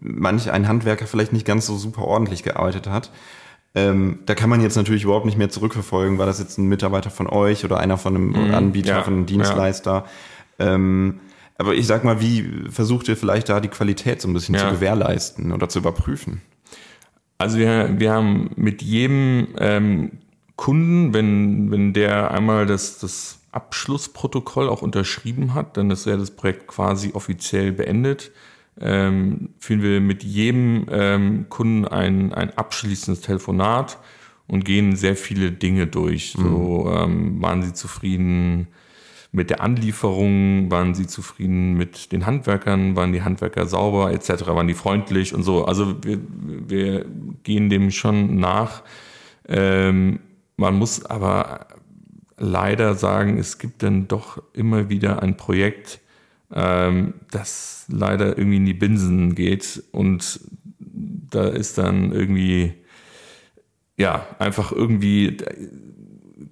manch 0.00 0.50
ein 0.50 0.68
Handwerker 0.68 1.06
vielleicht 1.06 1.32
nicht 1.32 1.46
ganz 1.46 1.66
so 1.66 1.76
super 1.76 2.02
ordentlich 2.02 2.42
gearbeitet 2.42 2.86
hat. 2.86 3.10
Ähm, 3.74 4.20
da 4.26 4.34
kann 4.34 4.50
man 4.50 4.60
jetzt 4.60 4.76
natürlich 4.76 5.04
überhaupt 5.04 5.26
nicht 5.26 5.38
mehr 5.38 5.48
zurückverfolgen, 5.48 6.18
war 6.18 6.26
das 6.26 6.40
jetzt 6.40 6.58
ein 6.58 6.66
Mitarbeiter 6.66 7.10
von 7.10 7.28
euch 7.28 7.64
oder 7.64 7.78
einer 7.78 7.98
von 7.98 8.16
einem 8.16 8.28
mhm, 8.30 8.54
Anbieter, 8.54 8.96
ja, 8.96 9.02
von 9.02 9.14
einem 9.14 9.26
Dienstleister. 9.26 10.06
Ja. 10.58 10.74
Ähm, 10.74 11.20
aber 11.56 11.74
ich 11.74 11.86
sag 11.86 12.04
mal, 12.04 12.20
wie 12.20 12.68
versucht 12.70 13.06
ihr 13.08 13.16
vielleicht 13.16 13.48
da 13.48 13.60
die 13.60 13.68
Qualität 13.68 14.20
so 14.20 14.28
ein 14.28 14.32
bisschen 14.32 14.54
ja. 14.54 14.62
zu 14.62 14.74
gewährleisten 14.74 15.52
oder 15.52 15.68
zu 15.68 15.78
überprüfen? 15.78 16.40
Also 17.38 17.58
wir, 17.58 17.98
wir 17.98 18.12
haben 18.12 18.50
mit 18.56 18.82
jedem 18.82 19.48
ähm, 19.58 20.12
Kunden, 20.56 21.14
wenn, 21.14 21.70
wenn 21.70 21.92
der 21.92 22.32
einmal 22.32 22.66
das, 22.66 22.98
das 22.98 23.38
Abschlussprotokoll 23.52 24.68
auch 24.68 24.82
unterschrieben 24.82 25.54
hat, 25.54 25.76
dann 25.76 25.90
ist 25.90 26.06
ja 26.06 26.16
das 26.16 26.32
Projekt 26.32 26.66
quasi 26.66 27.12
offiziell 27.14 27.72
beendet 27.72 28.32
ähm, 28.80 29.50
führen 29.58 29.82
wir 29.82 30.00
mit 30.00 30.22
jedem 30.22 30.86
ähm, 30.90 31.46
Kunden 31.48 31.86
ein, 31.86 32.32
ein 32.32 32.56
abschließendes 32.56 33.22
Telefonat 33.22 33.98
und 34.46 34.64
gehen 34.64 34.96
sehr 34.96 35.16
viele 35.16 35.52
Dinge 35.52 35.86
durch. 35.86 36.34
So, 36.36 36.86
mhm. 36.86 36.96
ähm, 36.96 37.42
waren 37.42 37.62
sie 37.62 37.72
zufrieden? 37.72 38.68
mit 39.32 39.50
der 39.50 39.60
Anlieferung, 39.60 40.70
waren 40.70 40.94
sie 40.94 41.06
zufrieden 41.06 41.74
mit 41.74 42.10
den 42.10 42.26
Handwerkern, 42.26 42.96
waren 42.96 43.12
die 43.12 43.22
Handwerker 43.22 43.66
sauber 43.66 44.12
etc., 44.12 44.46
waren 44.48 44.66
die 44.66 44.74
freundlich 44.74 45.34
und 45.34 45.44
so. 45.44 45.64
Also 45.64 46.02
wir, 46.02 46.18
wir 46.66 47.06
gehen 47.44 47.70
dem 47.70 47.90
schon 47.90 48.36
nach. 48.36 48.82
Ähm, 49.46 50.20
man 50.56 50.74
muss 50.74 51.04
aber 51.06 51.68
leider 52.38 52.94
sagen, 52.94 53.38
es 53.38 53.58
gibt 53.58 53.82
dann 53.82 54.08
doch 54.08 54.42
immer 54.52 54.88
wieder 54.88 55.22
ein 55.22 55.36
Projekt, 55.36 55.99
ähm, 56.52 57.14
das 57.30 57.86
leider 57.88 58.36
irgendwie 58.36 58.56
in 58.56 58.66
die 58.66 58.74
Binsen 58.74 59.34
geht 59.34 59.82
und 59.92 60.40
da 60.78 61.46
ist 61.46 61.78
dann 61.78 62.12
irgendwie, 62.12 62.74
ja, 63.96 64.26
einfach 64.38 64.72
irgendwie 64.72 65.36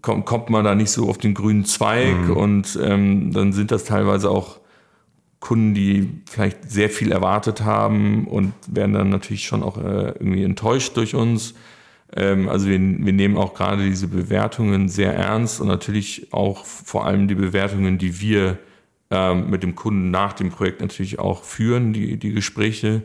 kommt, 0.03 0.27
kommt 0.27 0.51
man 0.51 0.65
da 0.65 0.75
nicht 0.75 0.91
so 0.91 1.09
auf 1.09 1.19
den 1.19 1.35
grünen 1.35 1.65
Zweig 1.65 2.29
mhm. 2.29 2.37
und 2.37 2.79
ähm, 2.83 3.33
dann 3.33 3.53
sind 3.53 3.71
das 3.71 3.85
teilweise 3.85 4.31
auch 4.31 4.61
Kunden, 5.41 5.75
die 5.75 6.23
vielleicht 6.29 6.71
sehr 6.71 6.91
viel 6.91 7.13
erwartet 7.13 7.63
haben 7.63 8.27
und 8.27 8.53
werden 8.67 8.93
dann 8.93 9.09
natürlich 9.09 9.47
schon 9.47 9.63
auch 9.63 9.79
äh, 9.79 10.11
irgendwie 10.19 10.43
enttäuscht 10.43 10.97
durch 10.97 11.15
uns. 11.15 11.55
Ähm, 12.15 12.49
also 12.49 12.67
wir, 12.67 12.79
wir 12.79 13.13
nehmen 13.13 13.37
auch 13.37 13.55
gerade 13.55 13.85
diese 13.85 14.09
Bewertungen 14.09 14.89
sehr 14.89 15.15
ernst 15.15 15.61
und 15.61 15.69
natürlich 15.69 16.33
auch 16.33 16.65
vor 16.65 17.07
allem 17.07 17.29
die 17.29 17.37
Bewertungen, 17.37 17.99
die 17.99 18.21
wir 18.21 18.59
ähm, 19.11 19.51
mit 19.51 19.63
dem 19.63 19.75
Kunden 19.75 20.11
nach 20.11 20.33
dem 20.33 20.51
Projekt 20.51 20.81
natürlich 20.81 21.19
auch 21.19 21.45
führen, 21.45 21.93
die, 21.93 22.19
die 22.19 22.33
Gespräche. 22.33 23.03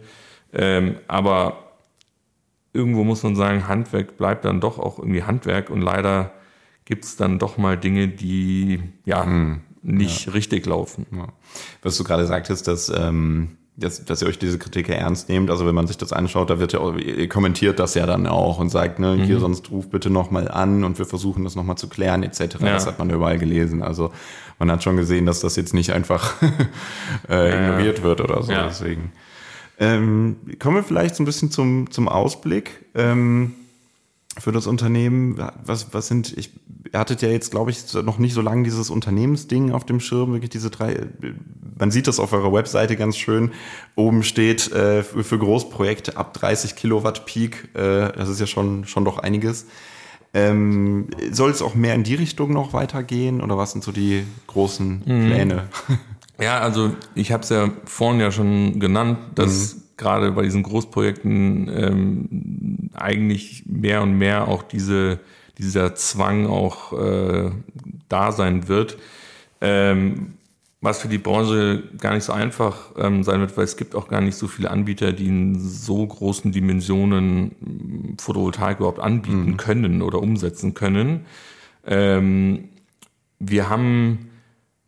Ähm, 0.51 0.97
aber 1.07 1.73
irgendwo 2.73 3.03
muss 3.03 3.23
man 3.23 3.35
sagen, 3.35 3.67
Handwerk 3.67 4.17
bleibt 4.17 4.45
dann 4.45 4.59
doch 4.59 4.79
auch 4.79 4.99
irgendwie 4.99 5.23
Handwerk 5.23 5.69
und 5.69 5.81
leider 5.81 6.31
gibt 6.85 7.05
es 7.05 7.15
dann 7.15 7.39
doch 7.39 7.57
mal 7.57 7.77
Dinge, 7.77 8.07
die 8.07 8.81
ja 9.05 9.23
hm, 9.23 9.61
nicht 9.81 10.25
ja. 10.25 10.33
richtig 10.33 10.65
laufen. 10.65 11.05
Ja. 11.11 11.27
Was 11.81 11.97
du 11.97 12.03
gerade 12.03 12.25
sagtest, 12.25 12.67
dass, 12.67 12.89
ähm, 12.89 13.57
dass, 13.75 14.05
dass 14.05 14.21
ihr 14.21 14.27
euch 14.27 14.37
diese 14.37 14.59
Kritik 14.59 14.89
ernst 14.89 15.29
nehmt. 15.29 15.49
Also 15.49 15.65
wenn 15.65 15.73
man 15.73 15.87
sich 15.87 15.97
das 15.97 16.13
anschaut, 16.13 16.49
da 16.49 16.59
wird 16.59 16.73
ja 16.73 16.79
auch, 16.79 16.95
ihr 16.95 17.27
kommentiert 17.27 17.79
das 17.79 17.95
ja 17.95 18.05
dann 18.05 18.27
auch 18.27 18.59
und 18.59 18.69
sagt, 18.69 18.99
ne, 18.99 19.15
hier 19.15 19.37
mhm. 19.37 19.41
sonst 19.41 19.71
ruf 19.71 19.89
bitte 19.89 20.09
nochmal 20.09 20.47
an 20.47 20.83
und 20.83 20.99
wir 20.99 21.05
versuchen 21.05 21.43
das 21.43 21.55
nochmal 21.55 21.77
zu 21.77 21.89
klären, 21.89 22.21
etc. 22.23 22.39
Ja. 22.59 22.73
Das 22.73 22.85
hat 22.85 22.99
man 22.99 23.09
überall 23.09 23.39
gelesen. 23.39 23.81
Also 23.81 24.11
man 24.59 24.69
hat 24.71 24.83
schon 24.83 24.97
gesehen, 24.97 25.25
dass 25.25 25.39
das 25.39 25.55
jetzt 25.55 25.73
nicht 25.73 25.91
einfach 25.91 26.35
äh, 27.29 27.53
ignoriert 27.53 28.03
wird 28.03 28.21
oder 28.21 28.43
so. 28.43 28.51
Deswegen. 28.51 29.11
Ähm, 29.79 30.37
kommen 30.59 30.75
wir 30.75 30.83
vielleicht 30.83 31.15
so 31.15 31.23
ein 31.23 31.25
bisschen 31.25 31.49
zum, 31.49 31.89
zum 31.89 32.07
Ausblick. 32.07 32.85
Ähm, 32.93 33.55
für 34.39 34.51
das 34.51 34.67
Unternehmen? 34.67 35.37
Was, 35.63 35.93
was 35.93 36.07
sind, 36.07 36.35
ich, 36.37 36.51
ihr 36.91 36.99
hattet 36.99 37.21
ja 37.21 37.29
jetzt, 37.29 37.51
glaube 37.51 37.71
ich, 37.71 37.93
noch 37.93 38.17
nicht 38.17 38.33
so 38.33 38.41
lange 38.41 38.63
dieses 38.63 38.89
Unternehmensding 38.89 39.71
auf 39.71 39.85
dem 39.85 39.99
Schirm, 39.99 40.33
wirklich 40.33 40.49
diese 40.49 40.69
drei, 40.69 41.07
man 41.77 41.91
sieht 41.91 42.07
das 42.07 42.19
auf 42.19 42.33
eurer 42.33 42.53
Webseite 42.53 42.95
ganz 42.95 43.17
schön, 43.17 43.51
oben 43.95 44.23
steht 44.23 44.71
äh, 44.71 45.03
für, 45.03 45.23
für 45.23 45.37
Großprojekte 45.37 46.17
ab 46.17 46.33
30 46.33 46.75
Kilowatt 46.75 47.25
Peak, 47.25 47.69
äh, 47.75 48.11
das 48.11 48.29
ist 48.29 48.39
ja 48.39 48.47
schon, 48.47 48.85
schon 48.85 49.05
doch 49.05 49.19
einiges. 49.19 49.67
Ähm, 50.35 51.09
soll 51.31 51.51
es 51.51 51.61
auch 51.61 51.75
mehr 51.75 51.93
in 51.93 52.03
die 52.03 52.15
Richtung 52.15 52.53
noch 52.53 52.73
weitergehen 52.73 53.39
oder 53.39 53.55
was 53.55 53.71
sind 53.71 53.83
so 53.83 53.91
die 53.91 54.23
großen 54.47 55.03
mhm. 55.05 55.25
Pläne? 55.27 55.69
Ja, 56.41 56.59
also 56.59 56.95
ich 57.13 57.31
habe 57.31 57.43
es 57.43 57.49
ja 57.49 57.69
vorhin 57.85 58.19
ja 58.19 58.31
schon 58.31 58.79
genannt, 58.79 59.19
dass 59.35 59.75
mhm 59.75 59.82
gerade 60.03 60.31
bei 60.33 60.43
diesen 60.43 60.63
Großprojekten 60.63 61.69
ähm, 61.73 62.89
eigentlich 62.93 63.63
mehr 63.65 64.01
und 64.03 64.17
mehr 64.17 64.47
auch 64.47 64.61
diese, 64.61 65.19
dieser 65.57 65.95
Zwang 65.95 66.45
auch 66.45 66.93
äh, 66.93 67.51
da 68.09 68.31
sein 68.31 68.67
wird. 68.67 68.97
Ähm, 69.61 70.33
was 70.81 71.01
für 71.01 71.07
die 71.07 71.17
Branche 71.17 71.81
gar 71.97 72.13
nicht 72.13 72.25
so 72.25 72.33
einfach 72.33 72.91
ähm, 72.97 73.23
sein 73.23 73.39
wird, 73.39 73.55
weil 73.55 73.63
es 73.63 73.77
gibt 73.77 73.95
auch 73.95 74.09
gar 74.09 74.19
nicht 74.19 74.35
so 74.35 74.49
viele 74.49 74.69
Anbieter, 74.69 75.13
die 75.13 75.27
in 75.27 75.57
so 75.57 76.05
großen 76.05 76.51
Dimensionen 76.51 78.15
Photovoltaik 78.19 78.79
überhaupt 78.79 78.99
anbieten 78.99 79.51
mhm. 79.51 79.57
können 79.57 80.01
oder 80.01 80.21
umsetzen 80.21 80.73
können. 80.73 81.25
Ähm, 81.85 82.67
wir 83.39 83.69
haben, 83.69 84.29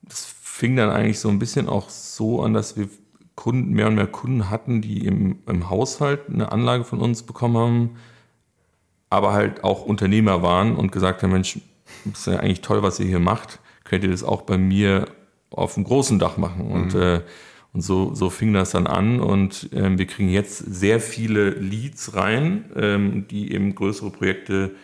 das 0.03 0.25
fing 0.25 0.75
dann 0.75 0.89
eigentlich 0.89 1.19
so 1.19 1.29
ein 1.29 1.39
bisschen 1.39 1.69
auch 1.69 1.89
so 1.89 2.41
an, 2.43 2.53
dass 2.53 2.75
wir 2.75 2.89
Kunden, 3.35 3.71
mehr 3.73 3.87
und 3.87 3.95
mehr 3.95 4.07
Kunden 4.07 4.49
hatten, 4.49 4.81
die 4.81 5.05
im, 5.05 5.39
im 5.45 5.69
Haushalt 5.69 6.21
eine 6.31 6.51
Anlage 6.51 6.83
von 6.83 6.99
uns 6.99 7.23
bekommen 7.23 7.57
haben, 7.57 7.89
aber 9.09 9.33
halt 9.33 9.63
auch 9.63 9.85
Unternehmer 9.85 10.41
waren 10.41 10.75
und 10.75 10.91
gesagt 10.91 11.21
haben, 11.21 11.33
Mensch, 11.33 11.59
das 12.05 12.19
ist 12.19 12.27
ja 12.27 12.39
eigentlich 12.39 12.61
toll, 12.61 12.81
was 12.81 12.99
ihr 12.99 13.05
hier 13.05 13.19
macht. 13.19 13.59
Könnt 13.83 14.03
ihr 14.03 14.11
das 14.11 14.23
auch 14.23 14.41
bei 14.43 14.57
mir 14.57 15.07
auf 15.51 15.75
dem 15.75 15.83
großen 15.83 16.17
Dach 16.17 16.37
machen? 16.37 16.71
Und, 16.71 16.93
mhm. 16.93 17.01
äh, 17.01 17.21
und 17.73 17.81
so, 17.81 18.15
so 18.15 18.29
fing 18.29 18.53
das 18.53 18.71
dann 18.71 18.87
an 18.87 19.19
und 19.19 19.69
ähm, 19.73 19.97
wir 19.97 20.07
kriegen 20.07 20.29
jetzt 20.29 20.59
sehr 20.59 21.01
viele 21.01 21.49
Leads 21.49 22.15
rein, 22.15 22.71
ähm, 22.75 23.27
die 23.29 23.51
eben 23.51 23.75
größere 23.75 24.11
Projekte 24.11 24.75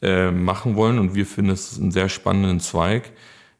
äh, 0.00 0.30
machen 0.30 0.76
wollen 0.76 1.00
und 1.00 1.16
wir 1.16 1.26
finden 1.26 1.50
es 1.50 1.78
einen 1.78 1.90
sehr 1.90 2.08
spannenden 2.08 2.60
Zweig. 2.60 3.10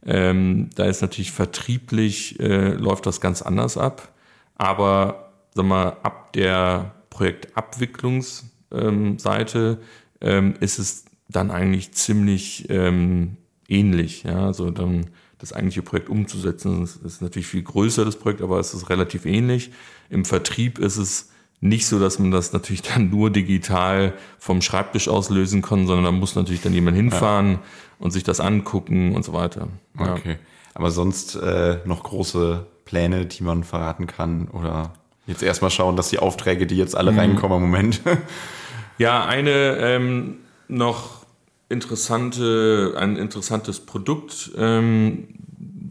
Ähm, 0.05 0.71
da 0.77 0.85
ist 0.85 1.03
natürlich 1.03 1.33
vertrieblich, 1.33 2.39
äh, 2.39 2.75
läuft 2.75 3.07
das 3.07 3.21
ganz 3.21 3.43
anders 3.43 3.77
ab. 3.77 4.13
Aber 4.57 5.33
sag 5.55 5.67
mal, 5.67 5.97
ab 6.03 6.33
der 6.33 6.95
Projektabwicklungsseite 7.11 9.79
ähm, 10.21 10.55
ist 10.61 10.79
es 10.79 11.05
dann 11.29 11.51
eigentlich 11.51 11.93
ziemlich 11.93 12.71
ähm, 12.71 13.37
ähnlich. 13.69 14.23
Ja? 14.25 14.47
Also 14.47 14.71
dann 14.71 15.11
das 15.39 15.53
eigentliche 15.53 15.83
Projekt 15.83 16.09
umzusetzen. 16.09 16.81
Das 16.81 16.97
ist 16.97 17.23
natürlich 17.23 17.47
viel 17.47 17.63
größer, 17.63 18.05
das 18.05 18.17
Projekt, 18.17 18.43
aber 18.43 18.59
es 18.59 18.75
ist 18.75 18.89
relativ 18.89 19.27
ähnlich. 19.27 19.71
Im 20.09 20.25
Vertrieb 20.25 20.79
ist 20.79 20.97
es 20.97 21.31
nicht 21.61 21.87
so, 21.87 21.99
dass 21.99 22.19
man 22.19 22.31
das 22.31 22.53
natürlich 22.53 22.83
dann 22.95 23.11
nur 23.11 23.31
digital 23.31 24.15
vom 24.39 24.63
Schreibtisch 24.63 25.09
aus 25.09 25.31
lösen 25.31 25.63
kann, 25.63 25.87
sondern 25.87 26.05
da 26.05 26.13
muss 26.13 26.35
natürlich 26.35 26.63
dann 26.63 26.73
jemand 26.73 26.97
hinfahren 26.97 27.53
ja. 27.53 27.63
und 27.99 28.13
sich 28.13 28.25
das 28.25 28.41
angucken 28.41 29.15
und 29.15 29.25
so 29.25 29.33
weiter. 29.33 29.69
Ja. 29.99 30.15
Okay. 30.15 30.37
Aber 30.75 30.91
sonst 30.91 31.37
äh, 31.37 31.79
noch 31.87 32.03
große 32.03 32.67
Pläne, 32.87 33.27
die 33.27 33.43
man 33.43 33.65
verraten 33.65 34.07
kann? 34.07 34.49
Oder 34.49 34.95
jetzt 35.27 35.43
erstmal 35.43 35.71
schauen, 35.71 35.97
dass 35.97 36.09
die 36.09 36.19
Aufträge, 36.19 36.67
die 36.67 36.77
jetzt 36.77 36.97
alle 36.97 37.13
mhm. 37.13 37.19
reinkommen 37.19 37.59
im 37.59 37.71
Moment. 37.71 38.01
ja, 38.99 39.27
eine 39.27 39.77
ähm, 39.77 40.39
noch 40.69 41.27
interessante, 41.69 42.95
ein 42.97 43.17
interessantes 43.17 43.81
Produkt, 43.81 44.53
ähm, 44.57 45.29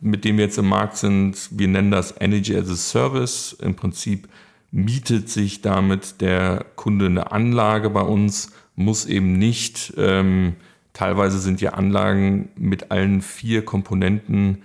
mit 0.02 0.24
dem 0.26 0.38
wir 0.38 0.46
jetzt 0.46 0.58
im 0.58 0.70
Markt 0.70 0.98
sind. 0.98 1.38
Wir 1.52 1.68
nennen 1.68 1.92
das 1.92 2.16
Energy 2.20 2.56
as 2.56 2.70
a 2.70 2.76
Service. 2.76 3.56
Im 3.62 3.76
Prinzip 3.76 4.28
mietet 4.72 5.30
sich 5.30 5.62
damit 5.62 6.22
der 6.22 6.66
Kunde 6.76 7.06
eine 7.06 7.32
Anlage 7.32 7.90
bei 7.90 8.02
uns, 8.02 8.52
muss 8.76 9.06
eben 9.06 9.38
nicht, 9.38 9.94
ähm, 9.98 10.56
teilweise 10.94 11.40
sind 11.40 11.62
ja 11.62 11.72
Anlagen 11.72 12.50
mit 12.58 12.92
allen 12.92 13.22
vier 13.22 13.64
Komponenten 13.64 14.64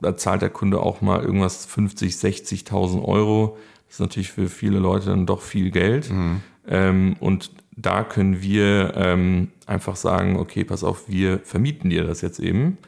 da 0.00 0.16
zahlt 0.16 0.42
der 0.42 0.50
Kunde 0.50 0.80
auch 0.80 1.00
mal 1.00 1.22
irgendwas 1.22 1.66
50, 1.66 2.14
60.000 2.14 3.04
Euro. 3.04 3.56
Das 3.86 3.96
ist 3.96 4.00
natürlich 4.00 4.32
für 4.32 4.48
viele 4.48 4.78
Leute 4.78 5.06
dann 5.06 5.26
doch 5.26 5.42
viel 5.42 5.70
Geld. 5.70 6.10
Mhm. 6.10 6.40
Ähm, 6.68 7.16
und 7.20 7.50
da 7.76 8.04
können 8.04 8.42
wir 8.42 8.94
ähm, 8.96 9.48
einfach 9.66 9.96
sagen, 9.96 10.36
okay, 10.36 10.64
pass 10.64 10.84
auf, 10.84 11.08
wir 11.08 11.40
vermieten 11.40 11.90
dir 11.90 12.04
das 12.04 12.20
jetzt 12.20 12.38
eben. 12.38 12.78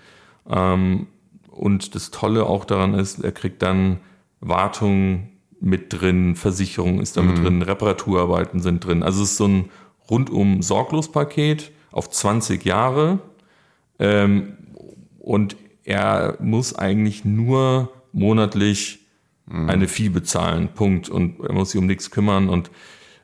Ähm, 0.48 1.06
und 1.50 1.94
das 1.94 2.10
Tolle 2.10 2.46
auch 2.46 2.64
daran 2.64 2.94
ist, 2.94 3.22
er 3.22 3.32
kriegt 3.32 3.62
dann 3.62 3.98
Wartung 4.40 5.28
mit 5.60 5.92
drin, 5.92 6.34
Versicherung 6.34 7.00
ist 7.00 7.16
damit 7.16 7.38
mhm. 7.38 7.44
drin, 7.44 7.62
Reparaturarbeiten 7.62 8.60
sind 8.60 8.84
drin. 8.84 9.02
Also 9.02 9.22
es 9.22 9.32
ist 9.32 9.36
so 9.36 9.46
ein 9.46 9.70
rundum 10.10 10.62
sorglos 10.62 11.12
Paket 11.12 11.70
auf 11.92 12.10
20 12.10 12.64
Jahre. 12.64 13.20
Ähm, 13.98 14.54
und 15.18 15.56
er 15.84 16.36
muss 16.40 16.74
eigentlich 16.74 17.24
nur 17.24 17.92
monatlich 18.12 19.00
mhm. 19.46 19.68
eine 19.68 19.88
Fee 19.88 20.08
bezahlen, 20.08 20.68
Punkt. 20.74 21.08
Und 21.08 21.40
er 21.40 21.52
muss 21.52 21.70
sich 21.70 21.78
um 21.78 21.86
nichts 21.86 22.10
kümmern. 22.10 22.48
Und, 22.48 22.70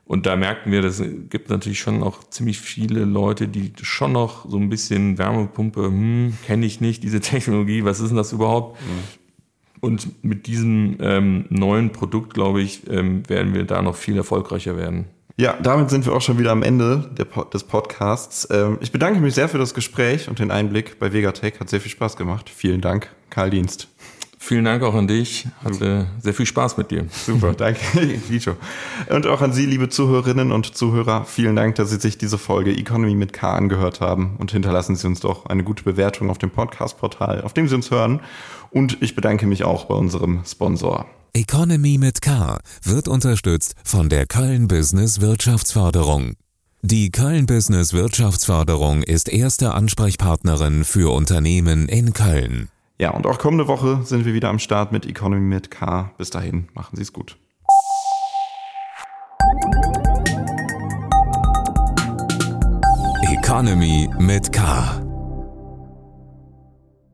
und 0.05 0.27
da 0.27 0.37
merken 0.37 0.73
wir, 0.73 0.83
das 0.83 1.03
gibt 1.31 1.51
natürlich 1.51 1.81
schon 1.81 2.03
auch 2.03 2.25
ziemlich 2.25 2.61
viele 2.61 3.05
Leute, 3.05 3.49
die 3.49 3.73
schon 3.83 4.13
noch 4.13 4.49
so 4.49 4.59
ein 4.59 4.69
bisschen 4.69 5.19
Wärmepumpe, 5.19 5.85
hm, 5.85 6.35
kenne 6.47 6.67
ich 6.67 6.81
nicht, 6.81 7.03
diese 7.03 7.21
Technologie, 7.21 7.85
was 7.85 8.01
ist 8.01 8.09
denn 8.09 8.17
das 8.17 8.33
überhaupt? 8.33 8.81
Mhm. 8.81 9.29
Und 9.81 10.25
mit 10.25 10.49
diesem 10.49 10.97
ähm, 11.01 11.45
neuen 11.51 11.91
Produkt, 11.91 12.35
glaube 12.35 12.61
ich, 12.63 12.89
ähm, 12.91 13.29
werden 13.29 13.55
wir 13.55 13.63
da 13.65 13.81
noch 13.81 13.95
viel 13.95 14.17
erfolgreicher 14.17 14.77
werden. 14.77 15.07
Ja, 15.41 15.55
damit 15.63 15.89
sind 15.89 16.05
wir 16.05 16.15
auch 16.15 16.21
schon 16.21 16.37
wieder 16.41 16.51
am 16.51 16.65
Ende 16.65 17.09
des 17.53 17.63
Podcasts. 17.63 18.49
Ähm, 18.51 18.77
ich 18.81 18.91
bedanke 18.91 19.21
mich 19.21 19.37
sehr 19.37 19.49
für 19.49 19.57
das 19.57 19.73
Gespräch 19.73 20.29
und 20.29 20.41
den 20.41 20.51
Einblick 20.51 20.99
bei 20.99 21.13
Vegatech. 21.13 21.61
Hat 21.61 21.71
sehr 21.71 21.81
viel 21.81 21.93
Spaß 21.93 22.17
gemacht. 22.17 22.51
Vielen 22.51 22.81
Dank, 22.81 23.09
Karl 23.31 23.51
Dienst. 23.51 23.87
Vielen 24.41 24.65
Dank 24.65 24.83
auch 24.83 24.95
an 24.95 25.07
dich. 25.07 25.47
Hatte 25.63 26.09
sehr 26.21 26.35
viel 26.35 26.47
Spaß 26.47 26.77
mit 26.77 26.91
dir. 26.91 27.07
Super, 27.11 27.53
danke, 27.57 27.81
Vito. 28.29 28.57
Und 29.11 29.29
auch 29.29 29.41
an 29.41 29.53
Sie, 29.53 29.67
liebe 29.67 29.89
Zuhörerinnen 29.89 30.51
und 30.51 30.77
Zuhörer, 30.77 31.25
vielen 31.25 31.55
Dank, 31.55 31.77
dass 31.77 31.91
Sie 31.91 32.01
sich 32.01 32.19
diese 32.19 32.39
Folge 32.39 32.73
Economy 32.73 33.15
mit 33.15 33.33
K 33.33 33.55
angehört 33.55 34.01
haben 34.01 34.35
und 34.39 34.51
hinterlassen 34.51 34.97
Sie 34.97 35.07
uns 35.07 35.21
doch 35.21 35.47
eine 35.47 35.63
gute 35.63 35.85
Bewertung 35.85 36.31
auf 36.31 36.39
dem 36.39 36.51
Podcast-Portal, 36.51 37.43
auf 37.43 37.53
dem 37.53 37.69
Sie 37.69 37.77
uns 37.77 37.93
hören. 37.93 38.21
Und 38.71 38.99
ich 39.01 39.15
bedanke 39.15 39.47
mich 39.47 39.65
auch 39.65 39.87
bei 39.87 39.95
unserem 39.95 40.43
Sponsor. 40.45 41.07
Economy 41.35 41.99
mit 41.99 42.23
K 42.23 42.59
wird 42.83 43.09
unterstützt 43.09 43.75
von 43.85 44.09
der 44.09 44.27
Köln 44.27 44.69
Business 44.69 45.21
Wirtschaftsförderung. 45.21 46.35
Die 46.83 47.11
Köln 47.11 47.47
Business 47.47 47.93
Wirtschaftsförderung 47.93 49.03
ist 49.03 49.29
erste 49.29 49.75
Ansprechpartnerin 49.75 50.85
für 50.85 51.13
Unternehmen 51.13 51.89
in 51.89 52.13
Köln. 52.13 52.69
Ja, 52.99 53.11
und 53.11 53.27
auch 53.27 53.39
kommende 53.39 53.69
Woche 53.69 54.01
sind 54.05 54.25
wir 54.25 54.35
wieder 54.35 54.49
am 54.49 54.59
Start 54.59 54.91
mit 54.93 55.07
Economy 55.07 55.41
mit 55.41 55.71
K. 55.71 56.11
Bis 56.19 56.31
dahin, 56.31 56.69
machen 56.75 56.97
Sie 56.97 57.03
es 57.03 57.13
gut. 57.13 57.37
Economy 63.23 64.09
mit 64.19 64.53
K. 64.53 65.08